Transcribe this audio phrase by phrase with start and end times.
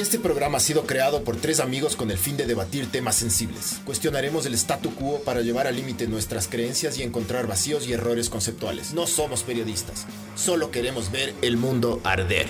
[0.00, 3.82] Este programa ha sido creado por tres amigos con el fin de debatir temas sensibles.
[3.84, 8.30] Cuestionaremos el statu quo para llevar al límite nuestras creencias y encontrar vacíos y errores
[8.30, 8.94] conceptuales.
[8.94, 12.46] No somos periodistas, solo queremos ver el mundo arder.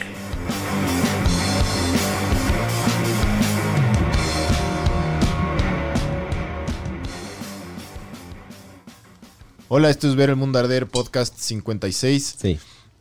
[9.66, 12.36] Hola, esto es Ver el Mundo Arder, podcast 56.
[12.40, 12.60] Sí.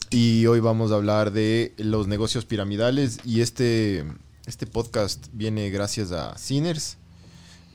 [0.09, 3.19] Y hoy vamos a hablar de los negocios piramidales.
[3.23, 4.05] Y este,
[4.49, 6.97] este podcast viene gracias a Sinners.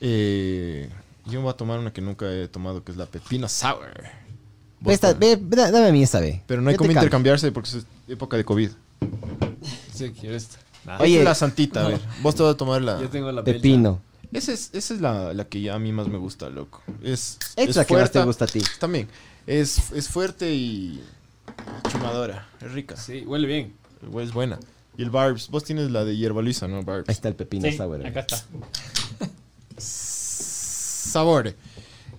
[0.01, 0.89] Eh,
[1.25, 4.03] yo me voy a tomar una que nunca he tomado, que es la Pepino Sour.
[4.85, 6.43] Esta- ve- ve- dame a mí esta, ve.
[6.45, 7.01] Pero no hay Yo te como cambio.
[7.01, 8.69] intercambiarse porque es época de COVID.
[9.95, 10.57] Sí, quiero esta.
[10.85, 11.19] Nah, Oye.
[11.19, 12.01] Es la santita, a ver.
[12.21, 12.99] Vos te vas a tomar la...
[13.01, 13.57] yo tengo la bella.
[13.57, 14.01] Pepino.
[14.33, 16.83] Esa es, esa es la, la que ya a mí más me gusta, loco.
[17.01, 18.23] Es, es que más te fuerte.
[18.25, 18.61] gusta a ti.
[18.77, 19.07] También.
[19.47, 21.01] Es, es fuerte y
[21.89, 22.45] chumadora.
[22.61, 22.97] Es rica.
[22.97, 23.73] Sí, huele bien.
[24.19, 24.59] Es buena.
[24.97, 25.49] Y el Barbs.
[25.49, 27.09] Vos tienes la de hierba luisa, ¿no, Barbs?
[27.09, 28.05] Ahí está el pepino Sí, sour.
[28.05, 28.43] acá está.
[29.77, 31.53] Sabor.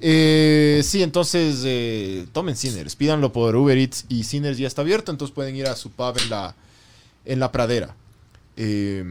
[0.01, 2.97] Eh, sí, entonces eh, tomen Sinners.
[2.97, 6.17] Pídanlo por Uber Eats y Sinners ya está abierto, entonces pueden ir a su pub
[6.23, 6.55] en la,
[7.25, 7.95] en la pradera.
[8.57, 9.05] Eh,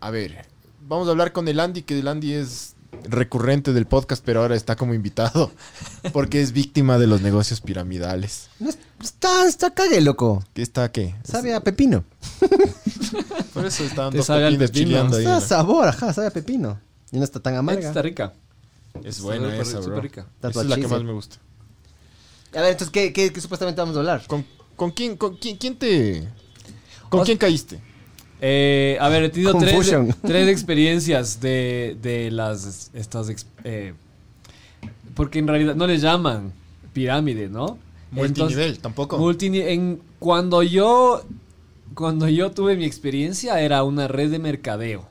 [0.00, 0.44] a ver,
[0.88, 2.74] vamos a hablar con el Andy, que el Andy es
[3.04, 5.50] recurrente del podcast, pero ahora está como invitado
[6.12, 8.48] porque es víctima de los negocios piramidales.
[8.60, 8.70] No
[9.02, 10.42] Está, está cague, loco.
[10.54, 11.14] ¿Qué está qué?
[11.22, 12.04] Sabe a pepino.
[13.54, 14.86] Por eso estaban Te dos sabe al pepinos pepino.
[14.86, 15.22] chileando ahí.
[15.24, 15.40] Está ¿no?
[15.40, 16.80] sabor, ajá, sabe a pepino.
[17.12, 17.86] Y no está tan amarga.
[17.88, 18.32] está rica.
[19.04, 19.82] Es buena Súper- esa, bro.
[19.84, 20.26] súper rica.
[20.42, 21.36] Esa es la que más me gusta.
[22.54, 24.26] A ver, entonces, ¿qué, qué, qué supuestamente vamos a hablar?
[24.26, 26.26] ¿Con, con quién, con quién, quién te...
[27.08, 27.80] ¿Con Os- quién caíste?
[28.40, 29.52] Eh, a ver, he tenido
[30.22, 33.94] tres, experiencias de, de las estas ex- eh,
[35.14, 36.52] porque en realidad no les llaman
[36.92, 37.78] pirámide, ¿no?
[38.10, 39.18] Multinivel, Entonces, tampoco.
[39.18, 41.22] multini- en, cuando yo
[41.94, 45.06] cuando yo tuve mi experiencia era una red de mercadeo.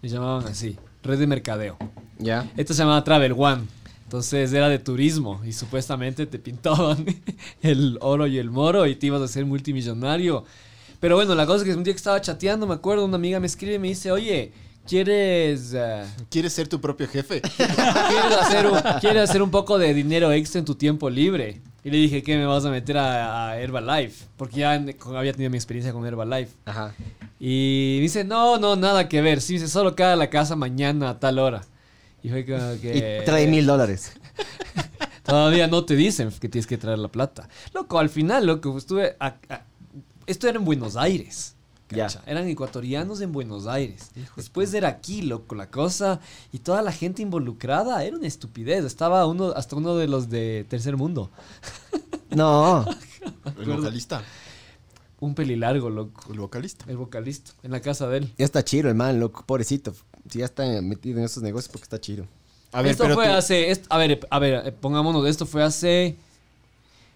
[0.00, 1.76] Le llamaban así, red de mercadeo.
[2.18, 2.50] Ya.
[2.56, 3.62] Esta se llamaba Travel One.
[4.04, 7.04] Entonces era de turismo y supuestamente te pintaban
[7.62, 10.44] el oro y el moro y te ibas a ser multimillonario.
[11.00, 13.40] Pero bueno, la cosa es que un día que estaba chateando, me acuerdo, una amiga
[13.40, 14.52] me escribe y me dice, oye,
[14.86, 17.40] ¿quieres, eh, ¿Quieres ser tu propio jefe?
[17.56, 21.62] ¿quieres, hacer un, ¿quieres hacer un poco de dinero extra en tu tiempo libre?
[21.82, 24.26] Y le dije, ¿qué me vas a meter a, a Herbalife?
[24.36, 26.52] Porque ya había tenido mi experiencia con Herbalife.
[26.66, 26.94] Ajá.
[27.38, 29.40] Y me dice, no, no, nada que ver.
[29.40, 31.62] Sí, dice, solo cae a la casa mañana a tal hora.
[32.22, 33.20] Y fue como que...
[33.22, 34.12] Y trae mil dólares.
[35.24, 37.48] Todavía no te dicen que tienes que traer la plata.
[37.72, 39.16] Loco, al final, loco, estuve...
[39.18, 39.62] a- a-
[40.30, 41.54] esto era en Buenos Aires.
[41.90, 42.06] Ya.
[42.24, 44.10] Eran ecuatorianos en Buenos Aires.
[44.36, 46.20] Después era aquí, loco, la cosa.
[46.52, 48.84] Y toda la gente involucrada era una estupidez.
[48.84, 51.30] Estaba uno, hasta uno de los de Tercer Mundo.
[52.30, 52.86] No.
[53.58, 54.22] El vocalista.
[55.18, 56.32] Un pelilargo, loco.
[56.32, 56.84] El vocalista.
[56.88, 57.50] El vocalista.
[57.64, 58.32] En la casa de él.
[58.38, 59.42] Ya está chiro el man, loco.
[59.44, 59.92] Pobrecito.
[60.28, 62.26] Si ya está metido en esos negocios porque está chiro.
[62.70, 63.70] A ver, esto pero fue tú- hace.
[63.72, 66.16] est- a ver, a ver, eh, pongámonos, esto fue hace.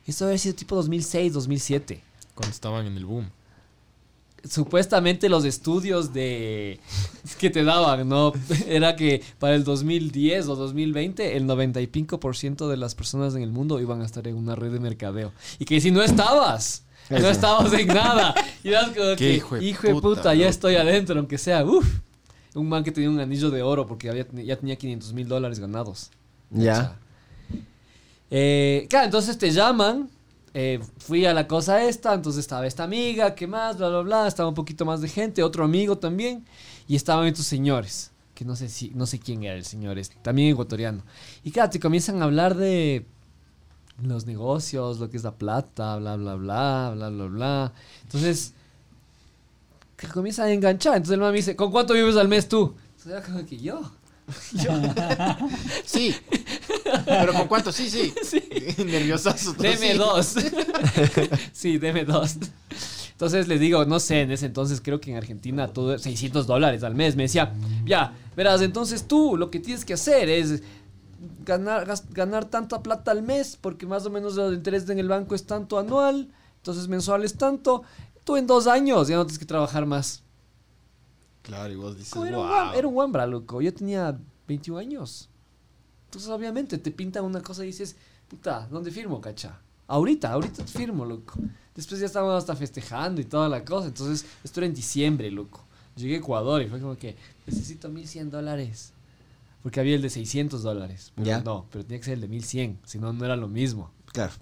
[0.04, 2.02] Esto había sido tipo 2006, 2007.
[2.34, 3.30] Cuando estaban en el boom.
[4.48, 6.78] Supuestamente los estudios de
[7.38, 8.32] que te daban, ¿no?
[8.68, 13.80] Era que para el 2010 o 2020 el 95% de las personas en el mundo
[13.80, 15.32] iban a estar en una red de mercadeo.
[15.58, 18.34] Y que si no estabas, no estabas en nada.
[18.62, 19.56] Y eras como que, hijo
[19.86, 22.00] de puta, puta, ya estoy adentro, aunque sea, uff.
[22.54, 25.58] Un man que tenía un anillo de oro porque había, ya tenía 500 mil dólares
[25.58, 26.12] ganados.
[26.50, 26.96] Ya.
[28.30, 30.08] Eh, claro, entonces te llaman.
[30.56, 33.76] Eh, fui a la cosa esta, entonces estaba esta amiga, ¿qué más?
[33.76, 34.28] Bla, bla, bla.
[34.28, 36.46] Estaba un poquito más de gente, otro amigo también.
[36.86, 40.16] Y estaban estos señores, que no sé si, no sé quién era el señor este,
[40.22, 41.02] también ecuatoriano.
[41.42, 43.04] Y claro, te comienzan a hablar de
[44.00, 47.72] los negocios, lo que es la plata, bla, bla, bla, bla, bla, bla.
[48.02, 48.54] Entonces,
[49.96, 50.94] que comienza a enganchar.
[50.94, 52.76] Entonces el man me dice, ¿con cuánto vives al mes tú?
[53.04, 53.82] Entonces yo.
[55.84, 56.14] Sí.
[57.04, 57.72] ¿Pero con cuánto?
[57.72, 58.12] Sí, sí.
[58.84, 59.52] Nerviosazo.
[59.52, 59.98] todo, Deme sí.
[59.98, 60.34] dos.
[61.52, 62.36] sí, deme dos.
[63.12, 66.82] Entonces les digo, no sé, en ese entonces creo que en Argentina todo 600 dólares
[66.82, 67.14] al mes.
[67.14, 67.54] Me decía,
[67.84, 70.62] ya, verás, entonces tú lo que tienes que hacer es
[71.44, 75.36] ganar, ganar tanta plata al mes, porque más o menos el interés en el banco
[75.36, 77.84] es tanto anual, entonces mensual es tanto.
[78.24, 80.23] Tú en dos años ya no tienes que trabajar más.
[81.44, 82.72] Claro, y vos dices, Era, un wow.
[82.74, 83.60] era un guambra, loco.
[83.60, 84.18] Yo tenía
[84.48, 85.28] 21 años.
[86.06, 87.96] Entonces, obviamente, te pintan una cosa y dices,
[88.28, 89.60] puta, ¿dónde firmo, cacha?
[89.86, 91.34] Ahorita, ahorita firmo, loco.
[91.74, 93.88] Después ya estábamos hasta festejando y toda la cosa.
[93.88, 95.64] Entonces, esto era en diciembre, loco.
[95.96, 97.14] Llegué a Ecuador y fue como que,
[97.46, 98.92] necesito 1100 dólares.
[99.62, 101.12] Porque había el de 600 dólares.
[101.14, 101.40] Pero Ya.
[101.42, 102.80] No, pero tenía que ser el de 1100.
[102.84, 103.90] Si no, no era lo mismo.
[104.12, 104.32] Claro.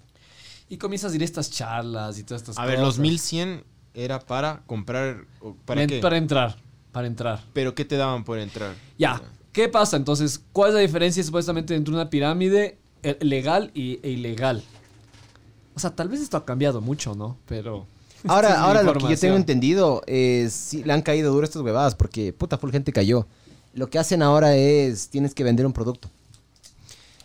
[0.69, 2.71] Y comienzas a ir a estas charlas y todas estas A cosas.
[2.77, 3.63] ver, los 1100
[3.93, 5.25] era para comprar.
[5.65, 5.99] ¿Para qué?
[5.99, 6.57] Para entrar.
[6.93, 7.43] Para entrar.
[7.51, 8.73] ¿Pero qué te daban por entrar?
[8.97, 10.39] Ya, ¿qué pasa entonces?
[10.53, 14.63] ¿Cuál es la diferencia supuestamente entre una pirámide eh, legal y, e ilegal?
[15.75, 17.37] O sea, tal vez esto ha cambiado mucho, ¿no?
[17.47, 17.85] Pero...
[18.25, 21.61] Ahora, es ahora lo que yo tengo entendido es sí le han caído duro estas
[21.61, 23.27] huevadas porque puta full gente cayó.
[23.73, 26.09] Lo que hacen ahora es tienes que vender un producto.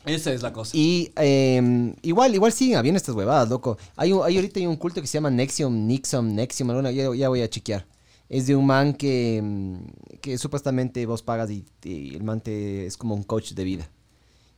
[0.05, 0.73] Esa es la cosa.
[0.77, 3.79] Y eh, igual, igual siguen habiendo estas huevadas, loco.
[3.95, 7.15] Hay, un- hay ahorita hay un culto que se llama Nexium, Nixum, Nexium, alguna, ya,
[7.15, 7.87] ya voy a chequear.
[8.29, 12.87] Es de un man que, mm, que supuestamente vos pagas y, y el man te,
[12.87, 13.89] es como un coach de vida.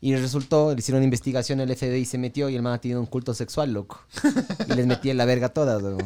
[0.02, 3.00] Y resultó, le hicieron una investigación, el FBI se metió y el man ha tenido
[3.00, 4.00] un culto sexual, loco.
[4.69, 6.05] Y les metía en la verga todas, loco.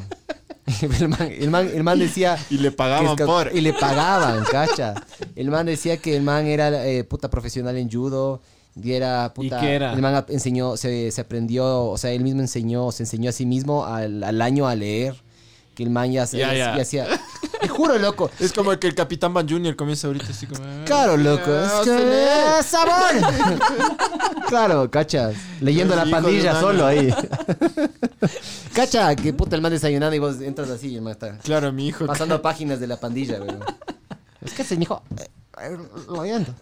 [0.81, 2.39] El man, el man- el man decía...
[2.49, 3.55] Y le pagaban que- por...
[3.55, 4.95] Y le pagaban, cacha.
[5.37, 8.41] El man decía que el man era eh, puta profesional en judo.
[8.83, 9.61] Y era puta.
[9.61, 9.93] qué era?
[9.93, 13.45] El man enseñó, se, se aprendió, o sea, él mismo enseñó, se enseñó a sí
[13.45, 15.15] mismo al, al año a leer.
[15.75, 16.83] Que el man ya, se- Ya, ya ya.
[16.83, 17.07] hacía.
[17.61, 18.31] Te juro, loco.
[18.39, 20.63] Es como que el Capitán Van Junior comienza ahorita así como...
[20.65, 21.51] "Ah, Claro, loco.
[21.55, 22.05] Es que lee".
[22.13, 23.15] ¡eh, sabor.
[24.49, 25.35] claro, cachas.
[25.61, 27.13] Leyendo la Hijo de pandilla un solo ahí.
[28.75, 31.73] Cacha, que puta el man desayunando y vos entras así y el man está Claro,
[31.73, 32.07] mi hijo.
[32.07, 33.51] pasando páginas de la pandilla, güey.
[34.45, 35.03] Es que se dijo.
[35.19, 35.29] eh,
[35.63, 35.79] eh,
[36.21, 36.53] leyendo.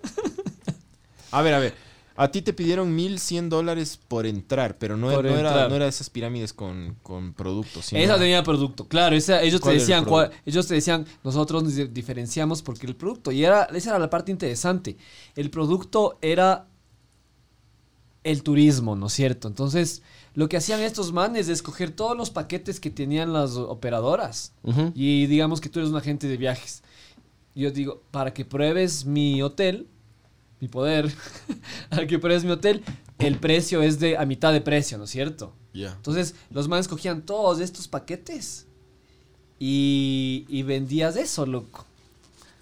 [1.31, 1.75] A ver, a ver.
[2.17, 5.87] A ti te pidieron 1100 dólares por entrar, pero no, Por no era, no era
[5.89, 7.87] esas pirámides con, con productos.
[7.87, 9.17] sino- Esa tenía producto, claro.
[9.17, 12.63] esa- ellos te ¿Cuál era el decían, cuál- ellos te decían, nosotros nos di- diferenciamos
[12.63, 14.97] porque el producto y era esa era la parte interesante.
[15.37, 16.67] El producto era
[18.25, 19.49] el turismo, ¿no es cierto?
[19.49, 20.03] Entonces,
[20.35, 24.53] lo que hacían estos manes es coger todos los paquetes que tenían las operadoras
[24.95, 26.83] y digamos que tú eres un agente de viajes.
[27.55, 29.89] Yo digo, para que pruebes mi hotel,
[30.63, 31.13] mi poder,
[31.91, 32.85] para que pruebes mi hotel,
[33.19, 35.53] el precio es de a mitad de precio, ¿no es cierto?
[35.75, 35.91] Ya.
[35.91, 38.69] Entonces, los manes cogían todos estos paquetes
[39.59, 41.85] y, y vendías eso, loco.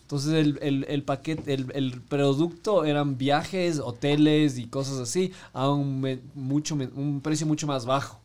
[0.01, 5.69] Entonces, el, el, el paquete, el, el producto eran viajes, hoteles y cosas así a
[5.69, 8.19] un, mucho, un precio mucho más bajo.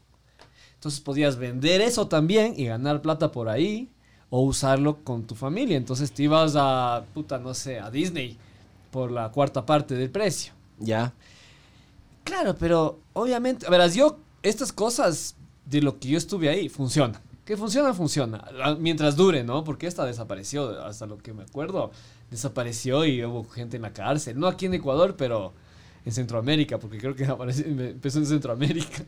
[0.76, 3.90] Entonces, podías vender eso también y ganar plata por ahí
[4.30, 5.76] o usarlo con tu familia.
[5.76, 8.38] Entonces, te ibas a, puta, no sé, a Disney
[8.92, 10.54] por la cuarta parte del precio.
[10.80, 11.14] Ya.
[12.24, 15.36] Claro, pero obviamente, a verás, yo, estas cosas
[15.66, 17.22] de lo que yo estuve ahí, funcionan.
[17.46, 18.44] Que funciona, funciona.
[18.64, 19.64] Ah, Mientras dure, ¿no?
[19.64, 21.92] Porque esta desapareció, hasta lo que me acuerdo,
[22.32, 24.40] desapareció y hubo gente en la cárcel.
[24.40, 25.54] No aquí en Ecuador, pero
[26.06, 29.06] en Centroamérica, porque creo que apareció- empezó en Centroamérica.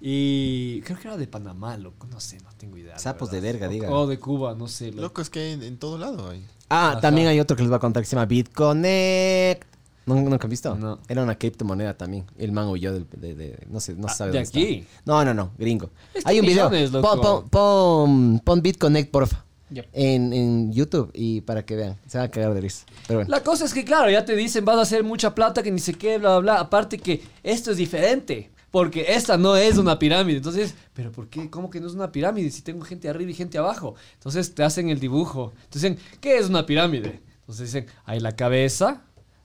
[0.00, 2.98] Y creo que era de Panamá, loco, no sé, no tengo idea.
[2.98, 3.90] Sapos de verga, diga.
[3.90, 4.90] O de Cuba, no sé.
[4.90, 5.00] loco.
[5.02, 6.44] Loco, es que en, en todo lado hay.
[6.68, 7.00] Ah, Ajá.
[7.00, 9.64] también hay otro que les voy a contar que se llama BitConnect.
[10.06, 10.74] ¿No, ¿Nunca han visto?
[10.76, 11.00] No.
[11.08, 12.26] Era una criptomoneda también.
[12.38, 14.58] El man huyó del, de, de- no sé, no Ah, sabe ¿de dónde está.
[14.60, 14.86] aquí?
[15.04, 15.90] No, no, no, gringo.
[16.14, 16.70] Es que Hay un video.
[17.02, 19.44] Pon, pon, pon, pon BitConnect, porfa.
[19.70, 19.86] Yep.
[19.94, 21.96] En, en YouTube y para que vean.
[22.06, 22.86] Se van a cagar de risa.
[23.08, 23.30] Pero bueno.
[23.30, 25.80] La cosa es que, claro, ya te dicen vas a hacer mucha plata, que ni
[25.80, 26.60] sé qué, bla, bla, bla.
[26.60, 30.38] Aparte que esto es diferente, porque esta no es una pirámide.
[30.38, 31.48] Entonces, ¿pero por qué?
[31.50, 33.94] ¿Cómo que no es una pirámide si tengo gente arriba y gente abajo?
[34.14, 35.52] Entonces te hacen el dibujo.
[35.64, 37.22] Entonces dicen, ¿qué es una pirámide?
[37.40, 39.02] Entonces dicen, hay la cabeza,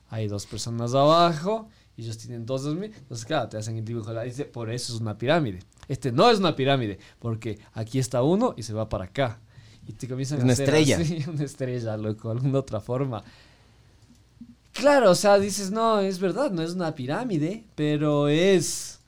[0.10, 2.92] hay dos personas abajo, y ellos tienen dos, dos mil.
[2.94, 4.14] Entonces, claro, te hacen el dibujo.
[4.22, 5.60] Dice, por eso es una pirámide.
[5.88, 9.40] Este no es una pirámide, porque aquí está uno y se va para acá.
[9.88, 10.98] Y te comienzan Es a una hacer estrella.
[10.98, 13.24] así, una estrella, loco, alguna otra forma.
[14.74, 19.01] Claro, o sea, dices, no, es verdad, no es una pirámide, pero es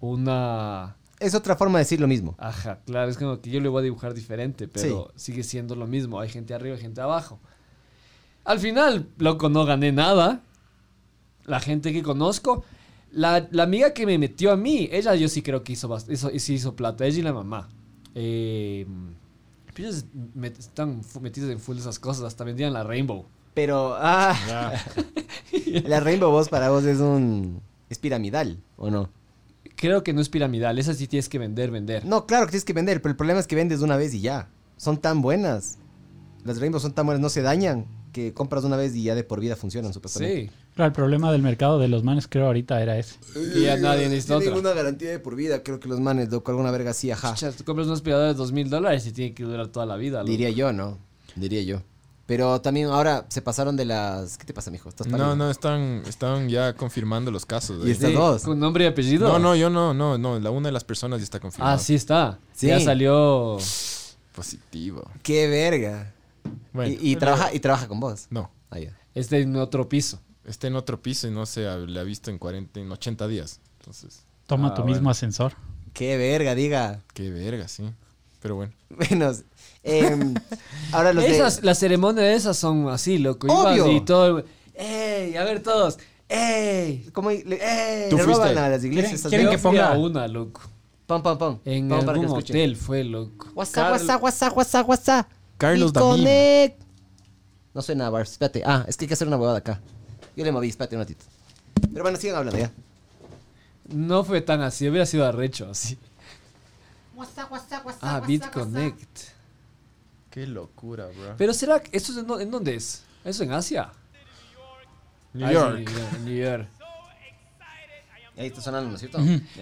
[0.00, 0.96] una...
[1.18, 2.34] Es otra forma de decir lo mismo.
[2.38, 5.86] Ajá, claro, es como que yo le voy a dibujar diferente, pero sigue siendo lo
[5.86, 6.18] mismo.
[6.18, 7.38] Hay gente arriba y gente abajo.
[8.44, 10.40] Al final, loco, no gané nada.
[11.44, 12.64] La gente que conozco,
[13.12, 16.30] la, la amiga que me metió a mí, ella yo sí creo que hizo, hizo,
[16.38, 17.68] sí hizo plata, ella y la mamá.
[18.14, 18.86] Eh,
[19.76, 20.04] ellos
[20.36, 23.26] met- están metidos en full de esas cosas, hasta vendían la Rainbow.
[23.54, 24.34] Pero, ah,
[25.84, 27.60] la Rainbow Boss para vos es un.
[27.88, 29.08] Es piramidal, ¿o no?
[29.80, 32.04] Creo que no es piramidal, esa sí tienes que vender, vender.
[32.04, 34.12] No, claro que tienes que vender, pero el problema es que vendes de una vez
[34.12, 34.50] y ya.
[34.76, 35.78] Son tan buenas.
[36.44, 39.24] Las Rainbow son tan buenas, no se dañan, que compras una vez y ya de
[39.24, 40.48] por vida funcionan, supuestamente.
[40.48, 43.16] Sí, Claro, el problema del mercado de los manes creo ahorita era ese.
[43.56, 44.54] y ya nadie necesita otra.
[44.54, 47.32] una garantía de por vida, creo que los manes, loco, alguna verga así, ajá.
[47.34, 49.96] Chucha, tú compras un aspirador de dos mil dólares y tiene que durar toda la
[49.96, 50.18] vida.
[50.20, 50.30] loco.
[50.30, 50.98] Diría yo, ¿no?
[51.36, 51.82] Diría yo.
[52.30, 54.38] Pero también ahora se pasaron de las...
[54.38, 54.88] ¿Qué te pasa, mijo?
[54.88, 57.84] ¿Estás No, no, están, están ya confirmando los casos.
[57.84, 58.42] Y estas dos.
[58.44, 59.26] ¿Con nombre y apellido?
[59.28, 60.38] No, no, yo no, no, no.
[60.38, 61.72] La una de las personas ya está confirmada.
[61.74, 62.38] Ah, sí está.
[62.52, 62.68] Sí.
[62.68, 63.58] Ya salió.
[64.32, 65.10] Positivo.
[65.24, 66.12] ¡Qué verga!
[66.72, 66.92] Bueno.
[67.00, 68.28] y, y trabaja, y trabaja con vos.
[68.30, 68.48] No.
[68.70, 68.96] Ah, ya.
[69.12, 70.20] Este en otro piso.
[70.44, 73.26] Está en otro piso y no se ha- le ha visto en 40, en 80
[73.26, 73.58] días.
[73.80, 74.94] Entonces, Toma Ah, tu bueno.
[74.94, 75.54] mismo ascensor.
[75.92, 77.00] ¡Qué verga, diga!
[77.12, 77.90] qué verga, sí.
[78.40, 78.72] Pero bueno.
[79.10, 79.42] Menos.
[79.82, 80.34] Em,
[80.92, 81.66] ahora los Esas, de...
[81.66, 83.46] las ceremonias de esas son así, loco.
[83.48, 83.90] Obvio.
[83.92, 84.44] Y todo.
[84.74, 85.36] ¡Ey!
[85.36, 85.98] A ver todos.
[86.28, 87.08] ¡Ey!
[87.12, 87.42] ¿Cómo ¡Ey!
[88.10, 88.42] Tú le fuiste.
[88.44, 89.22] roban a las iglesias?
[89.22, 90.60] ¿Quieren- quieren que a ponga- una, loco.
[91.06, 91.58] Pam, pam, pam.
[91.64, 93.48] En Pam, para que algún hotel fue, loco.
[93.54, 95.28] WhatsApp, Carl- WhatsApp, WhatsApp, WhatsApp, WhatsApp.
[95.58, 96.80] Carlos connect.
[97.74, 98.30] No suena, Bars.
[98.32, 98.62] Espérate.
[98.64, 99.80] Ah, es que hay que hacer una huevada acá.
[100.36, 101.24] Yo le moví, espérate un ratito.
[101.92, 102.70] Pero bueno, sigan hablando ya.
[103.88, 105.98] No fue tan así, hubiera sido arrecho así.
[107.16, 108.02] WhatsApp, WhatsApp, WhatsApp.
[108.02, 109.18] Ah, BitConnect.
[110.30, 111.34] Qué locura, bro.
[111.36, 113.02] Pero será que esto es en, dó- en dónde es?
[113.24, 113.90] ¿Eso en Asia?
[115.32, 115.88] New Ah, York.
[115.88, 116.68] sí, en New York.
[118.38, 119.18] Ahí está sonando, ¿no es cierto?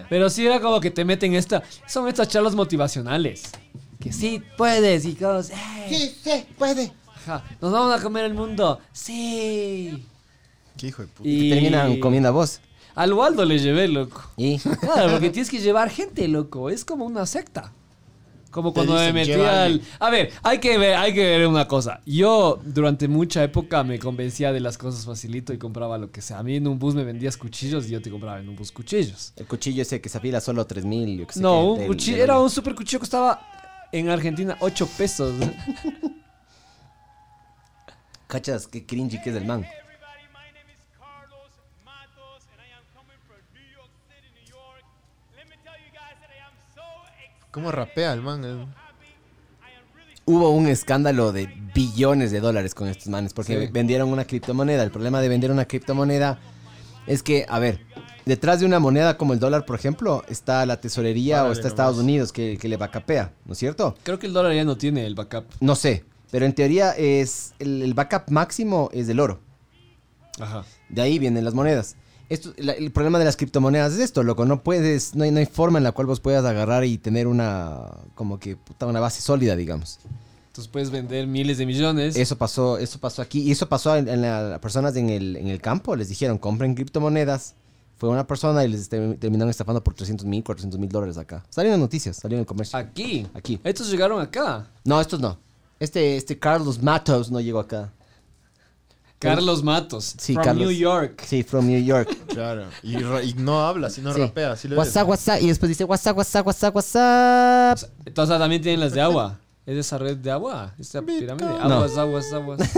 [0.09, 1.63] Pero sí era como que te meten esta.
[1.87, 3.51] Son estas charlas motivacionales.
[3.99, 5.51] Que sí puedes y cosas.
[5.51, 5.89] ¡ey!
[5.89, 6.93] Sí, sí, puede.
[7.17, 8.81] Ajá, Nos vamos a comer el mundo.
[8.93, 10.07] Sí.
[10.77, 11.29] Qué hijo de puta.
[11.29, 12.61] Y Terminan comiendo a vos.
[12.95, 14.31] Al Waldo le llevé, loco.
[14.37, 14.59] Y.
[14.59, 16.71] Claro, porque tienes que llevar gente, loco.
[16.71, 17.73] Es como una secta.
[18.51, 19.73] Como cuando me metí "Lleva a al...
[19.73, 19.83] alguien".
[20.01, 22.01] A ver, hay que ver, hay que ver una cosa.
[22.07, 26.39] Yo durante mucha época me convencía de las cosas facilito y compraba lo que sea.
[26.39, 28.73] A mí en un bus me vendías cuchillos y yo te compraba en un bus
[28.73, 29.33] cuchillos.
[29.37, 31.41] El cuchillo ese que se afila solo 3000, yo qué sé.
[31.41, 34.89] No, qué, un del- cuchillo, del- era un super cuchillo que costaba en Argentina 8
[34.97, 35.35] pesos.
[38.27, 39.65] Cachas, qué cringy que es del man.
[47.51, 48.43] ¿Cómo rapea el man?
[48.45, 48.67] eh?
[50.25, 53.73] Hubo un escándalo de billones de dólares con estos manes porque Sí.
[53.73, 54.83] vendieron una criptomoneda.
[54.83, 56.39] El problema de vender una criptomoneda
[57.07, 57.81] es que, a ver,
[58.27, 61.97] detrás de una moneda como el dólar, por ejemplo, está la tesorería o está Estados
[61.97, 62.05] nomás.
[62.05, 63.97] Unidos que, que le vacapea, ¿no es cierto?
[64.03, 65.45] Creo que el dólar ya no tiene el backup.
[65.61, 69.41] No sé, pero en teoría es el, el backup máximo es del oro.
[70.39, 70.65] Ajá.
[70.91, 71.97] De ahí vienen las monedas.
[72.29, 74.45] Esto, la- el problema de las criptomonedas es esto, loco.
[74.45, 77.27] No puedes, no hay, no hay forma en la cual vos puedas agarrar y tener
[77.27, 79.99] una, como que, puta, una base sólida, digamos.
[80.49, 82.17] Entonces puedes vender miles de millones.
[82.17, 83.41] Eso pasó, eso pasó aquí.
[83.41, 85.97] Y eso pasó en, en la- las personas en el, en el campo.
[85.97, 87.55] Les dijeron, compren criptomonedas.
[87.97, 91.45] Fue una persona y les ter- terminaron estafando por 300 mil, 400 mil dólares acá.
[91.51, 92.79] Salieron en noticias, salieron en el comercio.
[92.79, 93.27] Aquí.
[93.35, 93.59] Aquí.
[93.65, 94.69] Estos llegaron acá.
[94.85, 95.39] No, estos no.
[95.81, 97.93] Este, este Carlos Matos no llegó acá.
[99.19, 100.15] Carlos Matos.
[100.19, 100.67] Sí, from Carlos.
[100.69, 101.25] New York.
[101.27, 102.09] Sí, from New York.
[102.29, 102.65] Claro.
[102.83, 104.21] Y, y no habla, sino Sí.
[104.21, 104.55] rapea.
[104.57, 104.87] ¿sí lo ves?
[104.87, 105.43] WhatsApp, WhatsApp.
[105.43, 107.79] Y después dice WhatsApp, WhatsApp, WhatsApp, WhatsApp.
[108.05, 109.39] Entonces también tienen las de agua.
[109.67, 110.73] ¿Es esa red de agua?
[110.79, 111.47] ¿Esta pirámide?
[111.47, 111.75] No.
[111.75, 112.61] Aguas, aguas, aguas.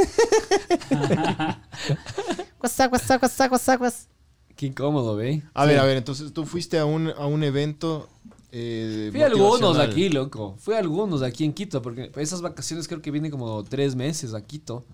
[2.60, 4.10] WhatsApp, WhatsApp, WhatsApp, WhatsApp, WhatsApp.
[4.56, 5.42] Qué incómodo, ¿ve?
[5.54, 8.08] A ver, a ver, entonces tú fuiste a un, a un evento.
[8.52, 10.56] Eh, Fui a algunos aquí, loco.
[10.58, 14.34] Fui a algunos aquí en Quito, porque esas vacaciones creo que vienen como tres meses
[14.34, 14.84] a Quito.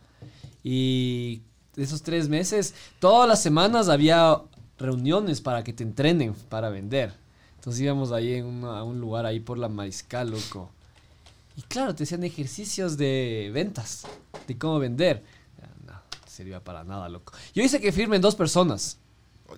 [0.69, 1.43] Y
[1.77, 4.41] esos tres meses, todas las semanas había
[4.79, 7.15] reuniones para que te entrenen para vender.
[7.55, 10.71] Entonces íbamos ahí en una- a un lugar ahí por la Mariscal, loco.
[11.57, 14.03] Y claro, te hacían ejercicios de ventas,
[14.49, 15.23] de cómo vender.
[15.87, 17.33] No, no servía para nada, loco.
[17.55, 18.99] Yo hice que firmen dos personas.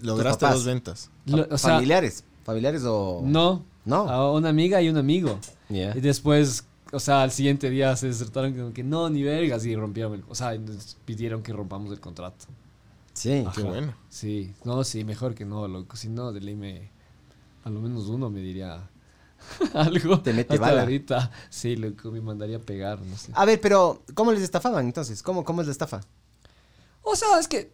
[0.02, 1.10] Lograste dos ventas.
[1.24, 2.22] Lo- o sea, familiares.
[2.44, 3.22] ¿Familiares o...?
[3.24, 4.08] no, No.
[4.10, 5.38] a una amiga y un amigo.
[5.70, 5.96] Yeah.
[5.96, 9.76] Y después, o sea, al siguiente día se desertaron como que no, ni vergas, y
[9.76, 12.46] rompieron el, o sea, nos pidieron que rompamos el contrato.
[13.12, 13.42] Sí.
[13.54, 13.62] Qué Ajá.
[13.62, 13.94] bueno.
[14.08, 15.96] Sí, no, sí, mejor que no, loco.
[15.96, 16.90] Si no, de ley me,
[17.64, 18.88] a lo menos uno me diría
[19.74, 20.20] algo.
[20.20, 20.82] Te mete Hasta bala.
[20.82, 23.32] ahorita, sí, loco, me mandaría a pegar, no sé.
[23.34, 25.22] A ver, pero ¿cómo les estafaban entonces?
[25.22, 26.00] ¿Cómo, cómo es la estafa?
[27.02, 27.72] O sea, es que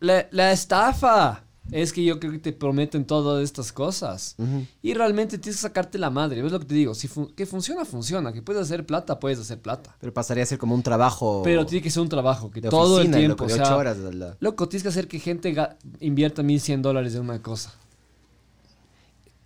[0.00, 4.34] la, la estafa es que yo creo que te prometen todas estas cosas.
[4.38, 4.66] Ujú.
[4.82, 6.40] Y realmente tienes que sacarte la madre.
[6.42, 6.94] ¿Ves lo que te digo?
[6.94, 8.32] Si fun- que funciona, funciona.
[8.32, 9.96] Que puedes hacer plata, puedes hacer plata.
[10.00, 12.70] Pero pasaría a ser como un trabajo Pero tiene que ser un trabajo, que de
[12.70, 14.02] todo el oficina, tiempo, loco, de o ocho sea, horas.
[14.02, 15.54] de la- loco, tienes que hacer que gente
[16.00, 17.74] invierta 1100 dólares en una cosa.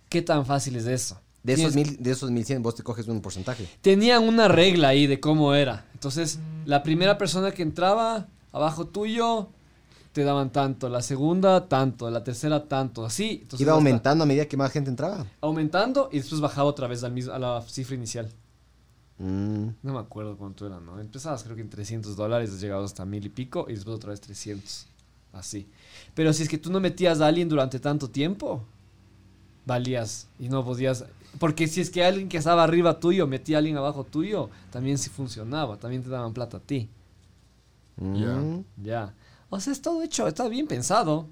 [0.09, 1.19] ¿Qué tan fácil es eso?
[1.41, 3.67] De esos, mil, de esos 1100 vos te coges un porcentaje.
[3.81, 5.85] Tenían una regla ahí de cómo era.
[5.93, 9.49] Entonces, la primera persona que entraba abajo tuyo
[10.13, 13.39] te daban tanto, la segunda tanto, la tercera tanto, así.
[13.41, 15.25] Entonces, Iba hasta- aumentando a medida que más gente entraba.
[15.41, 18.31] aumentando y después bajaba otra vez al mismo- a la cifra inicial.
[19.19, 19.67] Mm.
[19.83, 20.99] No me acuerdo cuánto era, ¿no?
[20.99, 24.21] Empezabas creo que en 300 dólares, llegabas hasta mil y pico y después otra vez
[24.21, 24.87] 300.
[25.33, 25.67] Así.
[26.13, 28.63] Pero si es que tú no metías a alguien durante tanto tiempo,
[29.65, 31.05] valías y no podías...
[31.39, 34.99] Porque si es que alguien que estaba arriba tuyo metía a alguien abajo tuyo, también
[34.99, 36.89] sí funcionaba, también te daban plata a ti.
[37.97, 38.35] Ya.
[38.35, 38.63] Mm.
[38.83, 39.13] Ya.
[39.53, 41.27] O sea, es todo hecho, está bien pensado.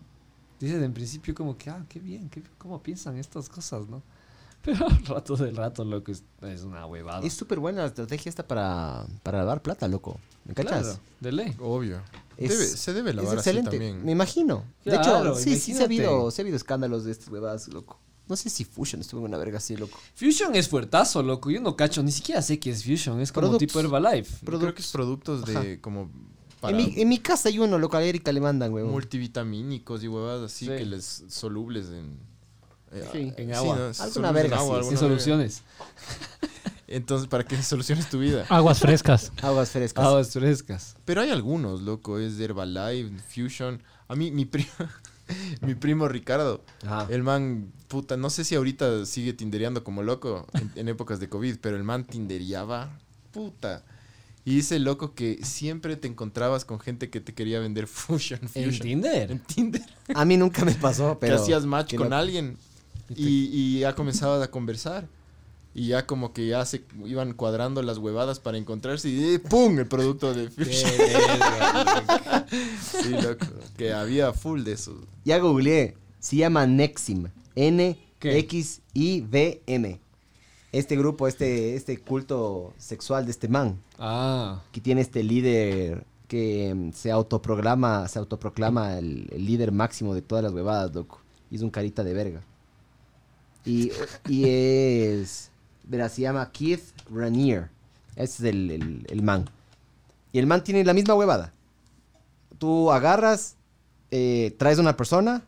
[0.59, 4.01] Dices en principio como que, ah, qué bien, qué, cómo piensan estas cosas, ¿no?
[4.63, 7.25] Pero al rato del rato, loco, es, es una huevada.
[7.25, 10.19] Es súper buena la estrategia esta para, para lavar plata, loco.
[10.45, 10.83] ¿Me cachas?
[10.83, 11.55] Claro, de ley.
[11.59, 12.01] Obvio.
[12.37, 13.71] Es- Debe- se debe Es lavar así excelente.
[13.71, 14.05] también.
[14.05, 14.63] Me imagino.
[14.85, 16.07] de hecho, sí, sí, se ha, imagínate.
[16.07, 17.99] habido, se ha habido escándalos de estas huevadas, loco.
[18.27, 19.97] No sé si Fusion estuvo en una verga así, loco.
[20.15, 21.49] Fusion es fuertazo, loco.
[21.49, 23.19] Yo no cacho, ni siquiera sé qué es Fusion.
[23.19, 23.67] Es como Productos.
[23.67, 24.45] tipo Herbalife.
[24.45, 26.09] Creo que es productos de como
[26.61, 28.91] para En mi, en mi casa hay uno, loco, a Erika le mandan, huevón.
[28.91, 30.71] multivitamínicos y huevadas así Sí.
[30.71, 32.17] que les solubles en
[32.93, 33.33] eh, Sí.
[33.37, 33.75] En agua.
[33.77, 34.03] ¿no?
[34.03, 34.99] Alguna verga, en agua, sí, alguna Sin verga.
[34.99, 35.61] soluciones.
[36.87, 38.45] Entonces, para que soluciones tu vida.
[38.49, 39.31] Aguas frescas.
[39.41, 40.05] Aguas frescas.
[40.05, 40.95] Aguas frescas.
[41.05, 43.81] Pero hay algunos, loco, es de Herbalife, Fusion.
[44.07, 44.67] A mí mi primo
[45.61, 47.07] mi primo Ricardo, Ajá.
[47.09, 51.29] el man puta, no sé si ahorita sigue tindereando como loco en, en épocas de
[51.29, 52.99] COVID, pero el man tindereaba
[53.31, 53.83] puta.
[54.43, 58.39] Y dice el loco que siempre te encontrabas con gente que te quería vender Fusion,
[58.55, 58.79] ¿En Fusion.
[58.87, 59.31] Tinder?
[59.31, 59.81] En Tinder.
[60.15, 61.35] A mí nunca me pasó, pero...
[61.35, 62.15] que hacías match con loco.
[62.15, 62.57] alguien
[63.09, 65.07] y, y ya comenzabas a conversar.
[65.73, 69.79] Y ya como que ya se iban cuadrando las huevadas para encontrarse y ¡pum!
[69.79, 70.91] El producto de Fusion.
[72.81, 73.45] sí, loco.
[73.77, 74.99] Que había full de eso.
[75.23, 75.95] Ya googleé.
[76.19, 77.29] Se llama Nexim.
[78.91, 79.99] N-X-I-V-M.
[80.71, 83.79] Este grupo, este, este culto sexual de este man.
[83.99, 84.61] Ah.
[84.71, 90.21] que tiene este líder que mm, se autoprograma, se autoproclama el, el líder máximo de
[90.21, 91.19] todas las huevadas, loco.
[91.49, 92.41] Y es un carita de verga.
[93.65, 93.91] Y,
[94.27, 95.51] y es,
[95.83, 97.69] verá, se llama Keith Ranier.
[98.15, 99.49] Ese es el, el- el man.
[100.31, 101.53] Y el man tiene la misma huevada.
[102.57, 103.55] Tú agarras,
[104.11, 105.43] eh, traes una persona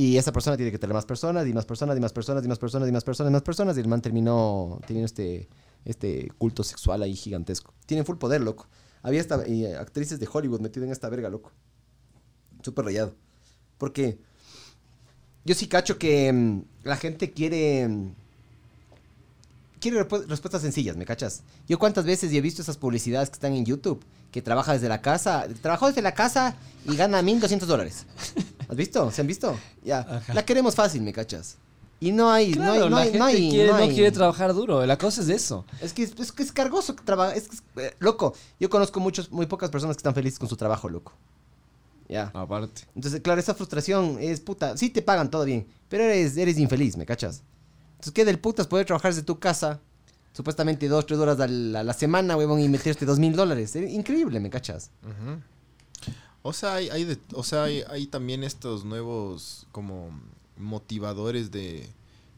[0.00, 2.48] y esa persona tiene que tener más personas y más personas y más personas y
[2.48, 5.46] más personas y más personas y más personas y el man terminó teniendo este,
[5.84, 7.74] este culto sexual ahí gigantesco.
[7.84, 8.66] Tiene full poder, loco.
[9.02, 11.52] Había hasta eh, actrices de Hollywood metidas en esta verga, loco.
[12.62, 13.14] Súper rayado.
[13.76, 14.18] Porque
[15.44, 17.86] yo sí cacho que mm, la gente quiere...
[17.86, 18.14] mm,
[19.80, 21.42] quiere respuestas sencillas, ¿me cachas?
[21.68, 25.00] Yo cuántas veces he visto esas publicidades que están en YouTube, que trabaja desde la
[25.02, 26.54] casa, trabajó desde la casa
[26.86, 28.06] y gana 1200 dólares.
[28.68, 29.10] ¿Has visto?
[29.10, 29.58] ¿Se han visto?
[29.84, 30.00] Ya.
[30.00, 30.34] Ajá.
[30.34, 31.56] La queremos fácil, ¿me cachas?
[32.02, 33.94] Y no hay, no hay, no la hay, gente no hay, quiere, no no hay-
[33.94, 34.86] quiere trabajar duro.
[34.86, 35.66] La cosa es eso.
[35.82, 37.36] es que es, es que es cargoso trabajar.
[37.36, 40.48] Es que es, eh, loco, yo conozco muchos, muy pocas personas que están felices con
[40.48, 41.12] su trabajo, loco.
[42.08, 42.30] Ya.
[42.34, 42.82] Aparte.
[42.96, 44.76] Entonces, claro, esa frustración es puta.
[44.76, 47.42] Sí te pagan todo bien, pero eres, eres infeliz, ¿me cachas?
[47.92, 49.80] Entonces, ¿qué del putas poder trabajar desde tu casa?
[50.32, 53.74] Supuestamente dos, tres horas a la, a la semana, huevón, y meterte dos mil dólares.
[53.76, 54.90] Eh, Increíble, ¿me cachas?
[56.42, 60.08] O sea, hay, hay de- o sea, hay, hay también estos nuevos como
[60.56, 61.86] motivadores de,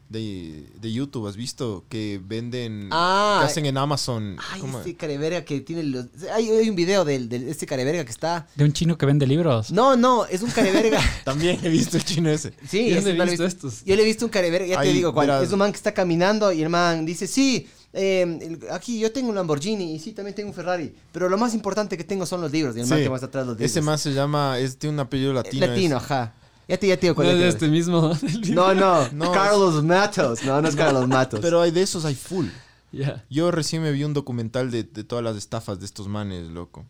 [0.09, 1.85] de, de YouTube, ¿has visto?
[1.87, 4.35] Que venden, Ah, que hacen en Amazon.
[4.51, 4.79] Ay, ¿cómo?
[4.79, 6.07] este careverga que tiene los...
[6.33, 8.45] Hay, hay un video del, de este careverga que está...
[8.55, 9.71] De un chino que vende libros.
[9.71, 10.99] No, no, es un careverga.
[11.23, 12.53] También he visto el chino ese.
[12.67, 13.85] Sí, Yo ese no he visto estos.
[13.85, 15.27] Yo le he visto un careverga, ya te Ahí, digo, cuál.
[15.27, 15.43] verás.
[15.43, 19.11] Es un man que está caminando y el man dice, sí, eh, el- aquí yo
[19.11, 22.25] tengo un Lamborghini y sí, también tengo un Ferrari, pero lo más importante que tengo
[22.25, 22.75] son los libros.
[22.75, 23.71] Y el man que muestra atrás los libros.
[23.71, 25.67] Ese man se llama, es de un apellido Eh, latino.
[25.67, 26.33] Latino, es- ajá.
[26.67, 27.39] Ya te, ya te digo No cuál es es.
[27.41, 28.13] de este mismo.
[28.53, 30.43] No, no, No, Carlos Matos.
[30.43, 31.39] No, no es Carlos Matos.
[31.41, 32.47] Pero hay de esos, hay full.
[32.93, 33.25] Ya.
[33.29, 36.85] Yo recién me vi un documental de, de todas las estafas de estos manes, loco.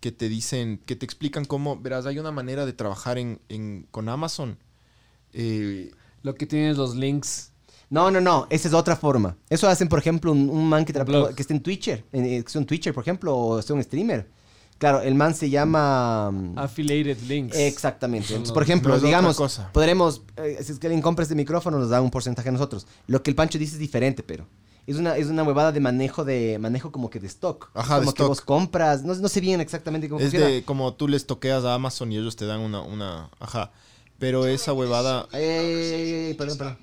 [0.00, 3.88] Que te dicen, que te explican cómo, verás, hay una manera de trabajar en, en-
[3.90, 4.56] con Amazon.
[5.32, 5.90] Eh,
[6.22, 7.50] Lo que tienes los links.
[7.90, 9.36] No, no, no, esa es otra forma.
[9.48, 12.46] Eso hacen, por ejemplo, un, un man que, que esté en Twitcher, en, eh, que
[12.46, 14.28] esté en Twitcher, por ejemplo, o sea un streamer.
[14.76, 16.30] Claro, el man se llama...
[16.30, 17.56] mm, Affiliated links.
[17.56, 18.28] Exactamente.
[18.28, 19.70] Entonces, por ejemplo, No es digamos, cosa.
[19.72, 22.86] podremos, eh, si es que alguien compra este micrófono, nos da un porcentaje a nosotros.
[23.08, 24.46] Lo que el Pancho dice es diferente, pero
[24.86, 27.70] es una, es una huevada de manejo de manejo como que de stock.
[27.74, 28.28] Ajá, Es de como que stock.
[28.28, 30.46] vos compras, no, no sé bien exactamente cómo es funciona.
[30.46, 33.72] de como tú les toqueas a Amazon y ellos te dan una, una, ajá.
[34.20, 36.78] Pero esa huevada, perdón, perdón.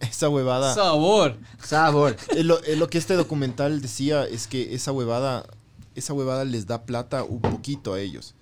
[0.00, 1.38] Esa huevada, Sabor.
[1.62, 2.16] Sabor.
[2.36, 5.46] eh, lo, eh, lo que este documental decía es que esa huevada,
[5.94, 8.34] esa huevada les da plata un poquito a ellos.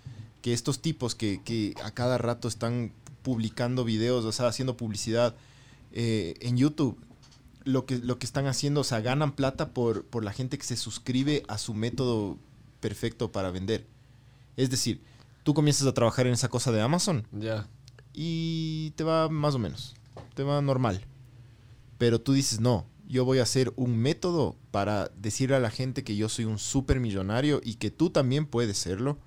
[0.43, 2.93] Que estos tipos que, que a cada rato están
[3.23, 5.35] publicando videos, o sea, haciendo publicidad
[5.93, 6.97] eh, en YouTube,
[7.65, 10.65] lo que, lo que están haciendo, o sea, ganan plata por, por la gente que
[10.65, 12.39] se suscribe a su método
[12.81, 13.85] perfecto para vender.
[14.57, 15.03] Es decir,
[15.43, 17.67] tú comienzas a trabajar en esa cosa de Amazon Ya.
[18.15, 19.95] y te va más o menos,
[20.35, 21.05] te va normal.
[21.99, 26.05] Pero tú dices, no, yo voy a hacer un método para decirle a la gente
[26.05, 29.19] que yo soy un super millonario y que tú también puedes serlo.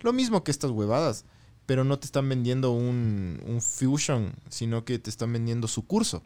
[0.00, 1.24] Lo mismo que estas huevadas,
[1.66, 6.22] pero no te están vendiendo un, un fusion, sino que te están vendiendo su curso.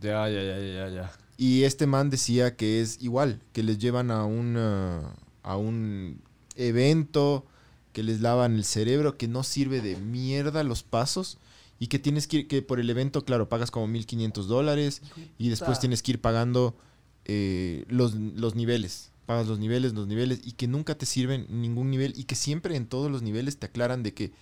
[0.00, 1.12] Ya, ya, ya, ya, ya.
[1.36, 6.22] Y este man decía que es igual, que les llevan a un, ah, a un
[6.56, 7.44] evento,
[7.92, 11.38] que les lavan el cerebro, que no sirve de mierda los pasos
[11.78, 15.02] y que tienes que ir, que por el evento, claro, pagas como 1500 dólares
[15.38, 16.76] y después tienes que ir pagando
[17.24, 19.10] eh, los, los niveles.
[19.26, 22.76] Pagas los niveles, los niveles y que nunca te sirven ningún nivel y que siempre
[22.76, 24.32] en todos los niveles te aclaran de que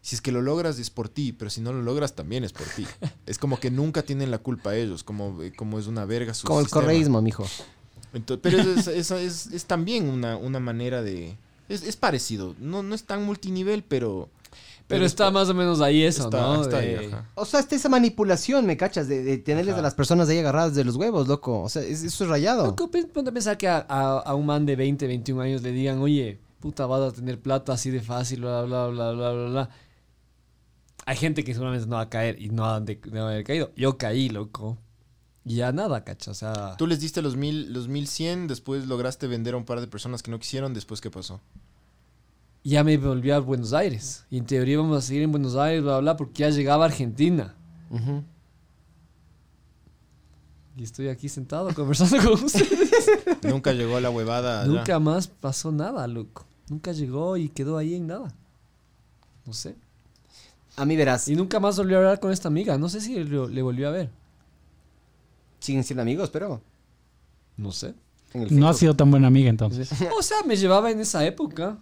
[0.00, 2.52] Si es que lo logras es por ti, pero si no lo logras también es
[2.52, 2.86] por ti.
[3.26, 6.46] es como que nunca tienen la culpa ellos, como, eh, como es una verga su
[6.46, 7.44] Como el correísmo, mijo.
[8.14, 11.36] Ento- pero es, es- es- es también una, una manera de...
[11.68, 14.30] Es, es parecido, no, no es tan multinivel, pero...
[14.88, 16.62] Pero está más o menos ahí eso, está- ¿no?
[16.62, 17.28] está ahí, ajá.
[17.34, 19.08] O sea, está esa manipulación, ¿me cachas?
[19.08, 19.80] De, de tenerles Ajá.
[19.80, 21.62] a las personas ahí agarradas de los huevos, loco.
[21.62, 22.66] O sea, es- eso es rayado.
[22.66, 25.72] Loco, ponte a pensar que a, a- a un man de 20, 21 años le
[25.72, 29.48] digan, oye, puta, vas a tener plata así de fácil, bla, bla, bla, bla, bla,
[29.48, 29.70] bla.
[31.04, 33.72] Hay gente que seguramente no va a caer y no de, de haber caído.
[33.76, 34.78] Yo caí, loco.
[35.44, 36.32] Y ya nada, cacha.
[36.32, 39.80] O sea, Tú les diste los, mil, los 1100, después lograste vender a un par
[39.80, 41.40] de personas que no quisieron, después ¿qué pasó?
[42.70, 44.24] Ya me volví a Buenos Aires.
[44.30, 46.84] Y en teoría íbamos a seguir en Buenos Aires, bla, bla, bla, porque ya llegaba
[46.84, 47.54] a Argentina.
[50.76, 52.90] Y estoy aquí sentado conversando con ustedes.
[53.42, 54.62] Nunca llegó la huevada.
[54.62, 54.70] allá.
[54.72, 56.44] Nunca más pasó nada, loco.
[56.68, 58.34] Nunca llegó y quedó ahí en nada.
[59.46, 59.76] No sé.
[60.76, 62.76] A mí verás, Y nunca más volvió a hablar con esta amiga.
[62.76, 64.10] No sé si le, le volvió a ver.
[65.60, 66.60] siguen siendo amigos, pero...
[67.56, 67.94] No sé.
[68.50, 69.90] No ha sido tan buena amiga entonces.
[70.18, 71.78] O sea, me llevaba en esa época.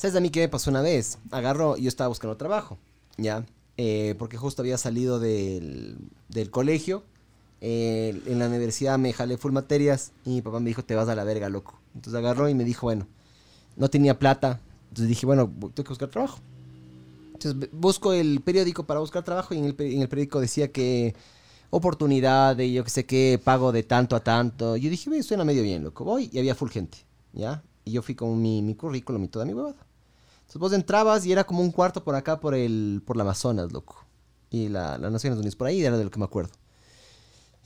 [0.00, 1.18] ¿Sabes a mí qué me pasó una vez?
[1.30, 2.78] Agarro, yo estaba buscando trabajo,
[3.18, 3.44] ¿ya?
[3.76, 5.98] Eh, porque justo había salido del,
[6.30, 7.02] del colegio.
[7.60, 11.10] eh, en la universidad me jalé full materias y mi papá me dijo, te vas
[11.10, 11.78] a la verga, loco.
[11.94, 13.06] Entonces agarró y me dijo, bueno,
[13.76, 14.58] no tenía plata.
[14.88, 16.38] Entonces dije, bueno, bu- tengo que buscar trabajo.
[17.34, 20.72] Entonces bu- busco el periódico para buscar trabajo y en el, en el periódico decía
[20.72, 21.14] que
[21.68, 24.76] oportunidad de yo que sé qué, pago de tanto a tanto.
[24.78, 26.04] Yo dije, "Ve, suena medio bien, loco.
[26.04, 26.98] Voy y había full gente,
[27.34, 27.62] ¿ya?
[27.84, 29.76] Y yo fui con mi, mi currículum y toda mi huevada.
[30.50, 33.70] Entonces vos entrabas y era como un cuarto por acá, por el por la Amazonas,
[33.72, 34.04] loco.
[34.50, 36.50] Y la, las Naciones Unidas, por ahí era de lo que me acuerdo.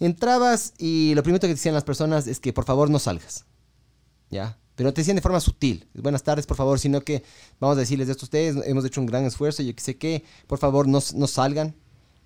[0.00, 3.46] Entrabas y lo primero que decían las personas es que por favor no salgas.
[4.28, 4.58] ¿Ya?
[4.74, 5.88] Pero te decían de forma sutil.
[5.94, 7.22] Buenas tardes, por favor, sino que
[7.58, 8.66] vamos a decirles esto a ustedes.
[8.66, 10.22] Hemos hecho un gran esfuerzo, yo que sé qué.
[10.46, 11.74] Por favor, no, no salgan.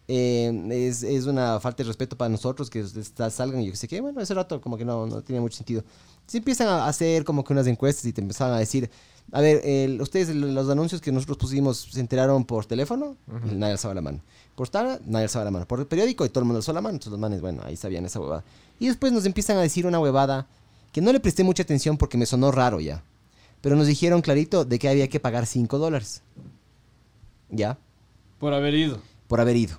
[0.08, 3.62] Eh, es, es una falta de respeto para nosotros que salgan.
[3.62, 4.00] Yo que sé qué.
[4.00, 5.84] Bueno, ese rato como que no, no tiene mucho sentido.
[6.28, 8.88] Se empiezan a hacer como que unas encuestas y te empezaban a decir,
[9.32, 13.16] a ver, el- ustedes los anuncios que nosotros pusimos se enteraron por teléfono,
[13.56, 14.20] nadie alzaba la mano.
[14.54, 15.66] Por Tara, nadie alzaba la mano.
[15.66, 16.94] Por el periódico y todo el mundo alzó la mano.
[16.94, 18.44] Entonces los manes, bueno, ahí sabían esa huevada.
[18.78, 20.46] Y después nos empiezan a decir una huevada
[20.92, 23.02] que no le presté mucha atención porque me sonó raro ya.
[23.60, 26.22] Pero nos dijeron clarito de que había que pagar 5 dólares.
[27.50, 27.78] ¿Ya?
[28.38, 29.00] Por haber ido.
[29.26, 29.78] Por haber ido.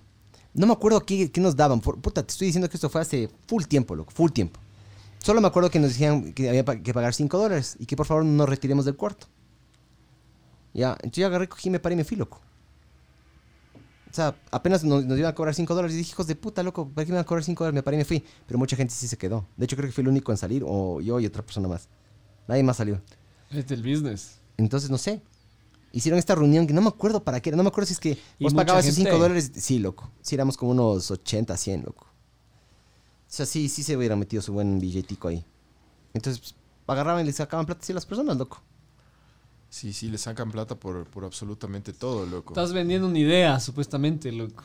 [0.53, 1.79] No me acuerdo qué, qué nos daban.
[1.79, 4.11] Por- puta, te estoy diciendo que esto fue hace full tiempo, loco.
[4.11, 4.59] Full tiempo.
[5.19, 8.05] Solo me acuerdo que nos decían que había que pagar 5 dólares y que por
[8.05, 9.27] favor no nos retiremos del cuarto.
[10.73, 12.39] Ya, entonces yo agarré, cogí, me paré y me fui, loco.
[14.09, 16.63] O sea, apenas nos, nos iban a cobrar 5 dólares y dije, hijos de puta,
[16.63, 17.75] loco, ¿para qué me van a cobrar 5 dólares?
[17.75, 18.23] Me paré y me fui.
[18.47, 19.45] Pero mucha gente sí se quedó.
[19.55, 21.89] De hecho, creo que fui el único en salir, o yo y otra persona más.
[22.47, 23.01] Nadie más salió.
[23.51, 24.39] Es del business.
[24.57, 25.21] Entonces, no sé.
[25.91, 27.57] Hicieron esta reunión que no me acuerdo para qué era.
[27.57, 29.11] No me acuerdo si es que ¿Y vos pagabas esos gente?
[29.11, 29.51] 5 dólares.
[29.55, 30.11] Sí, loco.
[30.21, 32.07] Sí, éramos como unos 80, 100, loco.
[33.29, 35.45] O sea, sí, sí se hubieran metido su buen billetico ahí.
[36.15, 36.55] Entonces, pues,
[36.87, 38.59] agarraban y les sacaban plata así a las personas, loco.
[39.69, 42.53] Sí, sí, le sacan plata por, por absolutamente todo, loco.
[42.53, 44.63] Estás vendiendo una idea, supuestamente, loco.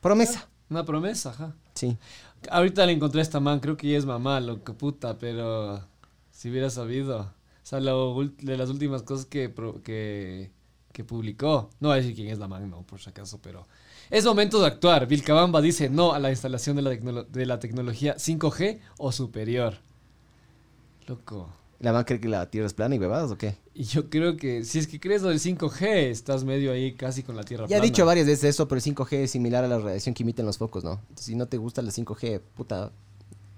[0.00, 0.48] Promesa.
[0.68, 1.54] Una promesa, ajá.
[1.74, 1.96] Sí.
[2.50, 5.80] Ahorita le encontré a esta man, creo que ella es mamá, loco, puta, pero
[6.32, 7.20] si hubiera sabido.
[7.20, 10.50] O sea, lo de las últimas cosas que, pro- que,
[10.92, 11.70] que publicó.
[11.78, 13.68] No voy a decir quién es la man, no, por si acaso, pero...
[14.10, 15.06] Es momento de actuar.
[15.06, 19.74] Vilcabamba dice no a la instalación de la, tecnolo- de la tecnología 5G o superior.
[21.06, 21.48] Loco.
[21.78, 23.56] ¿La man cree que la tierra es plana y bebadas o qué?
[23.74, 27.22] Y yo creo que si es que crees lo del 5G, estás medio ahí casi
[27.22, 27.84] con la Tierra Ya he plana.
[27.84, 30.58] dicho varias veces eso, pero el 5G es similar a la radiación que emiten los
[30.58, 31.00] focos, ¿no?
[31.08, 32.90] Entonces, si no te gusta el 5G, puta.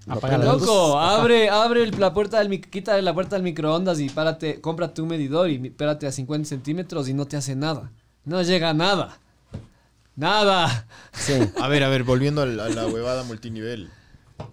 [0.07, 0.62] Apaga la luz.
[0.62, 1.21] Loco, Ajá.
[1.21, 5.51] abre, abre la puerta del quita la puerta del microondas y párate, cómprate un medidor
[5.51, 7.91] y párate a 50 centímetros y no te hace nada.
[8.25, 9.19] No llega a nada.
[10.16, 10.87] Nada.
[11.12, 11.35] Sí.
[11.61, 13.90] A ver, a ver, volviendo a la, a la huevada multinivel.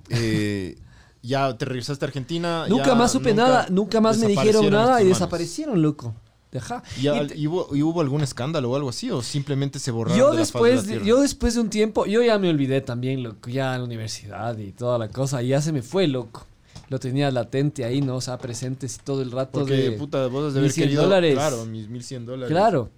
[0.09, 0.77] Eh,
[1.21, 2.65] ya te regresaste a Argentina.
[2.67, 6.15] nunca ya más supe nunca nada, nunca más me dijeron nada y desaparecieron, loco.
[6.51, 6.81] Deja.
[6.97, 9.11] ¿Y, hubo, y hubo algún escándalo o algo así?
[9.11, 11.61] ¿O simplemente se borraron yo de la faz de después, la de, yo después de
[11.61, 15.09] un tiempo, yo ya me olvidé también, loco, ya en la universidad y toda la
[15.09, 16.47] cosa, y ya se me fue, loco.
[16.87, 18.15] Lo tenía latente ahí, ¿no?
[18.15, 19.91] O sea, presente todo el rato Porque, de...
[19.91, 21.03] puta, vos has de haber 1100 querido...
[21.03, 21.33] dólares.
[21.35, 22.49] Claro, mis 1100 dólares.
[22.49, 22.89] Claro,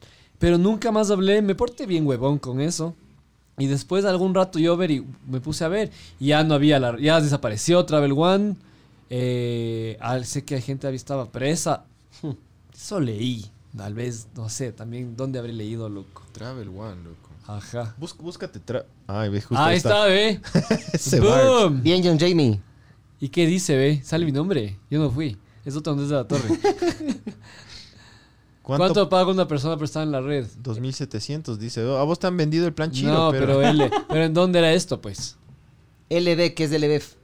[0.42, 2.96] pero nunca más hablé, me porté bien huevón con eso.
[3.58, 6.56] Y después de algún rato yo ver y me puse a ver y ya no
[6.56, 8.56] había, la, ya desapareció Travel One.
[9.12, 11.84] Eh, al- sé que hay gente que estaba presa.
[12.74, 13.46] Eso leí,
[13.78, 16.24] tal vez, no sé, también dónde habré leído, loco.
[16.32, 17.30] Travel One, loco.
[17.46, 17.94] Ajá.
[18.00, 18.60] Bus- búscate...
[18.60, 20.40] Tra Ay, ve, justo Ahí está, ve.
[21.20, 21.84] ¡Boom!
[21.84, 22.60] Bien, John Jamie.
[23.20, 24.02] ¿Y qué dice, ve?
[24.04, 24.78] Sale mi nombre.
[24.90, 25.38] Yo no fui.
[25.66, 26.50] Es otro Andrés de la Torre.
[28.62, 30.45] ¿Cuánto, paga una persona por estar en la red?
[30.60, 31.84] 2700, dice.
[31.84, 33.45] "Oh, a vos te han vendido el plan chino, no, pero...
[33.47, 33.62] pero...
[33.63, 33.91] L.
[34.10, 35.38] ¿Pero en dónde era esto, pues?
[36.10, 37.15] LB, que es LBF.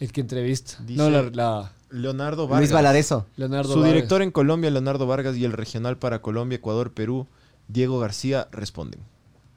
[0.00, 0.74] El que entrevista.
[0.84, 2.60] Dice- No, la, la- Leonardo Vargas.
[2.60, 3.26] Luis Valareso.
[3.36, 3.94] Leonardo Su Vargas.
[3.94, 7.26] director en Colombia, Leonardo Vargas, y el regional para Colombia, Ecuador, Perú,
[7.68, 9.00] Diego García, responden.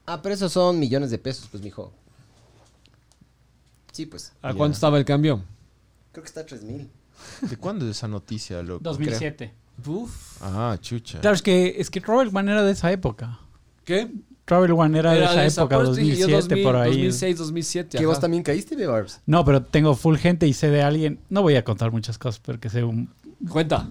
[0.06, 1.92] Ah, pero esos son millones de pesos, pues, mijo.
[3.92, 4.32] Sí, pues.
[4.42, 5.42] ¿A cuánto estaba el cambio?
[6.12, 6.90] Creo que está a 3 mil.
[7.42, 8.80] ¿De cuándo es esa noticia, loco?
[8.82, 9.52] 2007.
[9.86, 10.42] Uf.
[10.42, 11.20] Ah, chucha.
[11.20, 13.38] Claro, es que, es que Travel One era de esa época.
[13.84, 14.10] ¿Qué?
[14.44, 16.76] Travel One era, de Era esa de esa época, parte, y yo 2007, 2000, por
[16.76, 16.90] ahí.
[16.90, 17.98] 2006, 2007.
[17.98, 19.20] ¿Que vos también caíste, de Barbs?
[19.26, 21.20] No, pero tengo full gente y sé de alguien.
[21.28, 23.08] No voy a contar muchas cosas porque sé un.
[23.48, 23.88] Cuenta.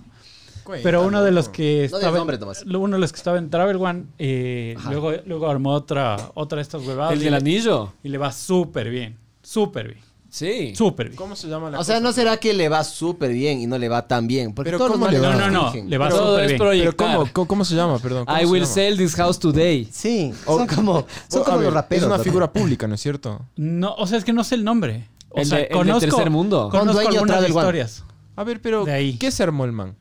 [0.84, 2.18] Pero uno de los que No estaba.
[2.18, 2.62] nombres nomás.
[2.62, 6.58] en- uno de los que estaba en Travel One, eh, luego, luego armó otra, otra
[6.58, 7.14] de estas huevadas.
[7.14, 7.92] ¿El del anillo?
[8.04, 9.18] Y le va súper bien.
[9.42, 10.00] Súper bien.
[10.34, 10.74] Sí.
[10.78, 11.18] Súper bien.
[11.18, 13.78] ¿Cómo se llama la O sea, ¿no será que le va súper bien y no
[13.78, 14.54] le va tan bien?
[14.54, 15.36] Porque Pero ¿cómo le va?
[15.36, 15.84] No, no, no.
[15.90, 16.58] Le va Todo súper es bien.
[16.58, 17.18] Pero proyectar.
[17.18, 18.00] ¿cómo, cómo, cómo se llama?
[18.00, 18.26] Perdón.
[18.26, 18.74] ¿cómo I se will llama?
[18.74, 19.90] sell this house today.
[19.92, 22.04] Sí, son como, son como ver, los raperos.
[22.06, 23.42] Es una figura pública, ¿no es cierto?
[23.58, 25.10] No, o sea, es que no sé el nombre.
[25.32, 26.70] O El sea, de- el de conozco, Tercer Mundo.
[26.70, 28.04] Con Conozco dueño algunas historias.
[28.38, 29.18] A ver, pero De ahí.
[29.18, 29.98] ¿qué se armó el man?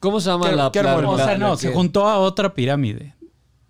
[0.00, 2.18] ¿Cómo se llama ¿Qué- la qué la- O la- sea, no, se que- juntó a
[2.18, 3.14] otra pirámide.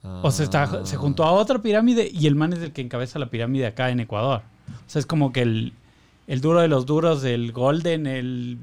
[0.03, 0.81] O sea, está- Ah.
[0.83, 3.91] se juntó a otra pirámide y el man es el que encabeza la pirámide acá
[3.91, 4.43] en Ecuador.
[4.69, 5.73] O sea, es como que el,
[6.27, 8.59] el duro de los duros, el golden, el...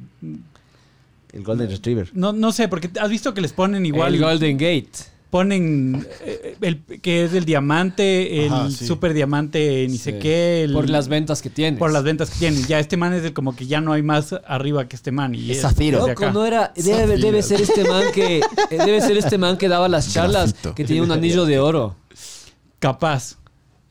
[1.31, 2.09] El Golden Retriever.
[2.13, 4.13] No, no sé, porque has visto que les ponen igual...
[4.13, 4.89] El Golden Gate.
[5.31, 8.85] Ponen eh, el, que es el diamante, el Ajá, sí.
[8.85, 10.19] super diamante, ni sé Sí.
[10.19, 10.63] qué.
[10.63, 11.79] el- Por las ventas que tienes.
[11.79, 12.63] por las ventas que tienen.
[12.67, 15.33] Ya este man es el como que ya no hay más arriba que este man.
[15.33, 16.07] Y Es Zafiro.
[16.07, 16.71] Loco, no era.
[16.75, 18.37] Debe, debe ser este man que.
[18.37, 20.51] eh, Debe ser este man que daba las charlas.
[20.53, 20.75] Grafito.
[20.75, 21.95] Que tenía un anillo de oro.
[22.77, 23.37] Capaz.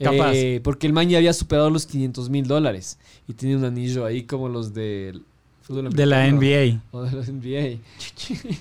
[0.02, 0.32] Capaz.
[0.34, 2.98] Eh, porque el man ya había superado los 500 mil dólares.
[3.28, 5.24] Y tenía un anillo ahí como los del
[5.62, 6.26] fútbol de la.
[6.30, 6.80] NBA.
[6.90, 7.78] O de la NBA.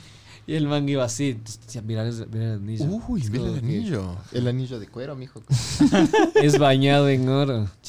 [0.47, 1.33] y el man iba así.
[1.65, 2.85] Decía, mira, el- mira el anillo.
[3.07, 4.15] Uy, mira el que anillo.
[4.31, 5.41] El anillo de cuero, mijo.
[6.35, 7.67] Es bañado en oro.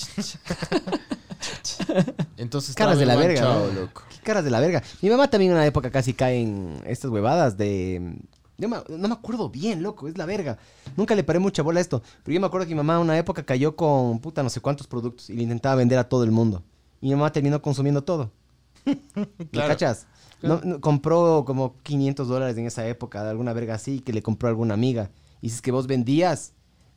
[2.36, 4.02] Entonces Caras de la verga, loco.
[4.10, 4.82] Qué caras de la verga.
[5.00, 8.16] Mi mamá también en una época casi cae en estas huevadas de...
[8.58, 10.58] yo me- no me acuerdo bien, loco, es la verga.
[10.96, 12.02] Nunca le paré mucha bola a esto.
[12.22, 14.60] Pero yo me acuerdo que mi mamá en una época cayó con puta no sé
[14.60, 16.62] cuántos productos y le intentaba vender a todo el mundo.
[17.00, 18.30] Y mi mamá terminó consumiendo todo.
[18.84, 19.68] ¿Me Claro.
[19.68, 20.06] cachas?
[20.42, 24.22] No- no, compró como 500 dólares en esa época de alguna verga así que le
[24.22, 25.10] compró a alguna amiga.
[25.40, 26.52] Y si es que vos vendías,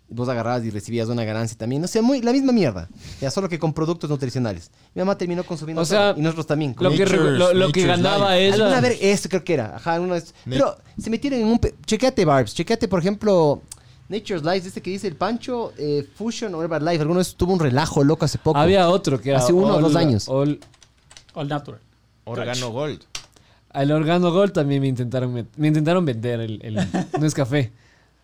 [0.08, 1.84] vos agarrabas y recibías una ganancia también.
[1.84, 2.88] O sea, muy, la misma mierda.
[3.22, 4.70] Ya solo que con productos nutricionales.
[4.94, 6.20] Mi mamá terminó consumiendo O sea, todo.
[6.20, 6.76] Y nosotros también.
[6.80, 8.54] Lo que, Nature's- lo, lo que Nature's ganaba Life.
[8.54, 8.82] Alguna ella.
[8.82, 9.76] ver, eso creo que era.
[9.76, 10.34] Ajá, alguna vez.
[10.48, 11.60] Pero se metieron en un.
[11.60, 12.54] pe- Chequeate, Barbs.
[12.54, 13.62] Chequeate, por ejemplo,
[14.08, 17.02] Nature's Life, este que dice el Pancho, eh, Fusion o Herbalife.
[17.02, 18.60] Alguna vez tuvo un relajo loco hace poco.
[18.60, 19.40] Había otro que era.
[19.40, 20.30] Hace uno o dos años.
[20.30, 20.60] All-
[21.34, 21.82] All natural.
[22.26, 23.02] Organo Gold.
[23.72, 26.76] al Organo Gold también me intentaron, met- me intentaron vender el, el-
[27.20, 27.72] No es café.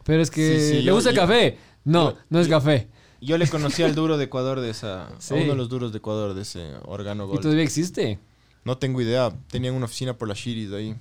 [0.03, 0.59] Pero es que.
[0.59, 1.57] Sí, sí, ¿Le yo- gusta el yo- café?
[1.83, 2.87] No, no es café.
[3.21, 5.09] Yo le conocí al duro de Ecuador de esa.
[5.19, 5.33] Sí.
[5.33, 8.19] A uno de los duros de Ecuador de ese Organo ¿Y todavía existe?
[8.65, 9.31] No tengo idea.
[9.49, 10.95] Tenían una oficina por la Shiris ahí.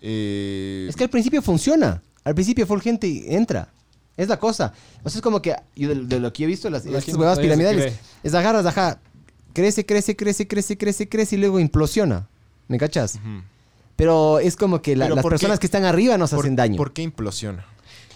[0.00, 2.02] Eh, Es que al principio funciona.
[2.24, 3.68] Al principio full gente entra.
[4.16, 4.72] Es la cosa.
[5.02, 7.14] O sea, es como que yo de, de lo que he visto, las, La estas
[7.14, 7.98] huevadas piramidales, cree.
[8.22, 9.00] es agarras, ajá,
[9.54, 12.28] crece, crece, crece, crece, crece, crece y luego implosiona.
[12.68, 13.18] ¿Me cachas?
[13.96, 16.76] Pero es como que la- las personas que están arriba nos ¿Por, hacen daño.
[16.76, 17.64] ¿Por qué implosiona?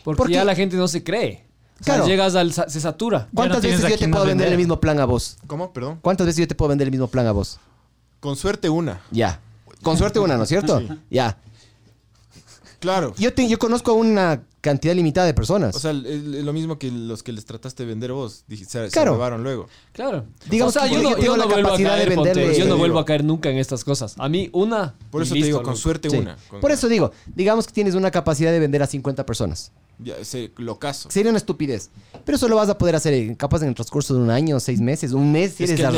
[0.05, 1.44] Porque Porque- ya la gente no se cree.
[1.81, 2.07] O sea, Claro.
[2.09, 2.53] llegas al.
[2.53, 3.29] sa- Se satura.
[3.35, 4.59] ¿Cuántas tienes veces a yo te quién puedo vender el vender.
[4.67, 5.37] mismo plan a vos?
[5.47, 5.73] ¿Cómo?
[5.73, 5.99] Perdón.
[6.01, 7.59] ¿Cuántas veces yo te puedo vender el mismo plan a vos?
[8.21, 9.01] Con suerte una.
[9.11, 9.41] Ya.
[9.83, 10.81] Con suerte una, ¿no es cierto?
[11.11, 11.37] Ya.
[12.81, 13.15] Claro.
[13.17, 15.75] Yo, te- yo conozco a una cantidad limitada de personas.
[15.75, 18.45] O sea, el- el- lo mismo que los que les trataste de vender vos.
[18.47, 19.13] dije, Se, se Claro.
[19.15, 19.69] robaron luego.
[19.93, 20.25] Claro.
[20.51, 22.15] Digamos o sea, que yo yo no, tengo yo la vuelvo a capacidad de caer,
[22.15, 24.15] ponte, venderle- yo no vuelvo a caer nunca en estas cosas.
[24.19, 24.95] A mí, una.
[25.11, 25.71] Por y eso listo, te digo, loco.
[25.71, 26.17] con suerte Sí.
[26.17, 26.37] una.
[26.49, 29.73] Con- Por eso digo, digamos que tienes una capacidad de vender a 50 personas.
[29.99, 30.15] Ya,
[30.57, 31.11] lo caso.
[31.11, 31.91] Sería una estupidez.
[32.25, 34.81] Pero eso lo vas a poder hacer capaz en el transcurso de un año, seis
[34.81, 35.13] meses.
[35.13, 35.93] Un mes si Es eres que el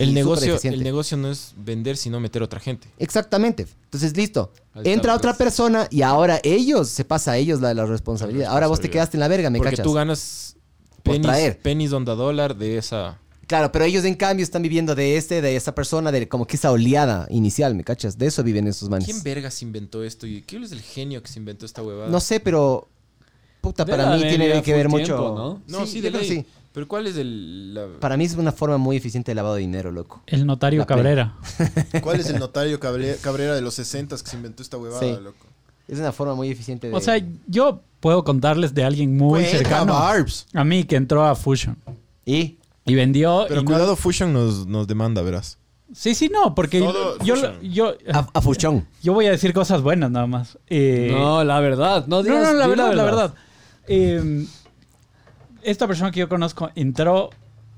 [0.00, 0.76] El negocio, eficiente.
[0.78, 2.88] el negocio no es vender, sino meter otra gente.
[2.98, 3.66] Exactamente.
[3.84, 4.52] Entonces, listo.
[4.74, 8.46] Ahí Entra otra persona y ahora ellos, se pasa a ellos la, la responsabilidad.
[8.46, 8.92] La Ahora vos te responsabilidad.
[8.92, 9.84] quedaste en la verga, ¿me Porque cachas?
[9.84, 10.56] tú ganas
[11.02, 11.58] Por pennies, traer.
[11.60, 13.18] pennies onda dólar de esa...
[13.46, 16.54] Claro, pero ellos en cambio están viviendo de este, de esa persona, de como que
[16.54, 18.16] esa oleada inicial, ¿me cachas?
[18.16, 19.06] De eso viven esos manes.
[19.06, 20.24] ¿Quién vergas inventó esto?
[20.28, 22.08] ¿Y qué es el genio que se inventó esta huevada?
[22.10, 22.88] No sé, pero
[23.60, 25.04] puta, para mí tiene que ver mucho.
[25.04, 25.62] tiempo, ¿no?
[25.78, 26.28] No, sí, de que ley.
[26.28, 26.46] sí.
[26.72, 27.74] Pero ¿cuál es el...
[27.74, 30.22] la- Para mí es una forma muy eficiente de lavado de dinero, loco.
[30.26, 30.86] El notario La.
[30.86, 31.34] Cabrera.
[32.02, 35.10] ¿Cuál es el notario Cabre- Cabrera de los 60 que se inventó esta huevada, Sí.
[35.20, 35.46] loco?
[35.88, 36.94] Es una forma muy eficiente de.
[36.94, 40.46] O sea, yo puedo contarles de alguien muy Cuenta, cercano Barbs.
[40.54, 41.76] a mí que entró a Fusion
[42.24, 43.46] y y vendió.
[43.48, 45.58] Pero y no- cuidado, Fusion nos, nos demanda, verás.
[45.92, 47.60] Sí, sí, no, porque Todo yo, fusion.
[47.62, 48.86] yo, A, a Fuchón.
[49.02, 50.56] yo voy a decir cosas buenas nada más.
[50.68, 52.06] Eh, No, la verdad.
[52.06, 53.34] No, No, digas, no, la verdad, la verdad.
[53.88, 54.46] Eh,
[55.62, 57.30] esta persona que yo conozco entró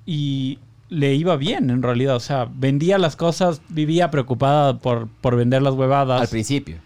[0.06, 2.16] y le iba bien en realidad.
[2.16, 6.20] O sea, vendía las cosas, vivía preocupada por, por vender las huevadas.
[6.20, 6.76] Al principio.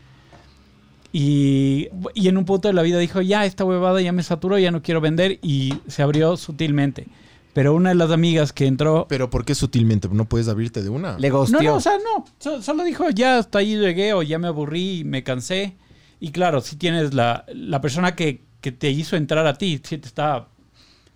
[1.12, 4.58] Y, y en un punto de la vida dijo, ya, esta huevada ya me saturó,
[4.58, 5.38] ya no quiero vender.
[5.42, 7.06] Y se abrió sutilmente.
[7.54, 9.06] Pero una de las amigas que entró...
[9.08, 10.08] Pero ¿por qué sutilmente?
[10.12, 11.18] ¿No puedes abrirte de una?
[11.18, 12.26] Le No, no, o sea, no.
[12.38, 15.74] So- solo dijo, ya hasta ahí llegué o ya me aburrí, me cansé.
[16.20, 19.98] Y claro, si tienes la, la persona que, que te hizo entrar a ti, si
[19.98, 20.48] te está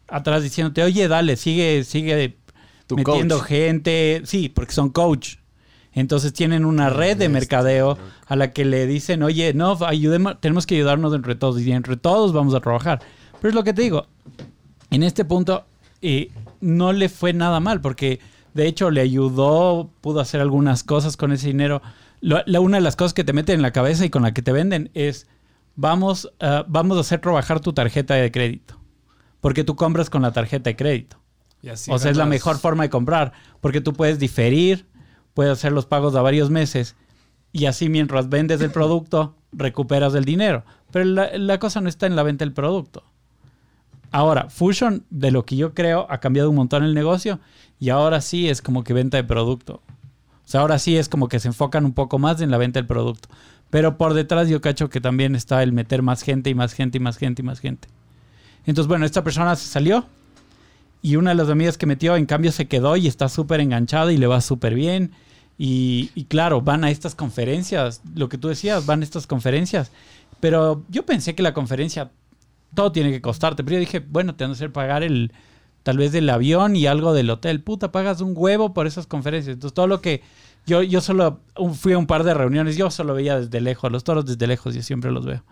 [0.08, 2.36] atrás diciéndote, oye, dale, sigue, sigue
[2.86, 3.46] Tu metiendo coach.
[3.48, 4.22] gente.
[4.24, 5.36] Sí, porque son coach.
[5.92, 10.64] Entonces tienen una red de mercadeo a la que le dicen, oye, no, ayudemos, tenemos
[10.66, 13.00] que ayudarnos entre todos y entre todos vamos a trabajar.
[13.40, 14.06] Pero es lo que te digo,
[14.90, 15.64] en este punto
[16.02, 18.20] eh, no le fue nada mal porque
[18.54, 21.82] de hecho le ayudó, pudo hacer algunas cosas con ese dinero.
[22.20, 24.32] Lo- la, una de las cosas que te meten en la cabeza y con la
[24.32, 25.26] que te venden es,
[25.76, 28.78] vamos, ah, vamos a hacer trabajar tu tarjeta de crédito.
[29.40, 31.18] Porque tú compras con la tarjeta de crédito.
[31.62, 34.86] Y así o sea, es la mejor forma de comprar, porque tú puedes diferir,
[35.34, 36.96] puedes hacer los pagos a varios meses
[37.52, 40.64] y así mientras vendes el producto, recuperas el dinero.
[40.90, 43.04] Pero la, la cosa no está en la venta del producto.
[44.12, 47.40] Ahora, Fusion, de lo que yo creo, ha cambiado un montón el negocio
[47.78, 49.82] y ahora sí es como que venta de producto.
[50.44, 52.80] O sea, ahora sí es como que se enfocan un poco más en la venta
[52.80, 53.28] del producto.
[53.70, 56.98] Pero por detrás yo cacho que también está el meter más gente y más gente
[56.98, 57.88] y más gente y más gente.
[58.66, 60.06] Entonces, bueno, esta persona se salió
[61.02, 64.12] y una de las amigas que metió, en cambio, se quedó y está súper enganchada
[64.12, 65.12] y le va súper bien.
[65.56, 69.92] Y, claro, van a estas conferencias, lo que tú decías, van a estas conferencias.
[70.40, 72.10] Pero yo pensé que la conferencia,
[72.74, 73.62] todo tiene que costarte.
[73.62, 75.32] Pero yo dije, bueno, te van a hacer pagar el,
[75.82, 77.62] tal vez del avión y algo del hotel.
[77.62, 79.54] Puta, pagas un huevo por esas conferencias.
[79.54, 80.22] Entonces, todo lo que
[80.70, 81.40] yo, yo solo
[81.74, 84.46] fui a un par de reuniones, yo solo veía desde lejos, a los toros desde
[84.46, 85.42] lejos, yo siempre los veo.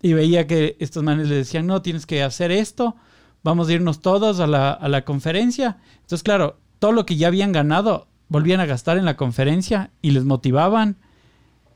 [0.00, 2.94] Y veía que estos manes le decían, no, tienes que hacer esto,
[3.42, 5.78] vamos a irnos todos a la, a la conferencia.
[5.96, 10.12] Entonces, claro, todo lo que ya habían ganado, volvían a gastar en la conferencia y
[10.12, 10.96] les motivaban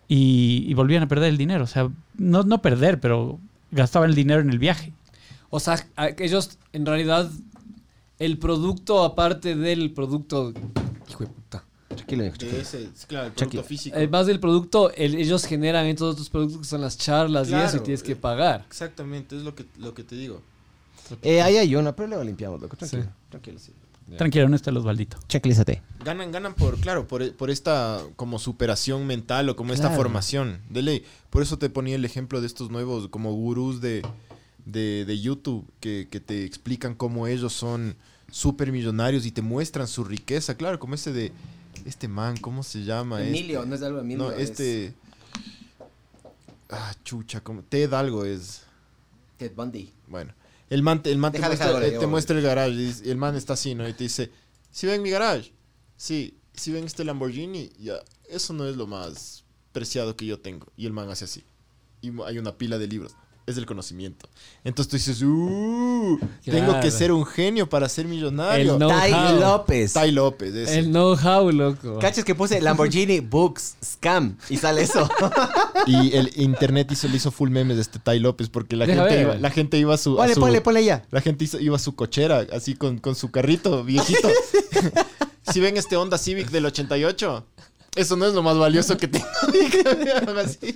[0.09, 1.65] y, volvían a perder el dinero.
[1.65, 3.41] O sea, no, no perder, pero
[3.73, 4.93] gastaban el dinero en el viaje.
[5.51, 5.77] O sea,
[6.19, 7.29] ellos en realidad
[8.19, 10.53] el producto aparte del producto
[11.09, 11.65] hijo de puta.
[11.89, 12.63] Tranquilo, hijo, De tranquilo.
[12.63, 13.51] ese, claro, el Chucky.
[13.51, 13.97] producto físico.
[13.97, 17.55] Eh, más del producto, el- ellos generan estos otros productos que son las charlas y
[17.55, 18.65] eso y tienes que eh, pagar.
[18.69, 20.43] Exactamente, es lo que, lo que te digo.
[21.23, 22.77] Eh, ahí hay una, pero luego limpiamos, loco.
[22.77, 23.05] Tranquilo.
[23.05, 23.09] Sí.
[23.31, 23.73] Tranquilo, sí.
[24.17, 25.19] Tranquilo, no está el Osvaldito.
[25.27, 25.83] Tranquilízate.
[26.03, 30.81] Ganan, ganan por, claro, por, por esta como superación mental o como esta formación de
[30.83, 31.05] ley.
[31.29, 34.03] Por eso te ponía el ejemplo de estos nuevos como gurús de,
[34.65, 37.97] de, de YouTube que, que te explican cómo ellos son
[38.31, 40.55] súper millonarios y te muestran su riqueza.
[40.57, 41.33] Claro, como ese de
[41.89, 43.23] este man, ¿cómo se llama?
[43.25, 44.31] Emilio, no es algo de Este- Emilio.
[44.31, 44.95] no, es este...
[46.71, 48.63] Ah, chucha, como Ted algo es...
[49.39, 49.93] Ted Bundy.
[50.07, 50.35] Bueno,
[50.69, 52.73] el man, te- el man te, Deja, muestra, deja, te muestra el garage
[53.05, 53.89] y el man está así, ¿no?
[53.89, 54.31] Y te dice,
[54.71, 55.53] si ven mi garage,
[55.97, 57.95] sí, si ven este Lamborghini, ya,
[58.29, 60.67] eso no es lo más preciado que yo tengo.
[60.77, 61.45] Y el man hace así.
[62.03, 63.15] Y hay una pila de libros.
[63.49, 64.29] Es el conocimiento.
[64.63, 68.75] Entonces tú dices, uh, tengo que ser un genio para ser millonario.
[68.75, 69.41] El Know-how.
[69.41, 69.93] López.
[69.95, 70.79] Tai López, ese.
[70.81, 71.99] El know-how, loco.
[71.99, 75.09] Cachas que puse Lamborghini Books Scam y sale eso.
[75.87, 79.03] Y el internet hizo, le hizo full memes de este Tai López porque la, Deja
[79.05, 79.25] gente ver.
[79.25, 80.15] iba, la gente iba a su...
[80.15, 81.05] a Ponle, su- ponle, ponle ya.
[81.11, 84.29] La gente hizo- iba a su cochera, así con, con su carrito viejito.
[85.51, 87.47] si ven este Honda Civic del 88,
[87.97, 89.27] eso no es lo más valioso que tengo.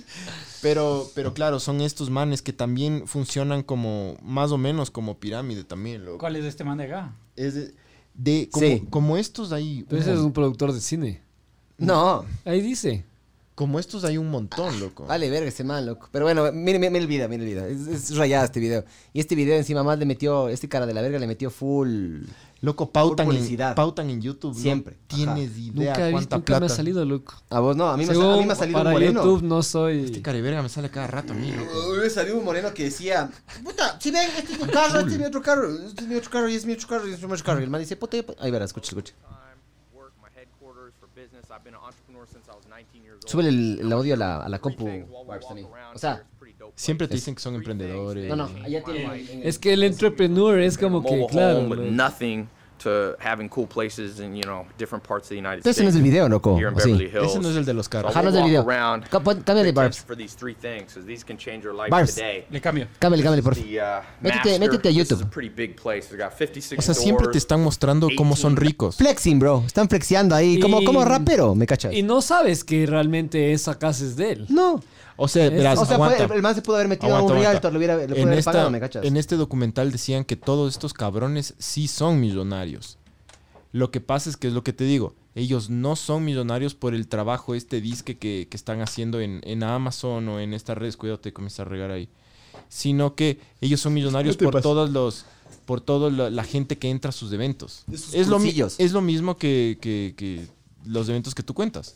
[0.61, 5.65] Pero, pero claro, son estos manes que también funcionan como, más o menos como pirámide
[5.65, 6.19] también, loco.
[6.19, 7.13] ¿Cuál es este man de acá?
[7.35, 7.73] Es de,
[8.13, 8.87] de- como, Sí.
[8.89, 9.83] como estos hay...
[9.83, 11.21] Tú eres un productor de cine.
[11.77, 12.23] No.
[12.45, 13.03] Ahí dice.
[13.55, 15.05] Como estos hay un montón, loco.
[15.05, 16.09] Vale, verga ese man, loco.
[16.11, 17.65] Pero bueno, mire, mire, mire el video, mire el video.
[17.67, 18.83] Es, es rayado este video.
[19.13, 22.23] Y este video encima más le metió, este cara de la verga le metió full.
[22.61, 23.75] Loco, pautan Por en, publicidad.
[23.75, 24.57] pautan en YouTube.
[24.57, 24.95] Siempre.
[25.11, 26.59] No tienes idea Nunca he visto, cuánta nunca plata.
[26.61, 27.33] me ha salido, loco.
[27.49, 29.21] A vos no, a mí, me, Según a mí me ha salido un para moreno.
[29.21, 30.05] YouTube no soy...
[30.05, 31.93] Este cariberga me sale cada rato a mí, loco.
[32.01, 33.29] Me salió un moreno que decía,
[33.63, 36.15] puta, si ven, este es mi carro, este es mi otro carro, este es mi
[36.15, 37.59] otro carro, y es mi otro carro, y es mi otro carro.
[37.59, 39.13] Y el man dice, puta, ahí verás, escucha, escucha.
[43.25, 44.87] Súbele el, el audio a la, a la compu,
[45.93, 46.25] O sea,
[46.75, 48.29] Siempre te dicen que son emprendedores.
[48.29, 49.47] no, no, allá tiene...
[49.47, 51.67] Es que el entrepreneur es como que, claro,
[52.81, 55.95] to having cool places in you know different parts of the United Ese no es
[55.95, 55.95] States.
[55.95, 56.57] el video, loco.
[56.57, 56.91] Here in ¿o sí?
[56.91, 57.31] Beverly Hills.
[57.31, 58.11] Ese no es el de los So carros.
[58.11, 58.61] Ajá, no es video.
[58.67, 59.97] around, Ca- pon- cámbiale, pay Barbs.
[59.99, 62.15] attention for these three things, 'cause these can change your life Barbs.
[62.15, 62.45] today.
[62.49, 62.87] Le cambio.
[62.99, 65.23] Cámbiale, cámbiale, por The uh, Métete- a This is YouTube.
[65.23, 66.07] a pretty big place.
[66.13, 68.95] It's got 56 O sea, siempre te están mostrando cómo son 18 ricos.
[68.97, 69.63] Flexing, bro.
[69.65, 70.59] Están flexiando ahí.
[70.59, 71.93] Como, como rapero, ¿me cachas?
[71.93, 74.45] Y no sabes que realmente esa casa es de él.
[74.49, 74.81] No.
[75.23, 76.27] O sea, Es- verás, O sea, aguanta.
[76.27, 77.51] fue- el man se pudo haber metido Aguanta, a un aguanta.
[77.51, 79.05] realtor, le hubiera, en, haber esta- pagado, ¿me cachas?
[79.05, 82.97] en este documental decían que todos estos cabrones sí son millonarios.
[83.71, 85.15] Lo que pasa es que es lo que te digo.
[85.35, 89.63] Ellos no son millonarios por el trabajo este disque que, que están haciendo en, en
[89.63, 90.95] Amazon o en estas redes.
[90.97, 92.07] Cuidado, te comienza a regar ahí.
[92.69, 95.25] Sino que ellos son millonarios por todos los
[95.65, 97.83] por toda la, la gente que entra a sus eventos.
[97.91, 100.45] Es lo, es lo mismo que, que- que
[100.85, 101.93] los eventos que tú cuentas.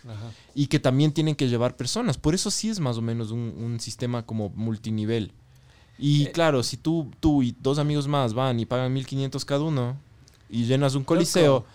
[0.55, 2.17] Y que también tienen que llevar personas.
[2.17, 5.31] Por eso sí es más o menos un, un sistema como multinivel.
[5.99, 9.97] Y claro, si tú, tú y dos amigos más van y pagan 1500 cada uno
[10.49, 11.65] y llenas un coliseo,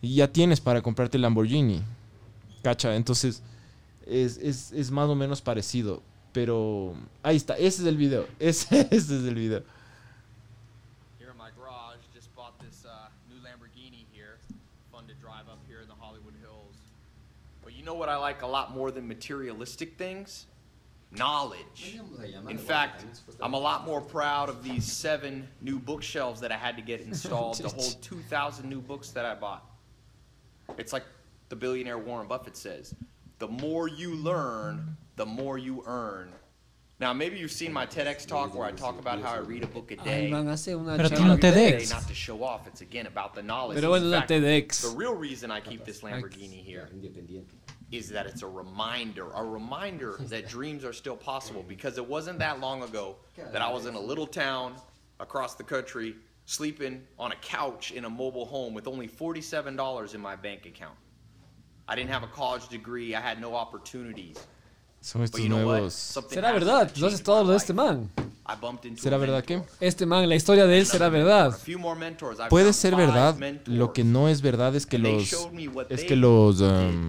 [0.00, 1.82] y ya tienes para comprarte el Lamborghini.
[2.62, 3.42] Cacha, entonces
[4.06, 6.02] es, es- es más o menos parecido.
[6.32, 8.26] Pero ahí está, ese es el video.
[8.38, 9.62] Ese, ese es el video.
[17.98, 20.46] What I like a lot more than materialistic things?
[21.10, 21.98] Knowledge.
[22.48, 23.04] In fact,
[23.40, 27.00] I'm a lot more proud of these seven new bookshelves that I had to get
[27.06, 29.64] installed to hold 2,000 new books that I bought.
[30.76, 31.04] It's like
[31.48, 32.94] the billionaire Warren Buffett says
[33.38, 36.32] the more you learn, the more you earn.
[37.00, 39.68] Now, maybe you've seen my TEDx talk where I talk about how I read a
[39.68, 40.28] book a day.
[40.28, 41.90] man, hace Pero tiene un TEDx.
[41.90, 43.76] Not to show off, it's again about the knowledge.
[43.76, 44.82] Pero bueno, In una fact, TEDx.
[44.82, 46.88] The real reason I keep this Lamborghini here
[47.90, 52.38] is that it's a reminder, a reminder that dreams are still possible because it wasn't
[52.38, 53.16] that long ago
[53.52, 54.74] that I was in a little town
[55.20, 56.14] across the country
[56.44, 60.94] sleeping on a couch in a mobile home with only $47 in my bank account.
[61.86, 64.36] I didn't have a college degree, I had no opportunities.
[65.00, 65.72] Son But estos you know what?
[65.78, 65.94] nuevos.
[65.94, 68.10] Something Será happened verdad, that lo haces todo lo de este man.
[68.96, 69.62] ¿Será verdad qué?
[69.78, 71.58] Este man, la historia de él será A verdad.
[72.48, 73.36] Puede ser verdad.
[73.66, 75.34] Lo que no es verdad es que los.
[75.90, 76.60] Es que los.
[76.60, 77.06] um,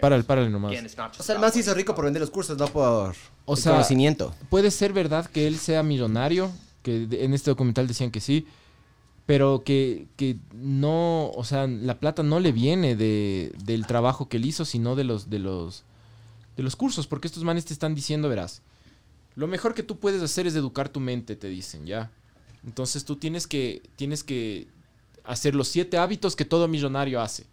[0.00, 0.72] párale, párale nomás.
[1.18, 3.58] O sea, el man se hizo rico por vender los cursos, no por O el
[3.58, 4.34] sea, conocimiento.
[4.50, 6.52] Puede ser verdad que él sea millonario,
[6.82, 8.46] que en este documental decían que sí,
[9.26, 14.36] pero que, que no, o sea, la plata no le viene de, del trabajo que
[14.36, 15.84] él hizo, sino de los, de los,
[16.56, 18.62] de los cursos, porque estos manes te están diciendo, verás,
[19.36, 22.10] lo mejor que tú puedes hacer es educar tu mente, te dicen, ¿ya?
[22.64, 24.68] Entonces tú tienes que, tienes que
[25.24, 27.46] hacer los siete hábitos que todo millonario hace.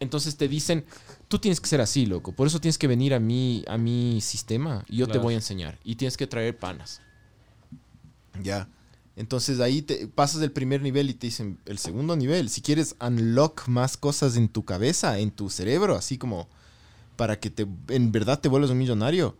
[0.00, 0.84] Entonces te dicen,
[1.26, 2.32] tú tienes que ser así, loco.
[2.32, 5.38] Por eso tienes que venir a mi, a mi sistema y yo te voy a
[5.38, 5.78] enseñar.
[5.82, 7.00] Y tienes que traer panas.
[8.42, 8.68] Ya.
[9.16, 12.48] Entonces ahí te pasas el primer nivel y te dicen el segundo nivel.
[12.48, 16.48] Si quieres unlock más cosas en tu cabeza, en tu cerebro, así como
[17.16, 19.36] para que te, en verdad te vuelvas un millonario,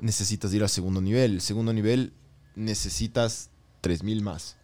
[0.00, 1.32] necesitas ir al segundo nivel.
[1.34, 2.12] El segundo nivel
[2.54, 4.56] necesitas 3000 más.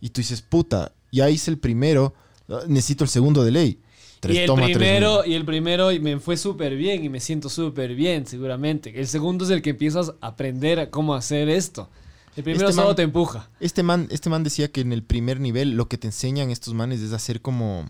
[0.00, 2.14] Y tú dices, puta, ya hice el primero,
[2.48, 3.80] ah, necesito el segundo de ley.
[4.20, 4.76] Tres- Y el toma 3000.
[4.78, 8.98] primero, y el primero y me fue súper bien y me siento súper bien, seguramente.
[9.00, 11.90] El segundo es el que empiezas a aprender a cómo hacer esto.
[12.36, 13.50] El primero Este solo man- te empuja.
[13.60, 16.72] Este man, este man decía que en el primer nivel lo que te enseñan estos
[16.72, 17.84] manes es hacer como...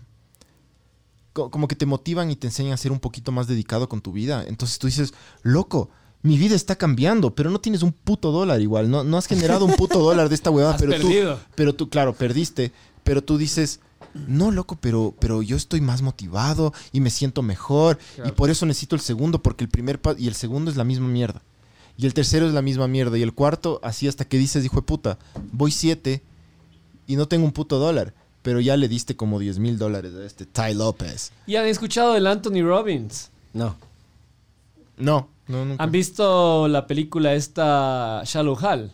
[1.33, 4.01] co- Como que te motivan y te enseñan a ser un poquito más dedicado con
[4.01, 4.43] tu vida.
[4.47, 5.13] Entonces tú dices,
[5.43, 5.89] loco,
[6.23, 8.89] mi vida está cambiando, pero no tienes un puto dólar igual.
[8.89, 11.35] No, no has generado un puto dólar de esta huevada, Has pero perdido.
[11.35, 11.41] tú...
[11.55, 12.71] Pero tú, claro, perdiste.
[13.03, 13.81] Pero tú dices,
[14.27, 17.99] no, loco, pero, pero yo estoy más motivado y me siento mejor.
[18.25, 21.09] Y por eso necesito el segundo, porque el primer y el segundo es la misma
[21.09, 21.41] mierda.
[21.97, 23.17] Y el tercero es la misma mierda.
[23.17, 25.19] Y el cuarto, así hasta que dices, hijo de puta,
[25.51, 26.21] voy siete
[27.05, 28.13] y no tengo un puto dólar.
[28.43, 31.31] Pero ya le diste como 10 mil dólares a este Ty López.
[31.47, 33.29] ¿Y han escuchado del Anthony Robbins?
[33.53, 33.75] No.
[34.97, 35.83] No, no, nunca.
[35.83, 38.91] ¿Han visto la película esta Shallow Hal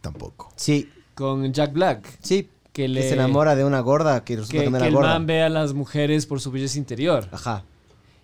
[0.00, 0.52] Tampoco.
[0.56, 2.18] Sí, con Jack Black?
[2.20, 2.48] sí.
[2.72, 5.10] Que, se enamora de una gorda que resulta que, que, no que era el gorda.
[5.10, 7.28] man ve a las mujeres por su belleza interior.
[7.30, 7.62] Ajá.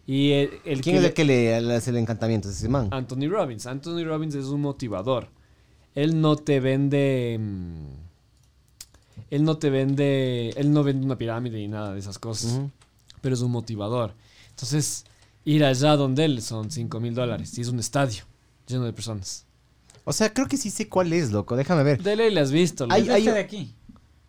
[0.09, 2.49] Y el, el ¿Quién que es el que le, le hace el encantamiento?
[2.49, 2.89] ¿Es ese man?
[2.91, 3.67] Anthony Robbins.
[3.67, 5.29] Anthony Robbins es un motivador.
[5.95, 7.37] Él no te vende.
[7.41, 7.85] mm,
[9.31, 10.49] Él no te vende.
[10.57, 12.61] Él no vende una pirámide ni nada de esas cosas.
[13.21, 14.15] Pero es un motivador.
[14.49, 15.05] Entonces,
[15.45, 17.57] ir allá donde él son 5 mil dólares.
[17.59, 18.24] Y es un estadio
[18.66, 19.47] lleno de personas.
[20.05, 21.57] O sea, creo que sí sé cuál es, loco.
[21.57, 22.03] Déjame ver.
[22.03, 22.86] De ley le has visto.
[22.91, 23.74] Ay, le- ay, Este de aquí.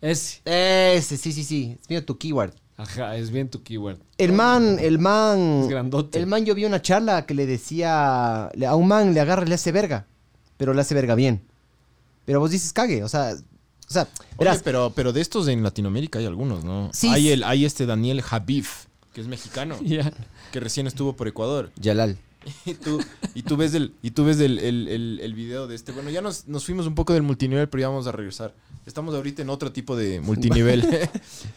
[0.01, 0.41] Ese.
[0.45, 1.77] Ese, sí, sí, sí.
[1.81, 2.53] Es mío tu keyword.
[2.77, 3.99] Ajá, es bien tu keyword.
[4.17, 5.61] El man, el man.
[5.63, 6.17] Es grandote.
[6.19, 8.45] El man, yo vi una charla que le decía.
[8.47, 10.07] A un man le agarra y le hace verga.
[10.57, 11.41] Pero le hace verga bien.
[12.25, 13.03] Pero vos dices cague.
[13.03, 13.33] O sea,
[13.87, 16.89] O sea, Oye, verás, pero, pero de estos en Latinoamérica hay algunos, ¿no?
[16.93, 17.07] Sí.
[17.09, 20.11] Hay, el, hay este Daniel Javif, que es mexicano, Ya.
[20.51, 21.71] que recién estuvo por Ecuador.
[21.79, 22.17] Yalal.
[22.65, 22.99] Y tú,
[23.35, 25.91] y tú ves, el, y tú ves el, el, el- el video de este.
[25.91, 28.55] Bueno, ya nos, nos fuimos un poco del multinivel, pero ya vamos a regresar.
[28.87, 30.83] Estamos ahorita en otro tipo de multinivel.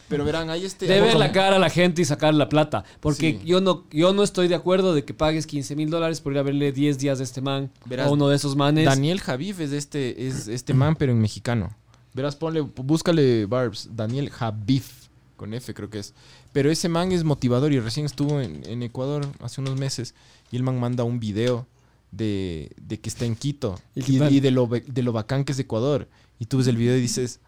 [0.07, 0.85] pero verán, hay este...
[0.85, 2.83] Debe la cara a la gente y sacar la plata.
[2.99, 3.47] Porque Sí.
[3.47, 6.37] yo no yo no estoy de acuerdo de que pagues 15 mil dólares por ir
[6.37, 7.71] a verle 10 días de este man.
[7.85, 8.85] Verás, a uno de esos manes.
[8.85, 11.75] Daniel Javif es este, es este man, pero en mexicano.
[12.13, 13.89] Verás, ponle, búscale Barbs.
[13.95, 16.13] Daniel Javif, con F creo que es.
[16.55, 20.15] Pero ese man es motivador y recién estuvo en, en Ecuador hace unos meses.
[20.51, 21.67] Y el man manda un video
[22.11, 23.77] de, de que está en Quito.
[23.93, 26.07] ¿Y Y, de, lo, de lo bacán que es Ecuador.
[26.39, 27.41] Y tú ves el video y dices...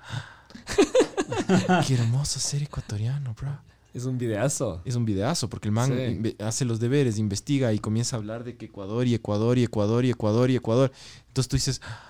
[1.87, 3.57] Qué hermoso ser ecuatoriano, bro.
[3.93, 4.81] Es un videazo.
[4.83, 6.35] Es un videazo, porque el man Sí.
[6.43, 10.03] hace los deberes, investiga y comienza a hablar de que Ecuador y Ecuador y Ecuador
[10.03, 10.91] y Ecuador y Ecuador.
[11.29, 12.01] Entonces tú dices, "Ah,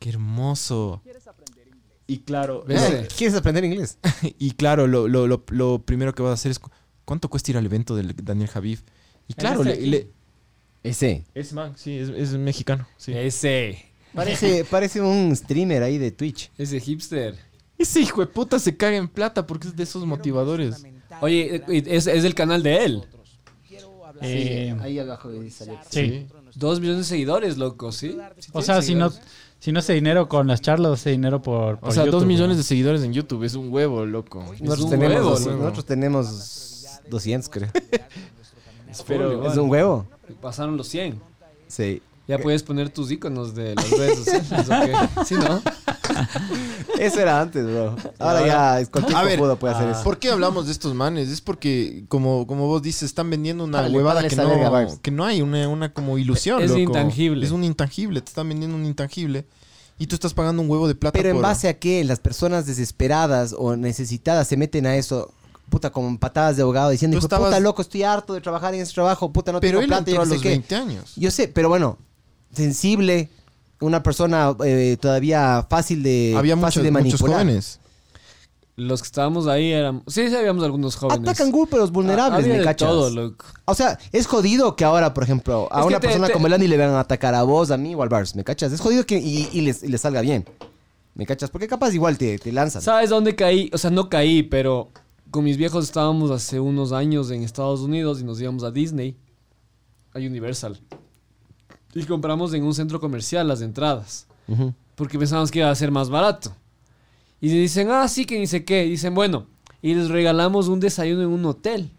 [0.00, 1.00] qué hermoso.
[2.06, 2.64] Y claro.
[2.68, 3.98] Eh, ¿Quieres aprender inglés?
[4.38, 6.70] y claro, lo, lo- lo- lo primero que vas a hacer es, "¿Cu-
[7.04, 8.82] ¿cuánto cuesta ir al evento de Daniel Javif?
[9.28, 10.08] Y claro, ese le, le-
[10.82, 11.24] Ese.
[11.34, 12.86] ese man, sí, es, es mexicano.
[12.98, 13.12] Sí.
[13.14, 13.86] Ese.
[14.14, 16.50] Parece, parece un streamer ahí de Twitch.
[16.58, 17.36] Ese hipster.
[17.78, 20.84] Ese hijo de puta se caga en plata porque es de esos motivadores.
[21.22, 23.02] Oye, eh, es, es del canal de él.
[24.20, 25.78] Eh, ahí abajo sale.
[25.90, 26.26] sí.
[26.54, 28.16] Dos millones de seguidores, loco, ¿sí?
[28.38, 29.12] Sí O sea, si no.
[29.64, 32.26] Si no hace dinero con las charlas, hace dinero por, por O sea, YouTube, dos
[32.26, 32.58] millones ¿no?
[32.58, 34.40] de seguidores en YouTube, es un huevo, loco.
[34.60, 35.56] Nosotros, un tenemos, huevo, dos- ¿no?
[35.56, 37.68] nosotros tenemos 200, creo.
[39.06, 40.06] Pero- Es un huevo.
[40.42, 41.18] Pasaron los 100.
[41.66, 42.02] Sí.
[42.26, 45.24] Ya puedes poner tus iconos de las redes sociales, ¿o qué?
[45.26, 45.60] ¿Sí, no?
[46.98, 47.96] Eso era antes, bro.
[48.18, 50.02] Ahora ya es cualquier A ver, puede hacer eso.
[50.04, 51.28] ¿Por qué hablamos de estos manes?
[51.28, 55.24] Es porque, como, como vos dices, están vendiendo una Párale, huevada que no, que no
[55.24, 56.62] hay, una, una como ilusión.
[56.62, 56.80] Es loco.
[56.80, 57.44] intangible.
[57.44, 59.46] Es un intangible, te están vendiendo un intangible.
[59.98, 62.66] Y tú estás pagando un huevo de plata Pero en base a que las personas
[62.66, 65.32] desesperadas o necesitadas se meten a eso,
[65.70, 68.80] puta, como patadas de abogado, diciendo, de puta, estabas- loco, estoy harto de trabajar en
[68.80, 70.48] ese trabajo, puta, no Pero tengo él plata, entró yo a no sé los qué.
[70.50, 71.12] 20 años.
[71.16, 71.98] Yo sé, pero bueno,
[72.54, 73.28] sensible,
[73.80, 77.42] una persona eh, todavía fácil de, Había fácil muchos, de muchos manipular.
[77.42, 77.80] jóvenes.
[78.76, 80.02] Los que estábamos ahí eran...
[80.08, 81.20] Sí, sí, habíamos algunos jóvenes.
[81.28, 82.88] Atacan grupos vulnerables, Había ¿me de cachas?
[82.88, 83.44] todo, loco.
[83.66, 86.32] O sea, es jodido que ahora, por ejemplo, a Es que una te- persona te-
[86.32, 88.42] como el Andy le van a atacar a vos, a mí o al Bars, ¿me
[88.42, 88.72] cachas?
[88.72, 90.44] Es jodido que y, y les, y les salga bien.
[91.14, 91.50] ¿Me cachas?
[91.50, 92.82] Porque capaz igual te, te lanzan.
[92.82, 93.70] ¿Sabes dónde caí?
[93.72, 94.90] O sea, no caí, pero
[95.30, 99.16] con mis viejos estábamos hace unos años en Estados Unidos y nos íbamos a Disney,
[100.12, 100.80] a Universal.
[101.94, 104.26] Y compramos en un centro comercial las entradas,
[104.96, 106.52] porque pensábamos que iba a ser más barato.
[107.40, 108.84] Y dicen, ah, sí, que ni sé qué.
[108.84, 109.46] Dicen, bueno,
[109.82, 111.90] y les regalamos un desayuno en un hotel.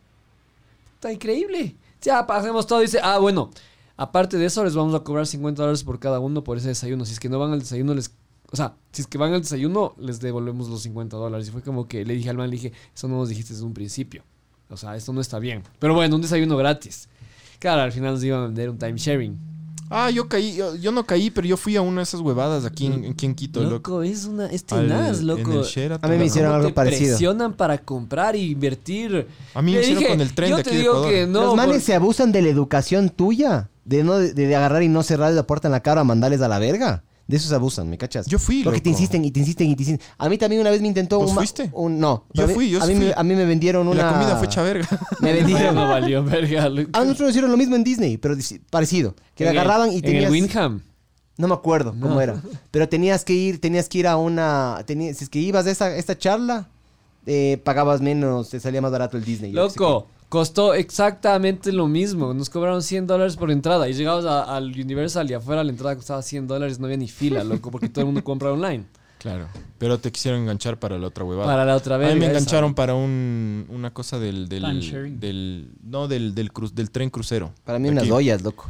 [0.96, 1.76] Está increíble.
[2.02, 2.80] Ya, hacemos todo.
[2.80, 3.52] Dice, ah, bueno,
[3.96, 7.06] aparte de eso les vamos a cobrar 50 dólares por cada uno por ese desayuno.
[7.06, 8.12] Si es que no van al desayuno, les...
[8.52, 11.48] O sea, si es que van al desayuno, les devolvemos los 50 dólares.
[11.48, 13.66] Y fue como que le dije al man, le dije, eso no nos dijiste desde
[13.66, 14.24] un principio.
[14.70, 15.62] O sea, esto no está bien.
[15.78, 17.08] Pero bueno, un desayuno gratis.
[17.60, 19.55] Claro, al final nos iban a vender un time sharing.
[19.90, 22.66] Ah, yo caí, yo, yo no caí, pero yo fui a una de esas huevadas
[22.66, 23.72] aquí en, aquí en Quito, loco.
[23.74, 24.48] Loco, es una...
[24.48, 25.52] Es Al- tenaz, en loco.
[25.52, 26.10] el Sheraton.
[26.10, 27.10] A mí me hicieron ¿Cómo algo te parecido.
[27.12, 29.28] presionan para comprar e invertir.
[29.54, 30.94] A mí me Le hicieron dije, con el tren yo de te aquí de digo
[30.96, 31.12] Ecuador.
[31.14, 31.42] que no.
[31.44, 33.70] Los manes por- se abusan de la educación tuya.
[33.86, 36.48] De no de, de agarrar y no cerrar la puerta en la cara, mandarles a
[36.48, 37.04] la verga.
[37.28, 38.28] De eso se abusan, ¿me cachas?
[38.28, 39.00] Yo fui, Porque te loco.
[39.00, 40.08] insisten y te insisten y te insisten.
[40.20, 41.72] A mí también una vez me intentó ¿Vos un, ma- fuiste?
[41.74, 42.26] un- no.
[42.34, 43.06] Yo a mí- fui, yo a mí, fui.
[43.06, 44.88] Me, a mí me vendieron Y una La comida fue hecha verga.
[45.22, 45.76] Me No vendieron.
[45.76, 46.66] valió verga.
[46.66, 49.16] A nosotros nos hicieron lo mismo en Disney, pero dis- parecido.
[49.34, 50.82] Que le En el- agarraban y En tenías el Winham.
[51.38, 52.42] No me acuerdo cómo era.
[52.72, 54.84] Pero tenías que ir, tenías que ir a una.
[54.86, 56.70] tenías- si es que ibas a esa, esta charla,
[57.26, 59.52] eh, pagabas menos, te salía más barato el Disney.
[59.52, 62.34] yo qué sé Loco, costó exactamente lo mismo.
[62.34, 63.88] Nos cobraron 100 dólares por entrada.
[63.90, 66.80] Y llegabas a- al Universal y afuera la entrada costaba 100 dólares.
[66.80, 68.86] No había ni fila, loco, porque todo el mundo compra online.
[69.20, 69.48] Claro.
[69.80, 71.48] Pero te quisieron enganchar para la otra huevada.
[71.52, 72.14] Para la otra A vez.
[72.14, 72.34] mí me esa.
[72.38, 77.52] engancharon para un, una cosa del del, del no del del, cru- del tren crucero.
[77.64, 78.70] Para mí unas ollas, loco.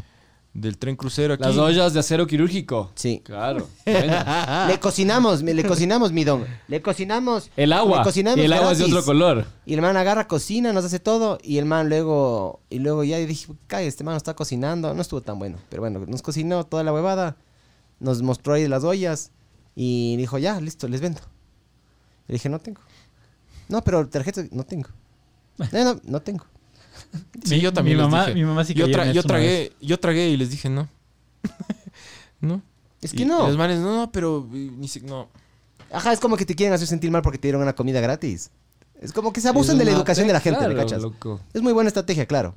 [0.55, 1.43] Del tren crucero aquí.
[1.43, 2.89] Las ollas de acero quirúrgico.
[2.95, 3.21] Sí.
[3.25, 3.67] Claro.
[3.85, 4.67] Bueno.
[4.69, 6.45] Le cocinamos, le cocinamos, mi don.
[6.69, 7.51] Le cocinamos.
[7.57, 7.97] El agua.
[7.99, 8.93] Le cocinamos Y el agua es de gratis.
[8.95, 9.45] otro color.
[9.65, 11.37] Y el man agarra, cocina, nos hace todo.
[11.43, 12.61] Y el man luego.
[12.69, 14.93] Y luego ya dije, cae, este man está cocinando.
[14.93, 15.57] No estuvo tan bueno.
[15.69, 17.35] Pero bueno, nos cocinó toda la huevada.
[17.99, 19.31] Nos mostró ahí las ollas.
[19.75, 21.19] Y dijo, ya, listo, les vendo.
[22.27, 22.79] Le dije, no tengo.
[23.67, 24.87] No, pero tarjeta, no tengo.
[25.73, 26.45] No, no, no tengo.
[27.43, 28.35] Sí, Mi- yo también mi les mamá- dije.
[28.35, 30.87] mi mamá sí yo, tra- yo tragué, yo tragué y les dije no.
[32.41, 32.61] no.
[33.01, 33.47] Es que y no.
[33.47, 35.29] los manes, no, no, pero eh, ni si- no.
[35.91, 38.49] Ajá, es como que te quieren hacer sentir mal porque te dieron una comida gratis.
[38.99, 41.01] Es como que se abusan de la educación de la gente, ¿me claro, cachas?
[41.01, 41.41] loco.
[41.53, 42.55] Es muy buena estrategia, claro.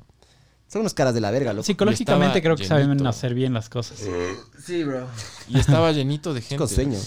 [0.67, 1.63] Son unos caras de la verga, loco.
[1.65, 3.99] Psicológicamente creo que saben hacer bien las cosas.
[4.63, 5.07] Sí, bro.
[5.47, 6.57] Y estaba llenito de gente.
[6.57, 6.99] Con sueño.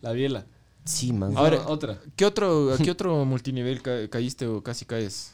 [0.00, 0.46] La biela.
[0.84, 1.34] Sí, man.
[1.34, 1.98] No, Ahora- otra.
[2.16, 5.32] ¿Qué otro, ¿a qué otro multinivel ca- caíste o casi caes?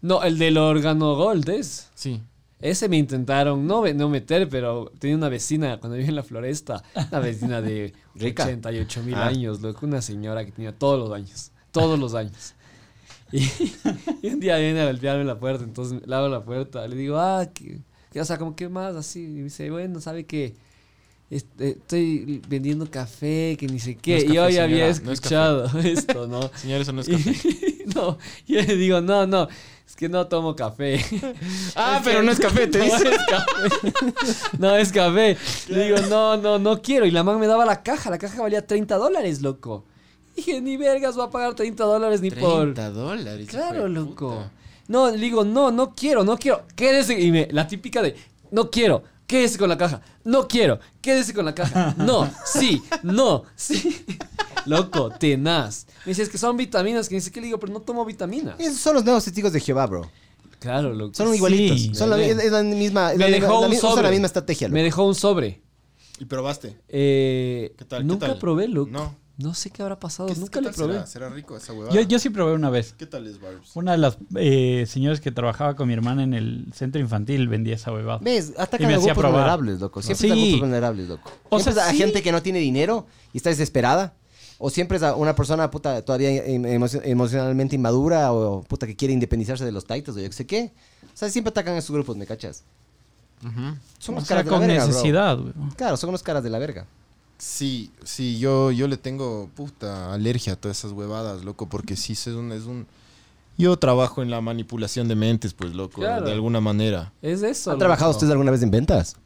[0.00, 1.88] No, el del órgano gold es.
[1.94, 2.20] Sí.
[2.60, 6.82] Ese me intentaron no, no meter, pero tenía una vecina cuando vivía en la floresta,
[7.10, 8.44] una vecina de Rica.
[8.44, 9.26] 88 mil Ah.
[9.28, 12.54] años, loco, una señora que tenía todos los años, todos los años.
[13.30, 13.38] Y,
[14.22, 17.18] y un día viene a golpearme la puerta, entonces le abro la puerta, le digo,
[17.18, 17.78] ah, ¿qué,
[18.12, 20.54] qué- o sea, como que más así, y me dice, bueno, ¿sabe que
[21.30, 25.18] estoy vendiendo café, que ni sé qué, No y yo ya había señora, no es
[25.18, 26.50] escuchado esto, ¿no?
[26.56, 27.77] Señor, eso no es Y- café.
[27.94, 29.48] No, yo le digo, no, no,
[29.86, 31.04] es que no tomo café.
[31.76, 33.08] Ah, Es pero que- no es café, te no dice.
[33.10, 33.92] es café.
[34.58, 35.36] No es café.
[35.68, 37.06] Le digo, no, no, no quiero.
[37.06, 38.10] Y la man me daba la caja.
[38.10, 39.84] La caja valía 30 dólares, loco.
[40.36, 42.62] Dije, ni vergas, voy a pagar 30 dólares ni por.
[42.62, 43.46] 30 dólares.
[43.48, 44.30] Claro, loco.
[44.34, 44.52] puta.
[44.88, 46.62] No, le digo, no, no quiero, no quiero.
[46.74, 47.18] Quédese.
[47.20, 48.16] Y me, la típica de,
[48.50, 49.02] no quiero.
[49.28, 50.00] Quédese con la caja.
[50.24, 50.80] No quiero.
[51.00, 51.94] Quédese con la caja.
[51.98, 54.04] No, sí, no, sí.
[54.64, 55.86] Loco, tenaz.
[56.04, 57.08] Me dice, es que son vitaminas.
[57.08, 57.60] Que dice, ¿qué le digo?
[57.60, 58.58] Pero no tomo vitaminas.
[58.58, 60.10] Esos son los nuevos testigos de Jehová, bro.
[60.58, 61.14] Claro, loco.
[61.14, 61.78] Son igualitos.
[61.78, 63.12] Sí, son la, es, es la misma.
[63.12, 64.02] Es Me la, dejó la un sobre.
[64.02, 64.84] la misma estrategia, Me loco.
[64.84, 65.60] dejó un sobre.
[66.18, 66.76] ¿Y probaste?
[66.88, 68.00] Eh, ¿Qué tal?
[68.00, 68.38] ¿Qué Nunca tal?
[68.38, 68.90] probé, loco.
[68.90, 69.14] No.
[69.38, 70.28] No sé qué habrá pasado.
[70.28, 70.92] ¿Qué- Nunca qué lo tal probé.
[70.94, 71.06] Será?
[71.06, 71.94] ¿Será rico esa huevada?
[71.94, 72.92] Yo, yo sí probé una vez.
[72.98, 73.70] ¿Qué tal es, Barbs?
[73.76, 77.76] Una de las eh, señoras que trabajaba con mi hermana en el centro infantil vendía
[77.76, 78.18] esa huevada.
[78.20, 78.52] ¿Ves?
[78.58, 80.02] Atacan me a hacía grupos vulnerables, loco.
[80.02, 80.32] Siempre Sí.
[80.32, 81.30] es a grupos vulnerables, loco.
[81.50, 81.98] O Siempre sea, es a sí.
[81.98, 84.12] gente que no tiene dinero y está desesperada.
[84.58, 88.96] O siempre es a una persona puta todavía em- emo- emocionalmente inmadura o puta que
[88.96, 90.72] quiere independizarse de los taitos o yo qué sé qué.
[91.04, 92.64] O sea, siempre atacan a esos grupos, ¿me cachas?
[93.44, 94.86] O sea, caras de con la verga, bro.
[94.88, 95.38] necesidad.
[95.76, 96.86] Claro, son unos caras de la verga.
[97.38, 102.14] Sí, sí, yo, yo le tengo puta alergia a todas esas huevadas, loco, porque sí
[102.14, 102.86] es un, es un...
[103.56, 106.26] Yo trabajo en la manipulación de mentes, pues, loco, Claro.
[106.26, 107.12] de alguna manera.
[107.22, 107.70] Es eso.
[107.70, 107.80] ¿Han loco.
[107.80, 109.16] trabajado ustedes alguna vez en ventas?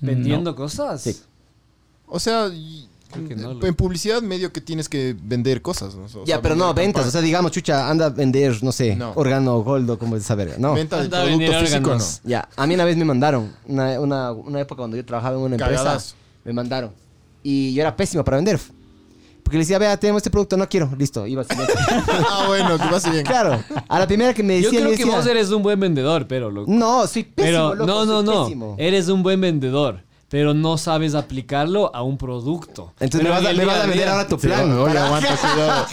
[0.00, 1.02] ¿Vendiendo cosas?
[1.02, 1.18] Sí.
[2.06, 6.06] O sea, y- Creo que no, en publicidad medio que tienes que vender cosas, ¿no?
[6.20, 7.06] O ya, pero no, vender ventas.
[7.06, 9.12] O sea, digamos, chucha, anda a vender, no sé, No.
[9.14, 10.56] órgano, goldo, como esa verga.
[10.58, 10.74] No.
[10.74, 12.20] Venta de Anda a producto vender físico, órganos.
[12.24, 15.42] Ya, a mí una vez me mandaron, una, una, una época cuando yo trabajaba en
[15.42, 16.14] una empresa, Cagadazo.
[16.44, 16.90] me mandaron.
[17.44, 18.58] Y yo era pésimo para vender.
[19.44, 21.48] Porque le decía, vea, tenemos este producto, no quiero, listo, iba no.
[22.30, 23.24] ah, bueno, que pase bien.
[23.26, 25.78] claro, a la primera que me Yo decía, creo que decía, vos eres un buen
[25.78, 26.72] vendedor, pero loco.
[26.72, 28.44] no, soy pésimo, Pero loco, no, no, no.
[28.44, 28.74] pésimo.
[28.78, 32.94] Eres un buen vendedor, pero no sabes aplicarlo a un producto.
[32.98, 34.72] Entonces Pero me vas, a, me vas a vender ahora tu Sí, plan.
[34.78, 35.86] oye, para- aguanta, cuidado.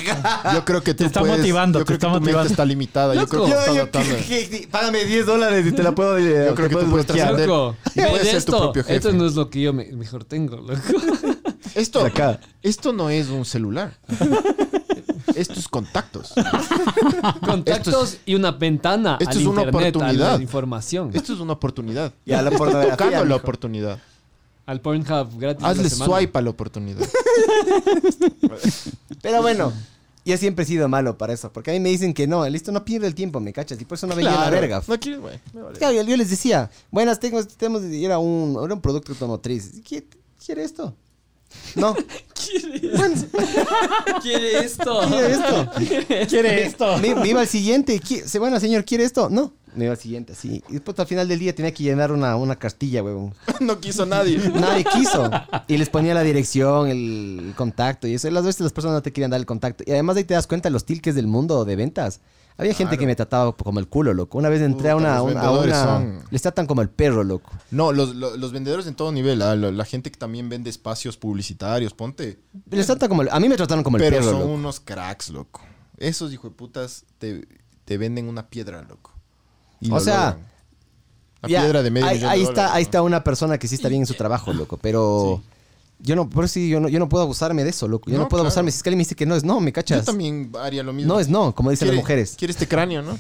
[0.54, 2.26] Yo creo que tú Te está puedes- motivando, Yo te creo que está tu mente
[2.30, 2.50] motivando.
[2.52, 3.16] está limitada.
[3.16, 5.92] Yo creo que Yo, te está yo, que- que- págame 10 dólares y te la
[5.92, 6.18] puedo.
[6.18, 7.48] Yo creo te que tú puedes puedes.
[7.48, 8.96] Loco, Y puedes ¿ves ser tu esto, propio jefe.
[8.96, 10.76] esto no es lo que yo me- mejor tengo, loco.
[11.76, 12.40] Esto, Acá.
[12.62, 13.98] esto no es un celular.
[15.36, 16.34] Esto es contactos.
[17.46, 20.36] Contactos y una ventana esto al es una internet, a oportunidad.
[20.38, 21.12] la información.
[21.14, 22.14] Esto es una oportunidad.
[22.26, 23.38] Ya, la pornografía, Tocando la mijo.
[23.38, 24.00] oportunidad.
[24.66, 25.66] Al Pornhub gratis.
[25.66, 26.18] Hazle la semana.
[26.18, 27.06] swipe a la oportunidad.
[29.22, 29.74] Pero bueno,
[30.26, 31.52] yo siempre he sido malo para eso.
[31.52, 33.80] Porque a mí me dicen que no, listo, no pierde el tiempo, me cachas.
[33.82, 34.52] Y por eso no veía la Claro.
[34.52, 34.84] verga.
[34.88, 35.40] No quieres, güey.
[35.54, 35.78] Me vale.
[35.80, 39.82] Claro, yo, yo les decía, buenas, tengo, tenemos, y era un, era un producto automotriz.
[39.88, 40.08] ¿Quiere,
[40.44, 40.96] quiere esto?
[41.76, 41.96] No.
[42.98, 43.16] Bueno,
[44.22, 45.00] ¿Quiere esto?
[45.08, 45.72] ¿quiere esto?
[46.28, 46.98] ¿Quiere esto?
[46.98, 48.00] Me, me iba al siguiente.
[48.02, 49.30] ¿qui- se- Bueno, señor, ¿quiere esto?
[49.30, 49.54] No.
[49.76, 50.62] Me iba al siguiente, así.
[50.68, 53.34] Y después al final del día tenía que llenar una, una cartilla, huevón.
[53.62, 54.38] No quiso nadie.
[54.54, 55.30] Nadie quiso.
[55.68, 58.28] Y les ponía la dirección, el, el contacto y eso.
[58.28, 59.84] Y las veces las personas no te querían dar el contacto.
[59.88, 62.20] Y además ahí te das cuenta los tilques del mundo de ventas.
[62.62, 64.38] Había gente que me trataba como el culo, loco.
[64.38, 65.18] Una vez entré a Puta, una...
[65.18, 67.52] los a vendedores una- son- Les tratan como el perro, loco.
[67.72, 69.42] No, los, los, los vendedores en todo nivel.
[69.42, 72.40] ah, La, la gente que también vende espacios publicitarios, ponte.
[72.70, 74.52] Les tratan como el- A mí me trataron como el Pero perro, son loco.
[74.54, 75.62] unos cracks, loco.
[75.98, 77.48] Esos hijo de putas te,
[77.86, 79.12] te venden una piedra, loco.
[79.80, 80.52] Y O lo sea, logran.
[81.42, 82.86] La Ya, piedra de medio ahí, millón de ahí está, ahí ¿no?
[82.86, 84.78] está una persona que sí está bien en su trabajo, loco.
[84.78, 85.42] Pero
[86.02, 88.10] yo no, por eso sí, yo no, yo no puedo abusarme de eso, loco.
[88.10, 88.48] Yo no, No, puedo claro.
[88.50, 88.72] abusarme.
[88.72, 90.06] Si es que alguien me dice que no es no, me Yo cachas.
[90.06, 91.14] también haría lo mismo.
[91.14, 92.36] No es no, como dicen las mujeres.
[92.38, 93.18] Quiere este cráneo, ¿no?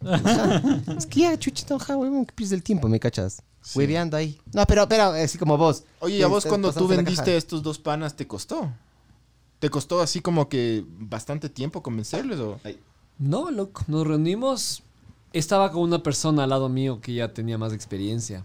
[0.98, 3.40] Es que ya, chuchito, ja, huevón, que pierdes el tiempo, me cachas.
[3.74, 4.38] Hueveando ahí.
[4.52, 5.84] No, pero, pero, así como vos.
[6.00, 8.70] Oye, ¿y a vos cuando tú vendiste a estos dos panas te costó?
[9.58, 12.60] ¿Te costó así como que bastante tiempo convencerles o...?
[13.18, 13.82] No, loco.
[13.86, 14.82] Nos reunimos.
[15.32, 18.44] Estaba con una persona al lado mío que ya tenía más experiencia.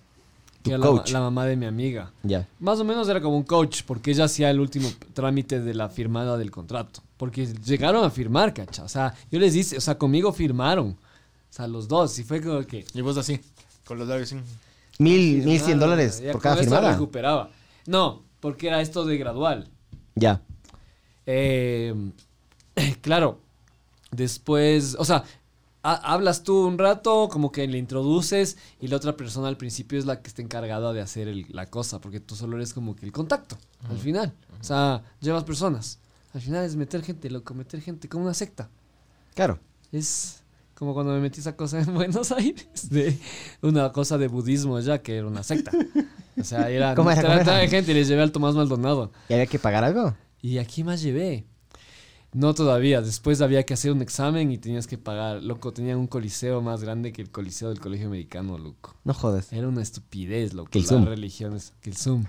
[0.62, 1.12] Tu Que era la, coach.
[1.12, 2.12] la mamá de mi amiga.
[2.24, 2.47] Ya.
[2.60, 5.89] Más o menos era como un coach, porque ella hacía el último trámite de la
[5.89, 7.01] firmada del contrato.
[7.18, 8.84] Porque llegaron a firmar, cacha.
[8.84, 10.89] O sea, yo les dije, o sea, conmigo firmaron.
[10.89, 12.18] O sea, los dos.
[12.20, 12.86] Y fue como que.
[12.93, 13.39] Y vos así,
[13.86, 14.41] con los labios así.
[14.99, 16.91] Mil, mil cien dólares ya por cada firmada.
[16.91, 17.49] recuperaba.
[17.86, 19.70] No, porque era esto de gradual.
[20.16, 20.41] Ya.
[21.26, 21.93] Eh,
[23.01, 23.39] claro,
[24.12, 25.24] después, o sea,
[25.93, 30.05] hablas tú un rato, como que le introduces y la otra persona al principio es
[30.05, 33.05] la que está encargada de hacer el- la cosa, porque tú solo eres como que
[33.05, 33.57] el contacto,
[33.89, 34.33] al final.
[34.59, 35.99] O sea, llevas personas.
[36.33, 38.69] Al final es meter gente, loco, meter gente, como una secta.
[39.35, 39.59] Claro.
[39.91, 40.43] Es
[40.75, 43.17] como cuando me metí esa cosa en Buenos Aires, de
[43.61, 45.71] una cosa de budismo allá, que era una secta.
[46.39, 47.67] O sea, era, ¿Cómo era?
[47.67, 49.11] gente y les llevé al Tomás Maldonado.
[49.27, 50.15] ¿Y había que pagar algo?
[50.41, 51.45] ¿Y a quién más llevé?
[52.32, 53.01] No todavía.
[53.01, 55.43] Después había que hacer un examen y tenías que pagar.
[55.43, 58.95] Loco, tenían un coliseo más grande que el coliseo del colegio americano, loco.
[59.03, 59.51] No jodas.
[59.51, 60.69] Era una estupidez, loco.
[60.69, 61.05] Que el las Zoom.
[61.05, 61.73] religiones.
[61.82, 62.25] Que el Zoom.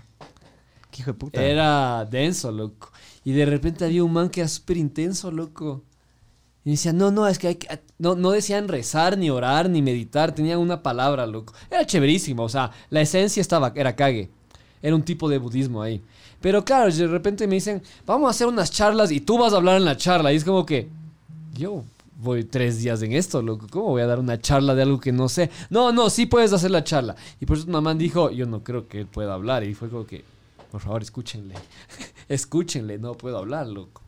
[0.91, 1.43] Qué hijo de puta.
[1.43, 2.91] Era denso, loco.
[3.25, 5.85] Y de repente había un man que era súper intenso, loco.
[6.65, 7.81] Y decía, no, no, es que hay que...
[7.99, 10.35] No, no decían rezar, ni orar, ni meditar.
[10.35, 11.53] Tenían una palabra, loco.
[11.71, 12.43] Era chéverísimo.
[12.43, 13.73] O sea, la esencia estaba...
[13.77, 14.31] Era cague.
[14.83, 16.03] Era un tipo de budismo ahí.
[16.41, 19.57] Pero claro, de repente me dicen, vamos a hacer unas charlas y tú vas a
[19.57, 20.33] hablar en la charla.
[20.33, 20.89] Y es como que...
[21.55, 21.85] Yo
[22.23, 23.67] voy tres días en esto, loco.
[23.71, 25.51] ¿Cómo voy a dar una charla de algo que no sé?
[25.69, 27.17] No, no, sí puedes hacer la charla.
[27.41, 29.65] Y por eso tu mamá dijo, yo no creo que él pueda hablar.
[29.65, 30.25] Y fue como que,
[30.71, 31.55] por favor, escúchenle.
[32.29, 34.03] escúchenle, no puedo hablar, loco.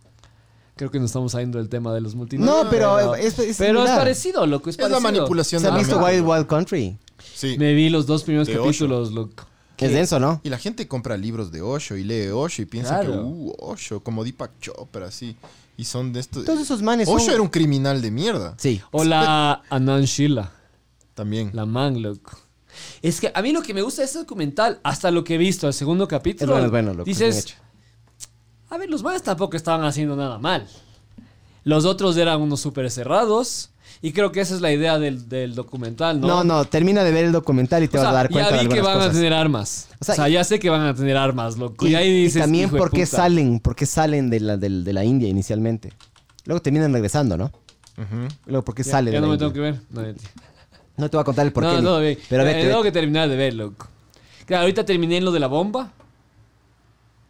[0.76, 2.64] Creo que nos estamos saliendo del tema de los multiniveles.
[2.64, 4.70] No, pero es, es Pero es parecido, loco.
[4.70, 5.12] Es, Es la parecido.
[5.12, 6.02] manipulación ¿Se de ha la visto.
[6.02, 6.96] Wild Wild Country?
[7.34, 7.56] Sí.
[7.58, 9.44] Me vi los dos primeros De capítulos, loco.
[9.86, 10.40] Es denso, ¿no?
[10.44, 14.00] Y la gente compra libros de Osho y lee Osho y piensa que, uh, Osho,
[14.00, 15.36] como Deepak Chopra, así.
[15.76, 16.44] Y son de estos.
[16.44, 17.16] Todos esos manes son...
[17.16, 18.54] Osho era un criminal de mierda.
[18.58, 18.80] Sí.
[18.90, 20.52] O la Anand Shila.
[21.14, 21.50] También.
[21.52, 22.38] La man, loco.
[23.02, 25.38] Es que a mí lo que me gusta de este documental, hasta lo que he
[25.38, 27.56] visto, el segundo capítulo, Es bueno, es bueno, bien dices, hecho.
[28.70, 30.66] a ver, los manes tampoco estaban haciendo nada mal.
[31.64, 33.70] Los otros eran unos súper cerrados.
[34.04, 36.26] Y creo que esa es la idea del, del documental, ¿no?
[36.26, 38.50] No, no, termina de ver el documental y te O vas sea, a dar cuenta
[38.50, 39.88] ya de vi que van a tener armas.
[40.00, 41.86] O O sea, ya sé que van a tener armas, loco.
[41.86, 43.16] Y, Y, ahí y dices, también "Hijo de por qué puta".
[43.18, 45.92] salen, por qué salen de la, de la India inicialmente.
[46.46, 47.44] Luego terminan regresando, ¿no?
[47.96, 48.26] Ujú.
[48.46, 49.52] Luego, ¿por qué Ya, salen ya de no la me India?
[49.52, 50.14] tengo que ver.
[50.14, 50.14] No.
[50.96, 52.18] No te voy a contar el por no, todo bien.
[52.28, 53.86] Pero Eh, vete, tengo que terminar de ver, loco.
[54.46, 55.92] Claro, ahorita terminé en lo de la bomba.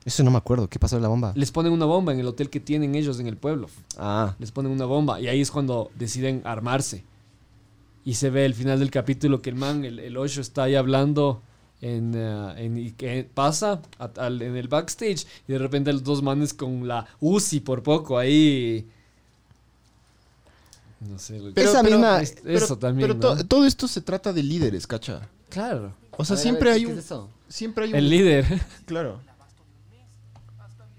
[0.05, 0.69] Eso no me acuerdo.
[0.69, 1.33] ¿Qué pasó en la bomba?
[1.37, 3.69] Les ponen una bomba en el hotel que tienen ellos en el pueblo.
[3.99, 4.35] Ah.
[4.39, 5.21] Les ponen una bomba.
[5.21, 7.05] Y ahí es cuando deciden armarse.
[8.05, 10.75] Y se ve el final del capítulo que el man, el, el Osho, está ahí
[10.75, 11.41] hablando
[11.81, 15.25] en, eh, en- y que pasa a- al- en el backstage.
[15.47, 18.85] Y de repente los dos manes con la UCI por poco ahí.
[21.09, 21.39] No sé.
[21.39, 21.61] loco.
[21.61, 23.09] Esa misma- Es- Eso también.
[23.09, 23.37] Pero ¿no?
[23.39, 25.29] to- todo esto se trata de líderes, cacha.
[25.49, 25.95] Claro.
[26.17, 27.29] O sea, ver, siempre ver, hay ¿qué un.
[27.49, 27.97] Siempre hay un.
[27.99, 28.45] El líder.
[28.87, 29.21] Claro.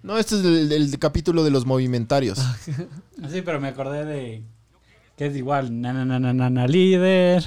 [0.03, 2.37] No, este es el, el capítulo de los movimentarios.
[2.39, 2.57] Ah,
[3.31, 4.43] Sí, pero me acordé de
[5.17, 7.43] que es igual, na na na na na, na, líder.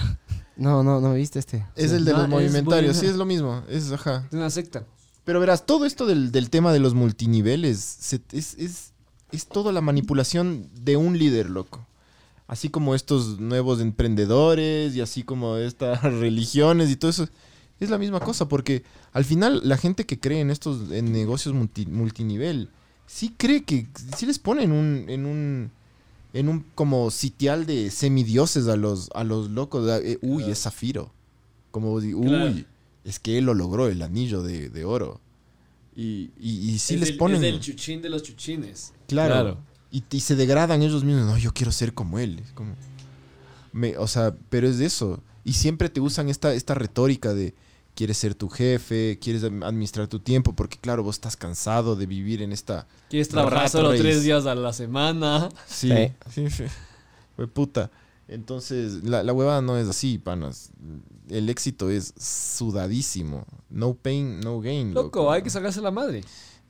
[0.57, 1.67] No, no, no me viste este.
[1.77, 2.95] es el de Ah, los movimentarios.
[2.97, 3.01] buena.
[3.01, 3.63] Sí, es lo mismo.
[3.69, 4.25] Es, ajá.
[4.29, 4.85] Es una secta.
[5.25, 8.93] Pero verás, todo esto del, del tema de los multiniveles se- es, es,
[9.33, 11.87] es toda la manipulación de un líder, loco.
[12.47, 17.29] Así como estos nuevos emprendedores y así como estas religiones y todo eso.
[17.81, 21.55] Es la misma cosa, porque al final la gente que cree en estos en negocios
[21.55, 22.71] multi- multinivel,
[23.07, 25.71] sí cree que sí les pone en un, en un,
[26.33, 29.87] en un como sitial de semidioses a los, a los locos.
[30.03, 31.13] Eh, uy, es Zafiro.
[31.71, 32.55] Como, uy, Claro.
[33.05, 35.21] es que él lo logró, el anillo de, de oro.
[35.95, 37.45] Y, y, y sí Es les el- ponen...
[37.45, 38.95] Es el chuchín de los chuchines.
[39.07, 39.59] Claro.
[39.91, 41.27] Y, y se degradan ellos mismos.
[41.27, 42.39] No, yo quiero ser como él.
[42.39, 42.75] Es como...
[43.73, 45.23] Me, o sea, pero es de eso.
[45.45, 47.55] Y siempre te usan esta, esta retórica de
[47.97, 52.43] quieres ser tu jefe, quieres administrar tu tiempo, porque claro, vos estás cansado de vivir
[52.43, 52.87] en esta...
[53.11, 54.03] Quieres trabajar solo race.
[54.03, 55.49] tres días a la semana.
[55.67, 56.13] Sí, Sí.
[56.33, 56.65] sí, sí.
[57.35, 57.91] Fue puta.
[58.29, 60.71] Entonces, la, la huevada no es así, panas.
[61.29, 63.45] El éxito es sudadísimo.
[63.71, 64.95] No pain, no gain.
[64.95, 66.23] Loco, hay que sacarse la madre.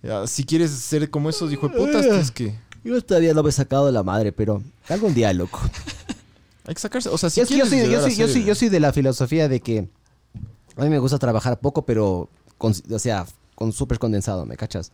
[0.02, 2.54] Ya, Si quieres ser como esos hijo de putas, tienes que...
[2.84, 5.60] Yo todavía no me he sacado de la madre, pero algún día, loco.
[6.66, 7.08] Hay que sacarse.
[7.08, 8.78] O sea, si es que yo quieres soy, yo, soy, yo, soy, yo soy de
[8.80, 9.88] la filosofía de que
[10.76, 14.92] a mí me gusta trabajar poco, pero, con- o sea, con súper condensado, ¿me cachas?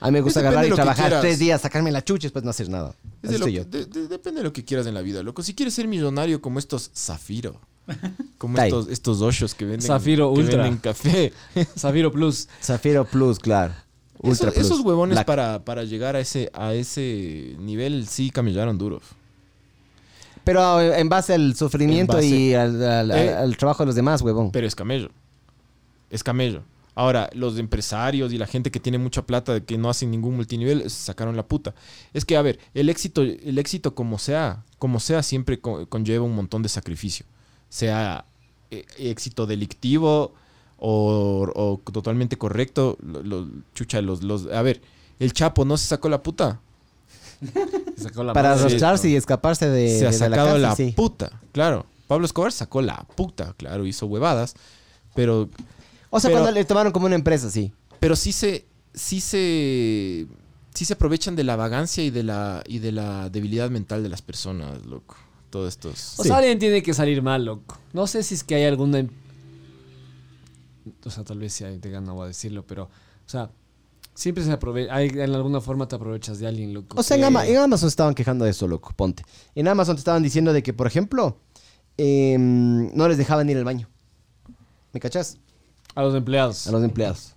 [0.00, 2.50] A mí me gusta agarrar y trabajar tres días, sacarme la chucha y después no
[2.50, 2.94] hacer nada.
[3.22, 3.64] Es de lo yo.
[3.64, 5.42] de- de- depende de lo que quieras en la vida, loco.
[5.42, 7.56] Si quieres ser millonario como estos Zafiro,
[8.38, 10.62] como estos, estos oshos que venden, Zafiro que Ultra.
[10.62, 11.32] venden café.
[11.78, 12.48] Zafiro Plus.
[12.62, 13.74] Zafiro Plus, claro.
[14.20, 14.66] Ultra esos, Plus.
[14.66, 19.02] esos huevones para, para llegar a ese, a ese nivel sí camellaron duros.
[20.48, 23.34] Pero eh, en base al sufrimiento base- y al, al- al- Eh.
[23.34, 24.50] al trabajo de los demás, huevón.
[24.50, 25.10] Pero es camello.
[26.10, 26.62] Es camello.
[26.94, 30.82] Ahora, los empresarios y la gente que tiene mucha plata que no hacen ningún multinivel
[30.90, 31.74] se sacaron la puta.
[32.12, 36.24] Es que, a ver, el éxito, el éxito como sea, como sea, siempre co- conlleva
[36.24, 37.24] un montón de sacrificio.
[37.68, 38.24] Sea
[38.70, 40.32] eh, éxito delictivo
[40.78, 42.96] o, o totalmente correcto.
[43.02, 44.46] lo- lo- chucha, los, los.
[44.46, 44.80] A ver,
[45.20, 46.60] el Chapo no se sacó la puta.
[47.96, 48.62] Se sacó la Para madre.
[48.64, 50.92] arrastrarse y escaparse de, se ha de sacado la, sí.
[50.96, 51.86] puta, claro.
[52.06, 54.54] Pablo Escobar sacó la puta, claro, hizo huevadas,
[55.14, 55.48] pero
[56.10, 57.72] O sea, Pero- cuando le tomaron como una empresa, sí.
[58.00, 58.64] pero sí se
[58.94, 60.26] sí se
[60.74, 64.08] sí se aprovechan de la vagancia y de la y de la debilidad mental de
[64.08, 65.16] las personas, loco.
[65.50, 66.28] Todos estos O Sí.
[66.28, 67.78] sea, alguien tiene que salir mal, loco.
[67.92, 68.98] No sé si es que hay alguna...
[69.00, 69.08] em-
[71.04, 72.84] O sea, tal vez si hay, te gana voy a decirlo, pero...
[72.84, 73.50] O sea,
[74.18, 75.00] siempre se aprovecha...
[75.02, 76.98] En alguna forma te aprovechas de alguien, loco.
[76.98, 79.22] O sea, en, Ama- en Amazon estaban quejando de eso, loco, ponte.
[79.54, 81.38] En Amazon te estaban diciendo de que, por ejemplo,
[81.96, 83.88] em, no les dejaban ir al baño.
[84.92, 85.38] ¿Me cachas?
[85.94, 86.66] A los empleados.
[86.66, 87.34] A los empleados.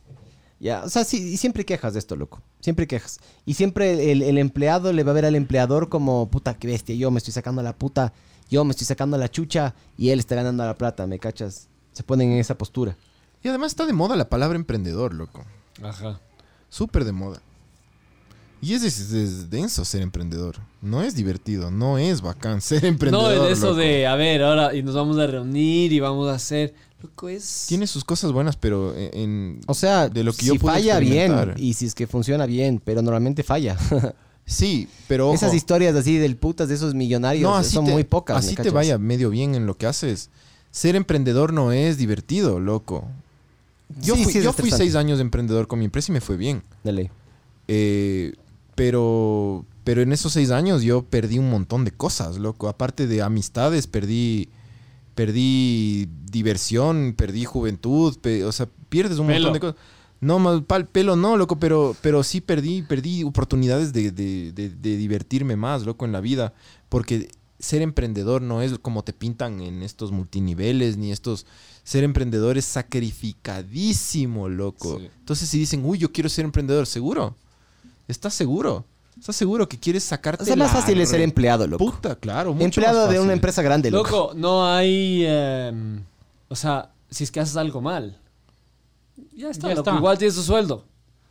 [0.59, 2.41] Ya, o sea, sí, y siempre quejas de esto, loco.
[2.59, 3.19] Siempre quejas.
[3.45, 6.95] Y siempre el, el empleado le va a ver al empleador como, puta, qué bestia,
[6.95, 8.13] yo me estoy sacando la puta,
[8.49, 11.67] yo me estoy sacando la chucha y él está ganando la plata, ¿me cachas?
[11.93, 12.95] Se ponen en esa postura.
[13.43, 15.43] Y además está de moda la palabra emprendedor, loco.
[15.81, 16.19] Ajá.
[16.71, 17.39] Súper de moda.
[18.63, 20.55] Y es, es- es denso ser emprendedor.
[20.81, 23.35] No es divertido, no es bacán ser emprendedor.
[23.35, 23.77] No, de eso loco.
[23.77, 26.73] de, a ver, ahora y nos vamos a reunir y vamos a hacer.
[27.03, 27.65] Loco, es.
[27.67, 29.09] Tiene sus cosas buenas, pero en...
[29.17, 32.45] en- O sea, De lo que si yo falla bien y si es que funciona
[32.47, 33.77] bien, pero normalmente falla.
[34.43, 35.27] Sí, pero...
[35.27, 38.35] ojo, Esas historias así del putas de esos millonarios no, son te- muy pocas.
[38.35, 38.73] ¿me Así te cachas?
[38.73, 40.29] vaya medio bien en lo que haces.
[40.71, 43.07] Ser emprendedor no es divertido, loco.
[44.01, 46.13] Yo Sí, fui, sí es yo fui seis años de emprendedor con mi empresa y
[46.13, 46.63] me fue bien.
[46.83, 47.11] Dale.
[47.67, 48.33] Eh,
[48.75, 52.67] pero, pero en esos seis años yo perdí un montón de cosas, loco.
[52.69, 54.49] Aparte de amistades, perdí,
[55.15, 59.39] perdí diversión, perdí juventud, pe- o sea, pierdes un Pelo.
[59.49, 59.75] montón de cosas.
[60.21, 64.69] No, más pal pelo no, loco, pero, pero sí perdí, perdí oportunidades de, de- de-
[64.69, 66.53] de divertirme más, loco, en la vida.
[66.89, 67.29] Porque
[67.59, 71.45] ser emprendedor no es como te pintan en estos multiniveles, ni estos...
[71.83, 74.99] Ser emprendedor es sacrificadísimo, loco.
[74.99, 75.09] Sí.
[75.19, 77.35] Entonces si dicen, uy, yo quiero ser emprendedor, ¿seguro?
[78.07, 78.85] ¿Estás seguro?
[79.19, 81.85] ¿Estás seguro que quieres sacarte O sea, más la fácil es ser empleado, loco.
[81.85, 82.53] Puta, claro.
[82.53, 84.09] mucho empleado más de una empresa grande, loco.
[84.09, 85.25] Loco, no hay.
[85.25, 86.03] em,
[86.47, 88.17] o sea, si es que haces algo mal.
[89.35, 89.89] Ya está, Ya loco.
[89.89, 89.99] está.
[89.99, 90.85] Igual tienes tu sueldo.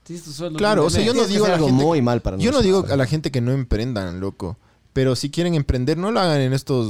[0.05, 0.59] Tienes tu sueldo.
[0.59, 1.85] Claro, o sea, yo no digo algo gente...
[1.85, 4.57] muy mal para yo no digo a la gente que no emprendan, loco.
[4.93, 6.87] Pero si quieren emprender, no lo hagan en estos...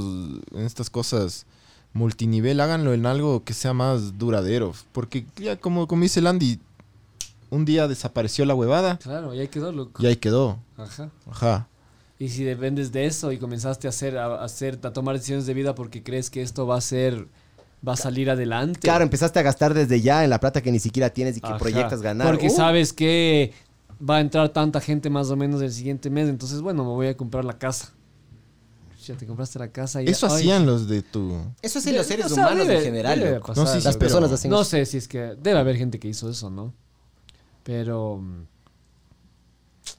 [0.53, 1.47] En estas cosas
[1.93, 2.61] multinivel.
[2.61, 4.73] Háganlo en algo que sea más duradero.
[4.93, 6.59] Porque ya como, como dice Landy...
[7.53, 10.01] Un día desapareció la huevada Claro, y ahí quedó, loco.
[10.01, 10.61] y ahí quedó.
[10.77, 11.11] Ajá.
[11.29, 11.67] Ajá.
[12.17, 15.55] Y si dependes de eso y comenzaste a hacer, a, hacer, a tomar decisiones de
[15.55, 17.27] vida porque crees que esto va a ser,
[17.87, 18.79] va a salir adelante.
[18.79, 21.49] Claro, empezaste a gastar desde ya en la plata que ni siquiera tienes y que
[21.49, 21.59] Ajá.
[21.59, 22.29] proyectas ganar.
[22.29, 23.53] Porque Uh, sabes que
[24.09, 27.09] va a entrar tanta gente más o menos el siguiente mes, entonces bueno, me voy
[27.09, 27.93] a comprar la casa.
[29.15, 31.37] Te compraste la casa y Eso ay, hacían los de tu...
[31.63, 33.49] Eso sí, los seres o sea, humanos debe- en general, debe loco.
[33.49, 33.65] pasar.
[33.65, 34.71] No, sí, Las personas pero- hacen No eso.
[34.71, 36.73] sé si es que debe haber gente que hizo eso, ¿no?
[37.63, 38.43] Pero mm,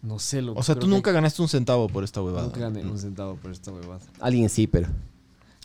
[0.03, 2.45] no sé lo O sea, tú nunca ganaste un centavo por esta huevada.
[2.47, 4.01] nunca gané un centavo por esta huevada.
[4.20, 4.88] Alguien sí, pero.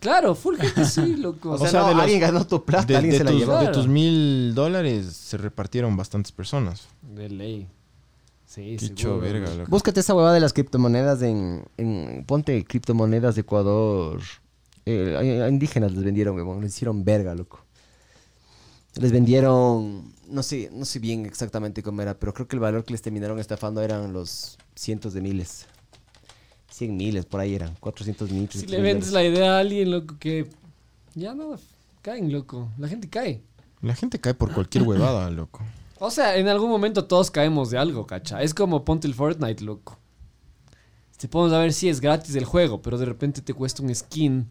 [0.00, 1.50] Claro, full gente sí, loco.
[1.52, 3.40] O O sea, no, los- alguien ganó tu plata, De, alguien de se la tus,
[3.40, 3.52] llevó.
[3.54, 3.72] de Claro.
[3.72, 6.82] tus mil dólares se repartieron bastantes personas.
[7.14, 7.68] de ley.
[8.46, 8.76] Sí,
[9.20, 9.54] verga.
[9.54, 9.70] loco.
[9.70, 14.20] Búscate esa huevada de las criptomonedas en, en- Ponte criptomonedas de Ecuador.
[14.86, 16.60] Eh, a- indígenas les vendieron, huevón.
[16.62, 17.60] Les hicieron verga, loco.
[18.94, 20.14] Les vendieron...
[20.28, 23.02] No sé, no sé bien exactamente cómo era, pero creo que el valor que les
[23.02, 25.66] terminaron estafando eran los cientos de miles.
[26.70, 27.74] Cien miles, por ahí eran.
[27.80, 28.48] 400 mil.
[28.50, 30.46] Si 300 le vendes la idea a alguien, loco, que
[31.14, 31.56] ya no
[32.02, 32.68] caen, loco.
[32.78, 33.40] La gente cae.
[33.82, 35.62] La gente cae por cualquier huevada, loco.
[35.98, 38.42] O sea, en algún momento todos caemos de algo, cacha.
[38.42, 39.98] Es como ponte el Fortnite, loco.
[41.16, 43.94] Te podemos a ver si es gratis el juego, pero de repente te cuesta un
[43.94, 44.46] skin.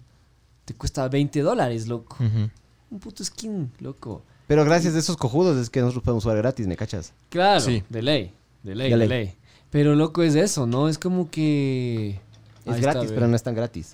[0.66, 2.18] Te cuesta 20 dólares, loco.
[2.20, 4.24] Un puto skin, loco.
[4.48, 7.14] Pero gracias a esos cojudos es que nosotros podemos jugar gratis, ¿me cachas?
[7.30, 7.84] Claro, Sí.
[7.89, 8.32] de ley.
[8.64, 9.26] De ley, De de ley.
[9.26, 9.36] ley.
[9.70, 10.88] Pero loco es eso, ¿no?
[10.89, 12.20] Es como que...
[12.66, 13.93] Es Ahí gratis, pero no es tan gratis.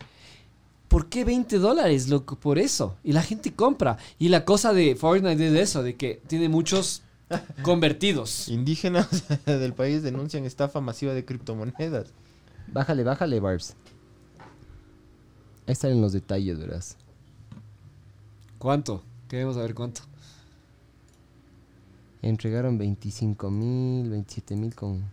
[0.87, 2.35] ¿Por qué 20 dólares, loco?
[2.37, 2.95] Por eso.
[3.03, 3.97] Y la gente compra.
[4.19, 7.01] Y la cosa de Fortnite es eso, de que tiene muchos
[7.63, 8.47] convertidos.
[8.47, 12.13] Indígenas del país denuncian estafa masiva de criptomonedas.
[12.67, 13.75] Bájale, bájale, Barbs.
[15.67, 16.97] Ahí están los detalles, verás.
[18.57, 19.03] ¿Cuánto?
[19.27, 20.01] Queremos saber cuánto.
[22.21, 25.03] Entregaron 25 mil, 27 mil con...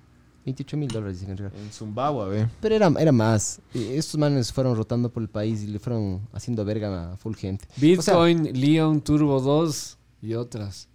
[0.44, 1.60] 28 mil dólares dicen que entregaron.
[1.60, 2.48] En Zimbabue, ve.
[2.60, 3.60] Pero era, era más.
[3.74, 7.34] Eh, Estos manes fueron rotando por el país y le fueron haciendo verga a full
[7.34, 7.66] gente.
[7.98, 10.88] O sea, Bitcoin, Leon, Turbo 2 y otras.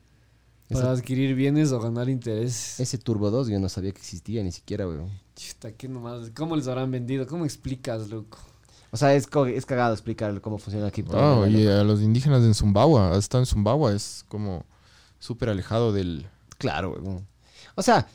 [0.73, 2.79] Para adquirir bienes o ganar intereses.
[2.79, 5.09] ese Turbo 2 yo no sabía que existía ni siquiera, weón.
[5.35, 6.31] Chuta, ¿qué nomás?
[6.35, 7.25] ¿Cómo les habrán vendido?
[7.27, 8.37] ¿Cómo explicas, loco?
[8.91, 11.49] O sea, es, cagado explicar cómo funciona la Wow, criptomoneda.
[11.49, 14.65] y a los indígenas en Zimbabue, hasta en Zimbabue es como
[15.19, 16.27] súper alejado del...
[16.59, 17.25] Claro, weón.
[17.75, 18.07] O sea,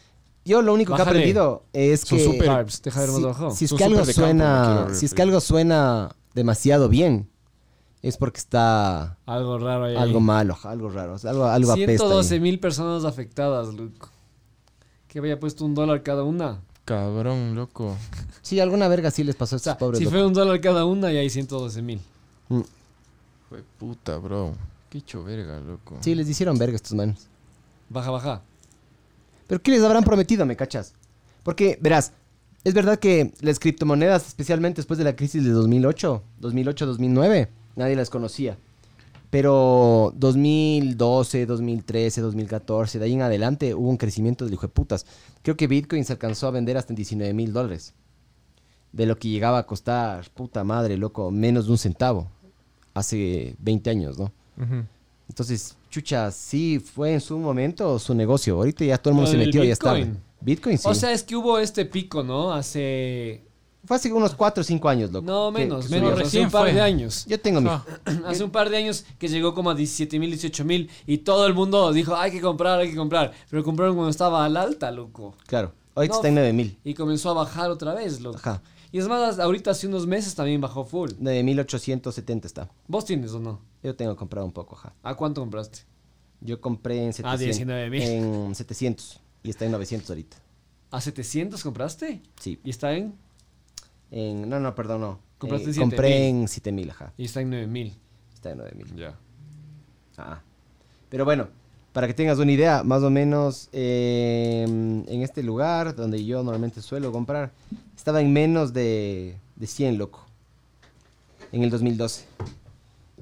[0.44, 3.56] Yo lo único que he aprendido es Son que súper- Carbs, deja de ver más
[3.58, 7.28] si, es Son algo campo, si que algo suena demasiado bien,
[8.02, 9.96] es porque está Algo raro ahí.
[9.96, 11.90] algo malo, algo raro, o sea, algo, algo apesta.
[11.92, 11.98] ahí.
[11.98, 14.08] 112 mil personas afectadas, loco.
[15.08, 16.60] Que había puesto un dólar cada una.
[16.84, 17.96] Cabrón, loco.
[18.42, 19.98] Sí, alguna verga sí les pasó a O estos sea, pobres.
[19.98, 20.18] si locos.
[20.18, 22.00] fue un dólar cada una, ya hay 112 mil.
[22.48, 22.60] Mm.
[23.48, 24.52] Fue puta, bro.
[24.90, 25.96] Qué hecho verga, loco.
[26.00, 27.26] Sí, les hicieron verga estos manos.
[27.90, 28.42] Baja, baja.
[29.46, 30.94] Pero ¿qué les habrán prometido, me cachas?
[31.42, 32.12] Porque, verás,
[32.64, 37.48] es verdad que las criptomonedas, especialmente después de la crisis de 2008, 2008-2009,
[37.78, 38.58] nadie las conocía.
[39.30, 45.06] Pero 2012, 2013, 2014, de ahí en adelante hubo un crecimiento de hijo de putas.
[45.42, 47.94] Creo que Bitcoin se alcanzó a vender hasta en 19 mil dólares.
[48.92, 52.28] De lo que llegaba a costar, puta madre, loco, menos de un centavo.
[52.94, 54.32] Hace 20 años, ¿no?
[55.28, 58.56] Entonces, chucha, sí fue en su momento su negocio.
[58.56, 59.94] Ahorita ya todo el mundo se del metió, ya está.
[60.40, 60.88] Bitcoin, sí.
[60.88, 62.52] O sea, es que hubo este pico, ¿no?
[62.52, 63.42] Hace.
[63.84, 65.26] Fue hace unos 4 o 5 años, loco.
[65.26, 66.10] No, que- menos, que menos.
[66.10, 66.14] subió.
[66.14, 66.72] Hace Recién un par fue.
[66.74, 67.24] de años.
[67.26, 67.68] Yo tengo mi.
[67.70, 67.84] Ah.
[68.26, 70.90] Hace un par de años que llegó como a 17 mil, 18 mil.
[71.06, 73.32] Y todo el mundo dijo, hay que comprar, hay que comprar.
[73.50, 75.34] Pero compraron cuando estaba al alta, loco.
[75.46, 75.72] Claro.
[75.94, 76.78] Ahorita No, está en 9 mil.
[76.84, 78.38] Y comenzó a bajar otra vez, loco.
[78.38, 78.62] Ajá.
[78.90, 81.10] Y es más, ahorita hace unos meses también bajó full.
[81.18, 82.70] 9870 está.
[82.86, 83.60] ¿Vos tienes o no?
[83.82, 84.94] Yo tengo comprado un poco, ajá.
[85.02, 85.80] ¿A cuánto compraste?
[86.40, 87.40] Yo compré en 700.
[87.40, 88.02] 19,000.
[88.02, 89.20] En 700.
[89.42, 90.36] Y está en 900 ahorita.
[90.90, 92.22] ¿A 700 compraste?
[92.40, 92.58] Sí.
[92.64, 93.14] ¿Y está en?
[94.10, 95.18] En, no, no, perdón, no.
[95.38, 95.80] Compraste Eh, 7,000.
[95.90, 97.12] compré en 7000, ajá.
[97.16, 97.94] Y está en 9000.
[98.34, 98.96] Está en 9000.
[98.96, 99.14] Ya.
[100.16, 100.40] Ah.
[101.10, 101.48] Pero bueno,
[101.92, 106.80] para que tengas una idea, más o menos eh, en este lugar donde yo normalmente
[106.82, 107.52] suelo comprar,
[107.96, 110.24] estaba en menos de, de 100, loco.
[111.52, 112.24] En el 2012.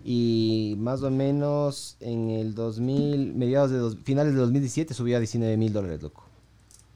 [0.05, 5.21] Y más o menos en el 2000, mediados de dos- finales de 2017 subió a
[5.21, 6.25] 19 mil dólares, loco.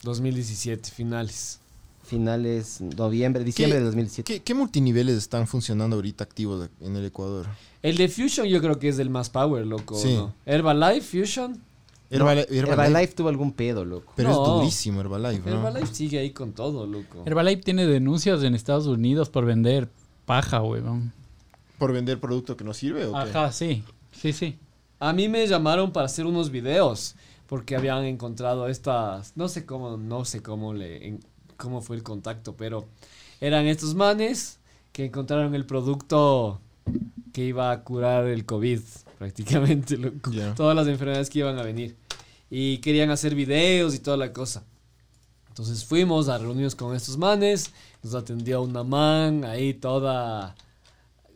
[0.02, 1.60] 2017, finales.
[2.02, 4.32] Finales, noviembre, diciembre de 2017.
[4.32, 7.46] ¿Qué, qué multiniveles están funcionando ahorita activos en el Ecuador?
[7.82, 9.96] El de Fusion yo creo que es el más power, loco.
[9.96, 10.14] Sí.
[10.14, 10.34] ¿no?
[10.46, 11.60] Herbalife, Fusion.
[12.10, 14.12] Herbali- Herbalife, Herbalife tuvo algún pedo, loco.
[14.16, 14.42] Pero No.
[14.42, 15.56] es durísimo Herbalife, ¿no?
[15.58, 17.22] Herbalife sigue ahí con todo, loco.
[17.24, 19.88] Herbalife tiene denuncias en Estados Unidos por vender
[20.26, 21.12] paja, weón.
[21.78, 23.18] ¿Por vender producto que no sirve o qué?
[23.18, 23.84] Ajá, sí.
[24.12, 24.58] Sí, sí.
[24.98, 27.14] A mí me llamaron para hacer unos videos
[27.46, 31.20] porque habían encontrado estas, no sé cómo, no sé cómo le, en-
[31.60, 32.86] cómo fue el contacto, pero
[33.40, 34.58] eran estos manes
[34.92, 36.60] que encontraron el producto
[37.32, 38.80] que iba a curar el COVID,
[39.18, 39.96] prácticamente,
[40.56, 41.96] todas las enfermedades que iban a venir
[42.50, 44.64] y querían hacer videos y toda la cosa.
[45.48, 50.54] Entonces fuimos a reuniones con estos manes, nos atendió una man ahí toda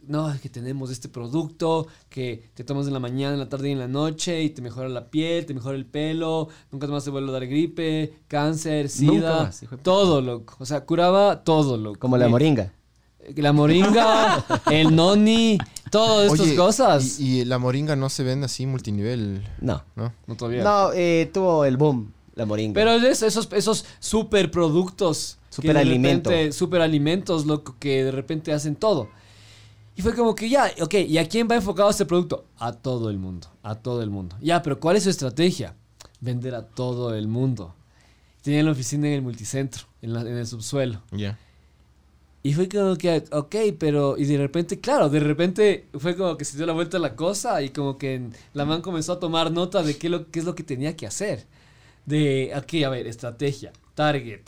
[0.08, 3.68] no, es que tenemos este producto que te tomas en la mañana, en la tarde
[3.68, 7.04] y en la noche y te mejora la piel, te mejora el pelo, nunca más
[7.04, 9.82] te vuelve a dar gripe, cáncer, Nunca sida, más, hijo de puta.
[9.82, 10.56] todo, loco.
[10.58, 11.98] O sea, curaba todo, loco.
[11.98, 12.72] Como la moringa.
[13.36, 15.56] La moringa, el noni,
[15.90, 17.18] todas estas cosas.
[17.18, 19.82] Y, y la moringa no se vende así multinivel, No.
[19.96, 20.12] ¿no?
[20.26, 20.62] no todavía.
[20.62, 22.74] No, eh, tuvo el boom, la moringa.
[22.74, 25.38] Pero es esos, esos super productos.
[25.48, 26.30] Superalimento.
[26.50, 29.08] Superalimentos, loco, que de repente hacen todo.
[29.96, 32.46] Y fue como que ya, ok, ¿y a quién va enfocado este producto?
[32.58, 34.36] A todo el mundo, a todo el mundo.
[34.40, 35.76] Ya, pero ¿cuál es su estrategia?
[36.20, 37.74] Vender a todo el mundo.
[38.42, 41.00] Tenían la oficina en el multicentro, en, la- en el subsuelo.
[41.12, 41.38] Ya.
[42.42, 46.44] Y fue como que, ok, pero, y de repente, claro, de repente fue como que
[46.44, 49.50] se dio la vuelta a la cosa y como que la man comenzó a tomar
[49.50, 51.46] nota de qué, lo, qué es lo que tenía que hacer.
[52.04, 54.42] De, ok, a ver, estrategia, target,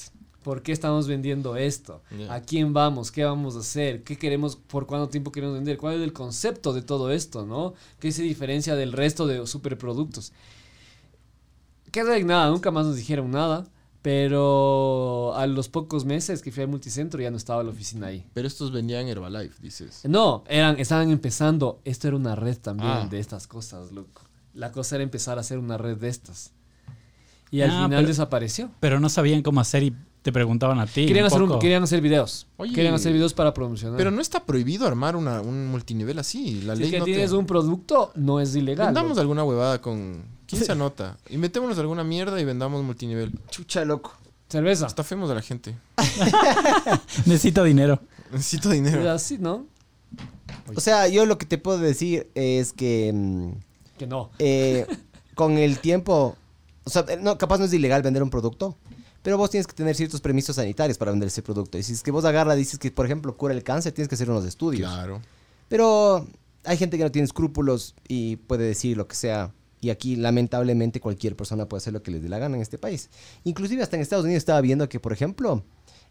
[0.47, 2.03] ¿por qué estamos vendiendo esto?
[2.29, 3.11] ¿A quién vamos?
[3.11, 4.05] ¿Qué vamos a hacer?
[4.05, 4.55] ¿Qué queremos?
[4.55, 5.77] ¿Por cuánto tiempo queremos vender?
[5.77, 7.75] ¿Cuál es el concepto de todo esto, no?
[7.99, 10.33] ¿Qué se diferencia del resto de superproductos?
[11.91, 13.67] Que de nada, nunca más nos dijeron nada.
[14.03, 18.25] Pero a los pocos meses que fui al multicentro ya no estaba la oficina ahí.
[18.35, 20.03] Pero estos vendían Herbalife, dices.
[20.05, 21.81] No, eran, estaban empezando.
[21.85, 23.09] Esto era una red también Ah.
[23.11, 24.23] de estas cosas, loco.
[24.55, 26.53] La cosa era empezar a hacer una red de estas.
[27.51, 28.71] Y al Ah, final pero- desapareció.
[28.79, 29.97] Pero no sabían cómo hacer y
[30.27, 31.07] te preguntaban a ti.
[31.07, 32.49] Querían un hacer, un- querían hacer videos.
[32.57, 32.73] Oye.
[32.75, 33.97] querían hacer videos para promocionar.
[33.97, 36.63] Pero no está prohibido armar una, un multinivel así.
[36.63, 38.87] La si ley es que no te- tienes un producto, no es ilegal.
[38.89, 40.25] Vendamos alguna huevada con...
[40.49, 41.17] ¿Quién se anota?
[41.31, 43.33] Inventémonos alguna mierda y vendamos multinivel.
[43.51, 44.15] Chucha, loco.
[44.49, 44.89] Cerveza.
[44.89, 45.77] Estafemos a la gente.
[47.27, 48.01] Necesito dinero.
[48.33, 49.09] Necesito dinero.
[49.11, 49.67] Así, ¿no?
[50.75, 53.51] O sea, yo lo que te puedo decir es que mm,
[53.99, 54.31] Que no.
[54.41, 54.87] eh,
[55.37, 56.37] con el tiempo,
[56.85, 58.77] o sea, no, capaz no es ilegal vender un producto,
[59.27, 61.77] pero vos tienes que tener ciertos permisos sanitarios para vender ese producto.
[61.77, 64.15] Y si es que vos agarras, dices que, por ejemplo, cura el cáncer, tienes que
[64.15, 64.89] hacer unos estudios.
[64.89, 65.21] Claro.
[65.67, 66.29] Pero
[66.63, 71.01] hay gente que no tiene escrúpulos y puede decir lo que sea Y aquí, lamentablemente,
[71.01, 73.11] cualquier persona puede hacer lo que les dé la gana en este país.
[73.43, 75.65] Inclusive hasta en Estados Unidos estaba viendo que, por ejemplo,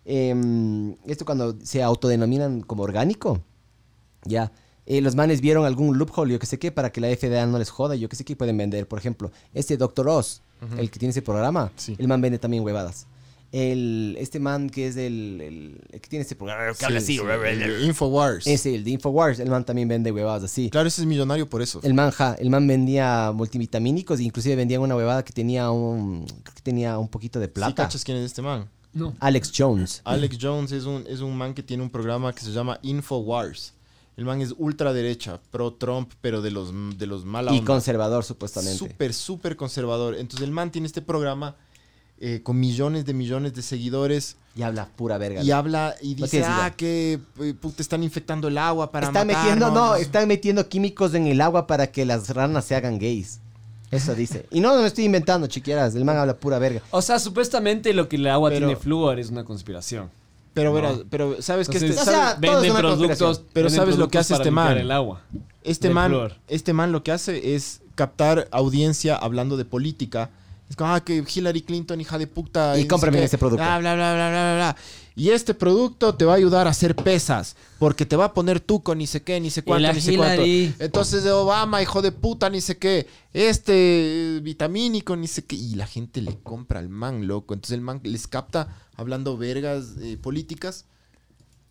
[0.03, 3.41] em, esto cuando se autodenominan como orgánico,
[4.25, 4.51] ya,
[4.85, 7.59] eh, los manes vieron algún loophole, yo que sé qué, para que la FDA no
[7.59, 8.89] les joda, yo que sé qué pueden vender.
[8.89, 10.09] Por ejemplo, este Dr.
[10.09, 10.41] Oz,
[10.77, 11.95] el que tiene ese programa, Sí.
[11.97, 13.07] el man vende también huevadas.
[13.51, 17.17] El, este man que es el, el- el que tiene este programa, que habla así,
[17.17, 18.45] Sí, sí, el Infowars.
[18.47, 20.69] ese, el de Infowars, el man también vende huevadas así.
[20.69, 21.79] Claro, ese es millonario por eso.
[21.83, 26.55] El man, ja, el man vendía multivitamínicos, inclusive vendía una huevada que tenía un, creo
[26.55, 27.83] que tenía un poquito de ¿Sí plata.
[27.83, 28.67] cachas quién es este man?
[28.91, 29.13] No.
[29.19, 30.01] Alex Jones.
[30.03, 33.73] Alex Jones es un, es un man que tiene un programa que se llama Infowars.
[34.17, 38.77] El man es ultraderecha, pro Trump, pero de los, de los mala Y conservador, supuestamente.
[38.77, 40.15] Súper, súper conservador.
[40.15, 41.55] Entonces el man tiene este programa
[42.19, 45.43] eh, con millones de millones de seguidores Y habla pura verga.
[45.43, 49.67] y habla y dice, ah, que eh, puta, están infectando el agua para están metiendo,
[49.67, 49.99] no, matarnos".
[49.99, 53.39] están metiendo químicos en el agua para que las ranas se hagan gays.
[53.91, 54.45] Eso dice.
[54.49, 55.93] Y no, no lo estoy inventando, chiquieras.
[55.93, 56.81] El man habla pura verga.
[56.91, 60.09] O sea, supuestamente lo que el agua Pero- tiene flúor es una conspiración.
[60.55, 60.75] Pero, No.
[60.75, 62.37] verás, pero sabes que este, Entonces, o sea,
[62.71, 63.43] una productos.
[63.53, 64.77] Pero venden ¿sabes lo que productos hace este man?
[64.77, 65.21] el agua.
[65.63, 66.33] este man, flúor.
[66.47, 70.31] este man lo que hace es captar audiencia hablando de política.
[70.69, 72.77] Es como, ah, que Hillary Clinton, hija de puta.
[72.79, 73.63] Y cómprame ese producto.
[73.63, 74.75] Bla, bla, bla, bla, bla, bla.
[75.15, 77.55] Y este producto te va a ayudar a hacer pesas.
[77.79, 80.17] Porque te va a poner tú con ni sé qué, ni sé cuánto, ni sé
[80.17, 80.43] cuánto.
[80.43, 80.75] Hillary.
[80.79, 83.07] Entonces de Obama, hijo de puta, ni sé qué.
[83.31, 85.55] Este eh, vitamínico, ni sé qué.
[85.55, 87.53] Y la gente le compra al man, loco.
[87.53, 90.85] Entonces el man les capta hablando vergas eh, políticas.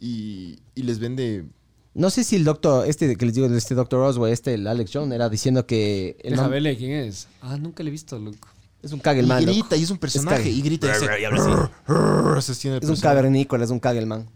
[0.01, 1.47] Y, y les vende
[1.95, 4.91] No sé si el doctor, este que les digo, este doctor Oswald, este, el Alex
[4.93, 7.29] Jones, era diciendo que el Deja man verle quién es.
[7.41, 8.49] Ah, nunca le he visto, loco.
[8.85, 9.77] Es un el y grita, loco.
[9.77, 10.51] y es un personaje, cague.
[10.51, 11.07] y grita y dice,
[12.55, 14.27] se Es un cavernícola, es un cague el man.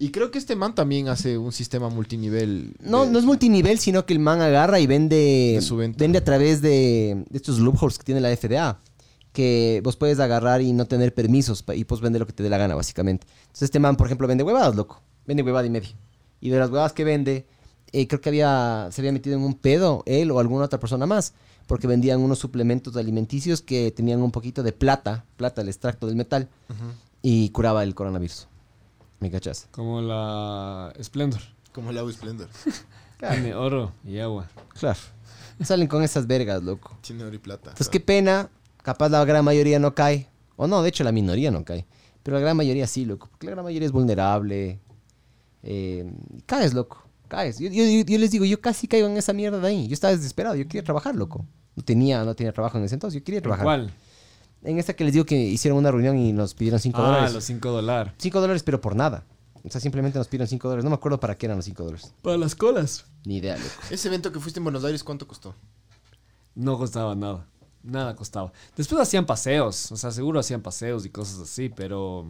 [0.00, 2.76] Y creo que este man también hace un sistema multinivel.
[2.80, 5.60] No, de- no es multinivel, sino que el man agarra y vende,
[5.96, 8.80] vende a través de, de estos loopholes que tiene la FDA.
[9.32, 12.48] Que vos puedes agarrar y no tener permisos y pues vender lo que te dé
[12.48, 13.26] la gana, básicamente.
[13.42, 15.02] Entonces este man, por ejemplo, vende huevadas, loco.
[15.26, 15.90] Vende huevada y media.
[16.40, 17.46] Y de las huevadas que vende,
[17.92, 21.06] eh, creo que había, se había metido en un pedo él o alguna otra persona
[21.06, 21.34] más.
[21.68, 26.16] Porque vendían unos suplementos alimenticios que tenían un poquito de plata, plata, el extracto del
[26.16, 26.48] metal,
[27.22, 28.48] y curaba el coronavirus.
[29.20, 29.68] ¿Me cachas?
[29.70, 31.42] Como la Splendor.
[31.72, 32.48] Como el agua Splendor.
[33.18, 34.48] Tiene oro y agua.
[34.78, 34.98] Claro.
[35.62, 36.96] Salen con esas vergas, loco.
[37.02, 37.70] Tiene oro y plata.
[37.70, 38.48] Entonces, qué pena.
[38.82, 40.30] Capaz la gran mayoría no cae.
[40.56, 41.86] O no, de hecho, la minoría no cae.
[42.22, 43.28] Pero la gran mayoría sí, loco.
[43.30, 44.80] Porque la gran mayoría es vulnerable.
[45.62, 46.10] Eh,
[46.46, 47.07] caes, loco.
[47.28, 47.58] Caes.
[47.58, 49.86] Yo, yo- les digo, yo casi caigo en esa mierda de ahí.
[49.88, 50.56] Yo estaba desesperado.
[50.56, 51.46] Yo quería trabajar, loco.
[51.76, 53.20] No tenía, no tenía trabajo en ese entonces.
[53.20, 53.64] Yo quería trabajar.
[53.64, 53.92] ¿Cuál?
[54.64, 57.32] En esta que les digo que hicieron una reunión y nos pidieron 5 Ah, dólares.
[57.34, 58.12] los 5 dólares.
[58.18, 59.24] 5 dólares, pero por nada.
[59.62, 60.82] O sea, simplemente nos pidieron 5 dólares.
[60.84, 62.12] No me acuerdo para qué eran los 5 dólares.
[62.22, 63.04] Para las colas.
[63.24, 63.70] Ni idea, loco.
[63.90, 65.54] Ese evento que fuiste en Buenos Aires, ¿cuánto costó?
[66.54, 67.46] No costaba nada.
[67.82, 68.52] Nada costaba.
[68.76, 69.92] Después hacían paseos.
[69.92, 72.26] O sea, seguro hacían paseos y cosas así, pero.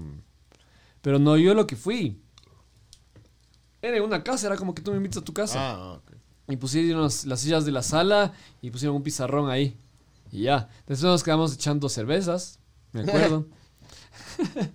[1.01, 2.21] Pero no yo lo que fui.
[3.81, 5.59] Era en una casa, era como que tú me invitas a tu casa.
[5.59, 6.13] Ah, ok.
[6.49, 9.77] Y pusieron las, las sillas de la sala y pusieron un pizarrón ahí.
[10.33, 10.69] Y ya.
[10.87, 12.59] Después nos quedamos echando cervezas.
[12.93, 13.47] Me acuerdo.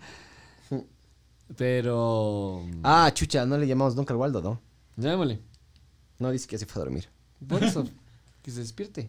[1.58, 2.66] Pero.
[2.84, 4.62] Ah, chucha, no le llamamos nunca al Waldo, ¿no?
[4.95, 5.39] Llámale.
[6.20, 7.10] No, dice que ya se fue a dormir.
[7.47, 7.88] Por eso.
[8.41, 9.08] que se despierte.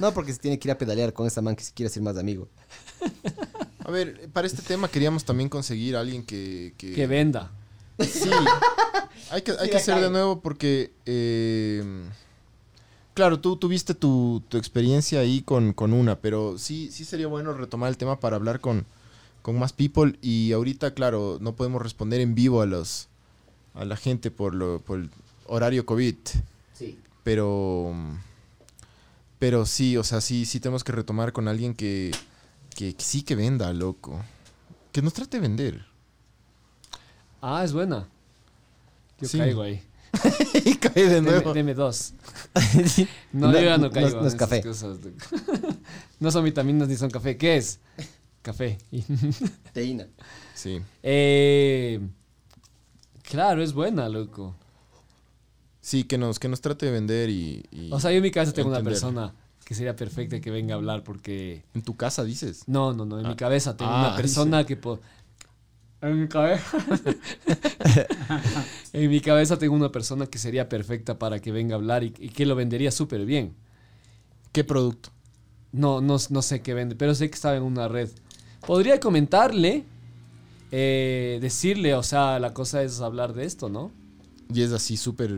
[0.00, 2.02] No, porque se tiene que ir a pedalear con esa man que se quiere ser
[2.02, 2.48] más amigo.
[3.84, 6.74] A ver, para este tema queríamos también conseguir a alguien que...
[6.76, 7.52] Que, Que venda.
[8.00, 8.30] Sí.
[9.30, 10.92] Hay que, hay Sí, que hacer de nuevo porque...
[11.06, 11.82] eh,
[13.14, 17.52] claro, tú tuviste tu, tu experiencia ahí con, con una, pero sí, sí sería bueno
[17.52, 18.84] retomar el tema para hablar con,
[19.42, 20.16] con más people.
[20.22, 23.08] Y ahorita, claro, no podemos responder en vivo a los
[23.74, 25.10] a la gente por, lo, por el
[25.46, 26.14] horario COVID.
[26.74, 26.98] Sí.
[27.24, 27.92] Pero.
[29.38, 32.12] Pero sí, o sea, sí, sí tenemos que retomar con alguien que,
[32.76, 34.20] que, que sí que venda, loco.
[34.92, 35.86] Que nos trate de vender.
[37.46, 38.08] Ah, es buena.
[39.20, 39.36] Yo Sí.
[39.38, 39.82] caigo ahí.
[40.64, 41.52] y cae de Deme, nuevo.
[41.52, 42.14] deme dos.
[43.32, 44.10] No, yo ya no caigo.
[44.10, 44.62] No, en es esas café.
[44.62, 44.96] cosas.
[46.20, 47.36] no son vitaminas ni son café.
[47.36, 47.80] ¿Qué es?
[48.42, 48.78] Café.
[49.72, 50.06] Teína.
[50.54, 50.80] Sí.
[51.02, 52.00] Eh,
[53.22, 54.54] claro, es buena, loco.
[55.80, 57.62] Sí, que nos, que nos trate de vender y.
[57.70, 58.94] y O sea, yo en mi cabeza tengo una entender.
[59.00, 59.34] persona
[59.64, 61.64] que sería perfecta que venga a hablar porque...
[61.74, 62.64] En tu casa dices.
[62.66, 63.18] No, no, no.
[63.20, 64.76] En mi cabeza tengo Ah, una persona que...
[64.76, 65.00] po-
[66.06, 66.76] En mi cabeza...
[68.92, 72.12] en mi cabeza tengo una persona que sería perfecta para que venga a hablar y,
[72.18, 73.54] y que lo vendería súper bien.
[74.52, 75.10] ¿Qué producto?
[75.72, 78.08] No, no, no sé qué vende, pero sé que estaba en una red.
[78.66, 79.84] Podría comentarle,
[80.70, 83.90] eh, decirle, o sea, la cosa es hablar de esto, ¿no?
[84.52, 85.34] Y es así súper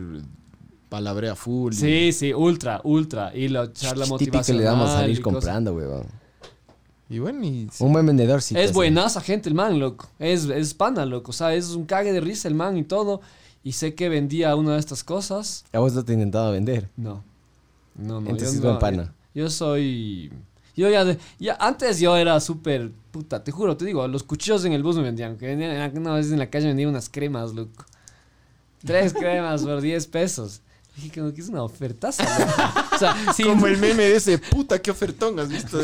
[0.89, 1.73] palabrea full.
[1.73, 3.35] y- Sí, sí, ultra, ultra.
[3.35, 4.63] Y la charla motivacional.
[4.63, 6.05] le vamos a salir comprando, weón.
[7.09, 8.57] Y bueno, y Un buen vendedor, sí.
[8.57, 10.09] Es buenaza gente el man, loco.
[10.19, 11.31] Es, es pana, loco.
[11.31, 13.21] O sea, es un cague de risa el man y todo.
[13.63, 15.65] Y sé que vendía una de estas cosas.
[15.71, 16.89] A vos no te he intentado vender.
[16.97, 17.23] No.
[17.95, 18.29] No, no.
[18.29, 19.13] Entonces yo es no, buen pana.
[19.33, 20.31] Yo, yo soy...
[20.75, 21.57] Yo ya, de- ya...
[21.59, 22.91] Antes yo era súper...
[23.11, 25.37] Puta, te juro, te digo, los cuchillos en el bus me vendían.
[25.37, 27.85] Que vendían una vez en la calle vendía unas cremas, loco.
[28.85, 30.61] Tres cremas por 10 pesos.
[30.97, 32.61] Dije, como que es una ofertaza, loco.
[32.95, 35.79] O sea, sí, Como el meme de ese, puta, qué ofertón, ¿has visto?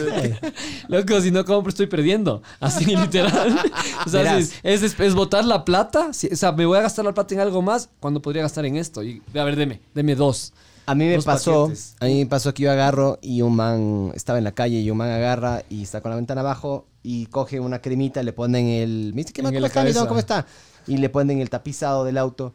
[0.88, 2.42] Loco, si no compro estoy perdiendo.
[2.60, 3.60] Así literal.
[4.06, 6.10] o sea, es, es, es botar la plata.
[6.10, 8.76] o sea, me voy a gastar la plata en algo más cuando podría gastar en
[8.76, 9.04] esto.
[9.04, 10.54] Y, a ver, deme, deme dos.
[10.86, 11.96] A mí me Dos pasó, paquetes.
[12.02, 14.92] a mí me pasó que yo agarro y un man estaba en la calle y
[14.92, 18.68] un man agarra y está con la ventana abajo y coge una cremita, le ponen
[18.68, 20.08] el, me dice, ¿qué la ¿cómo está?
[20.08, 20.46] ¿Cómo está?
[20.86, 22.54] Y le ponen el tapizado del auto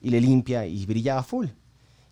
[0.00, 1.48] y le limpia y brillaba full.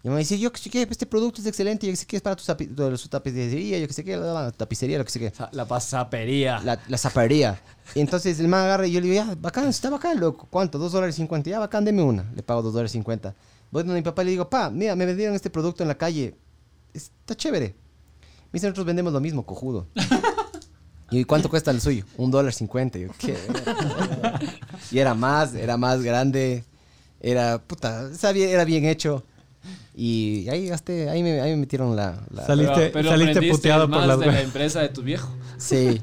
[0.04, 2.16] Y me dice, yo que sé qué, este producto es excelente, yo que sé qué
[2.16, 5.18] es para tu, su tapicería, yo que sé qué, la, la tapicería, lo que sé
[5.18, 5.32] qué.
[5.52, 6.60] La pasapería.
[6.60, 7.58] La, la zapadería.
[7.94, 10.46] Y entonces el man agarra y yo le digo, ya, bacán, está bacán, loco.
[10.50, 10.78] ¿Cuánto?
[10.78, 11.48] Dos dólares cincuenta.
[11.48, 12.30] Ya, bacán, deme una.
[12.36, 13.34] Le pago dos dólares cincuenta.
[13.70, 15.96] Voy donde mi papá y le digo, pa, mira, me vendieron este producto en la
[15.96, 16.34] calle.
[16.92, 17.68] Está chévere.
[17.68, 19.86] Me dice, nosotros vendemos lo mismo, cojudo.
[21.10, 22.04] ¿Y cuánto cuesta el suyo?
[22.18, 22.98] Un dólar cincuenta.
[22.98, 23.38] Yo, ¿qué?
[24.90, 26.62] y era más, era más grande.
[27.20, 29.24] Era, puta, sabía, era bien hecho.
[29.96, 32.20] Y ahí gasté, ahí me, ahí me metieron la...
[32.30, 35.28] la- Saliste, saliste aprendiste puteado por más las de la empresa de tu viejo.
[35.56, 36.00] Sí.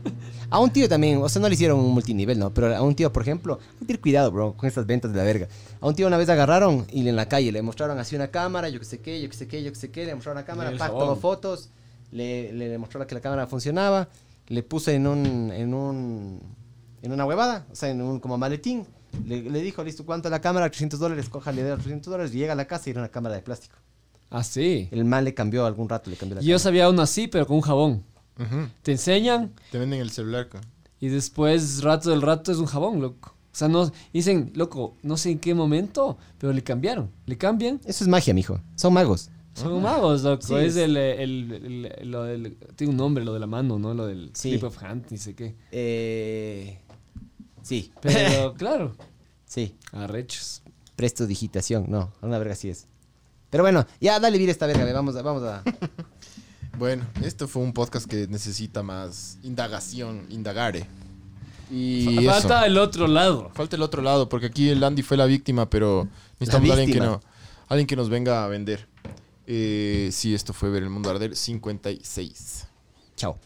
[0.49, 2.53] A un tío también, o sea, no le hicieron un multinivel, ¿no?
[2.53, 5.17] Pero a un tío, por ejemplo, hay que tener cuidado, bro, con estas ventas de
[5.17, 5.47] la verga.
[5.81, 8.69] A un tío una vez agarraron y en la calle le mostraron así una cámara,
[8.69, 10.45] yo que sé qué, yo que sé qué, yo que sé qué, le mostraron una
[10.45, 10.99] cámara, jabón.
[10.99, 11.69] tomó fotos,
[12.11, 14.07] le, le mostró que la cámara funcionaba,
[14.47, 16.39] le puse en un, en un,
[17.01, 18.85] en una huevada, o sea, en un como maletín.
[19.25, 20.69] Le, le dijo, listo, ¿cuánto la cámara?
[20.69, 23.09] 300 dólares, cójale de los 300 dólares, y llega a la casa y era una
[23.09, 23.75] cámara de plástico.
[24.29, 24.87] Ah, sí.
[24.91, 26.59] El man le cambió algún rato, le cambió la Yo cámara.
[26.59, 28.03] sabía uno así, pero con un jabón.
[28.81, 30.49] Te enseñan Te venden el celular.
[30.49, 30.61] ca.
[30.99, 33.35] y después, rato del rato, es un jabón, loco.
[33.53, 37.11] O sea, no, dicen, loco, no sé en qué momento, pero le cambiaron.
[37.25, 37.81] Le cambian.
[37.85, 38.59] Eso es magia, mijo.
[38.75, 39.29] Son magos.
[39.53, 40.41] Son magos, loco.
[40.41, 43.47] Sí, es es- el, el, el- el- lo del, tiene un nombre, lo de la
[43.47, 43.93] mano, ¿no?
[43.93, 44.51] Lo del Sí.
[44.51, 45.55] slip of hand, ni sé qué.
[45.71, 46.79] Eh,
[47.61, 48.95] sí, Pero, claro,
[49.45, 49.75] sí.
[49.91, 50.61] arrechos.
[50.95, 51.85] Presto digitación.
[51.87, 52.87] No, una verga así es.
[53.49, 54.85] Pero bueno, ya dale vida a esta verga.
[54.85, 55.63] ve, Vamos a, vamos a.
[56.77, 60.87] Bueno, este fue un podcast que necesita más indagación, indagare.
[61.69, 62.31] Y eso.
[62.31, 63.51] Falta el otro lado.
[63.53, 66.07] Falta el otro lado, porque aquí el Andy fue la víctima, pero
[66.39, 67.17] necesitamos La alguien que, víctima.
[67.17, 67.21] no,
[67.67, 68.87] alguien que nos venga a vender.
[69.47, 72.67] Eh, sí, esto fue Ver el Mundo Arder 56.
[73.17, 73.37] Chao.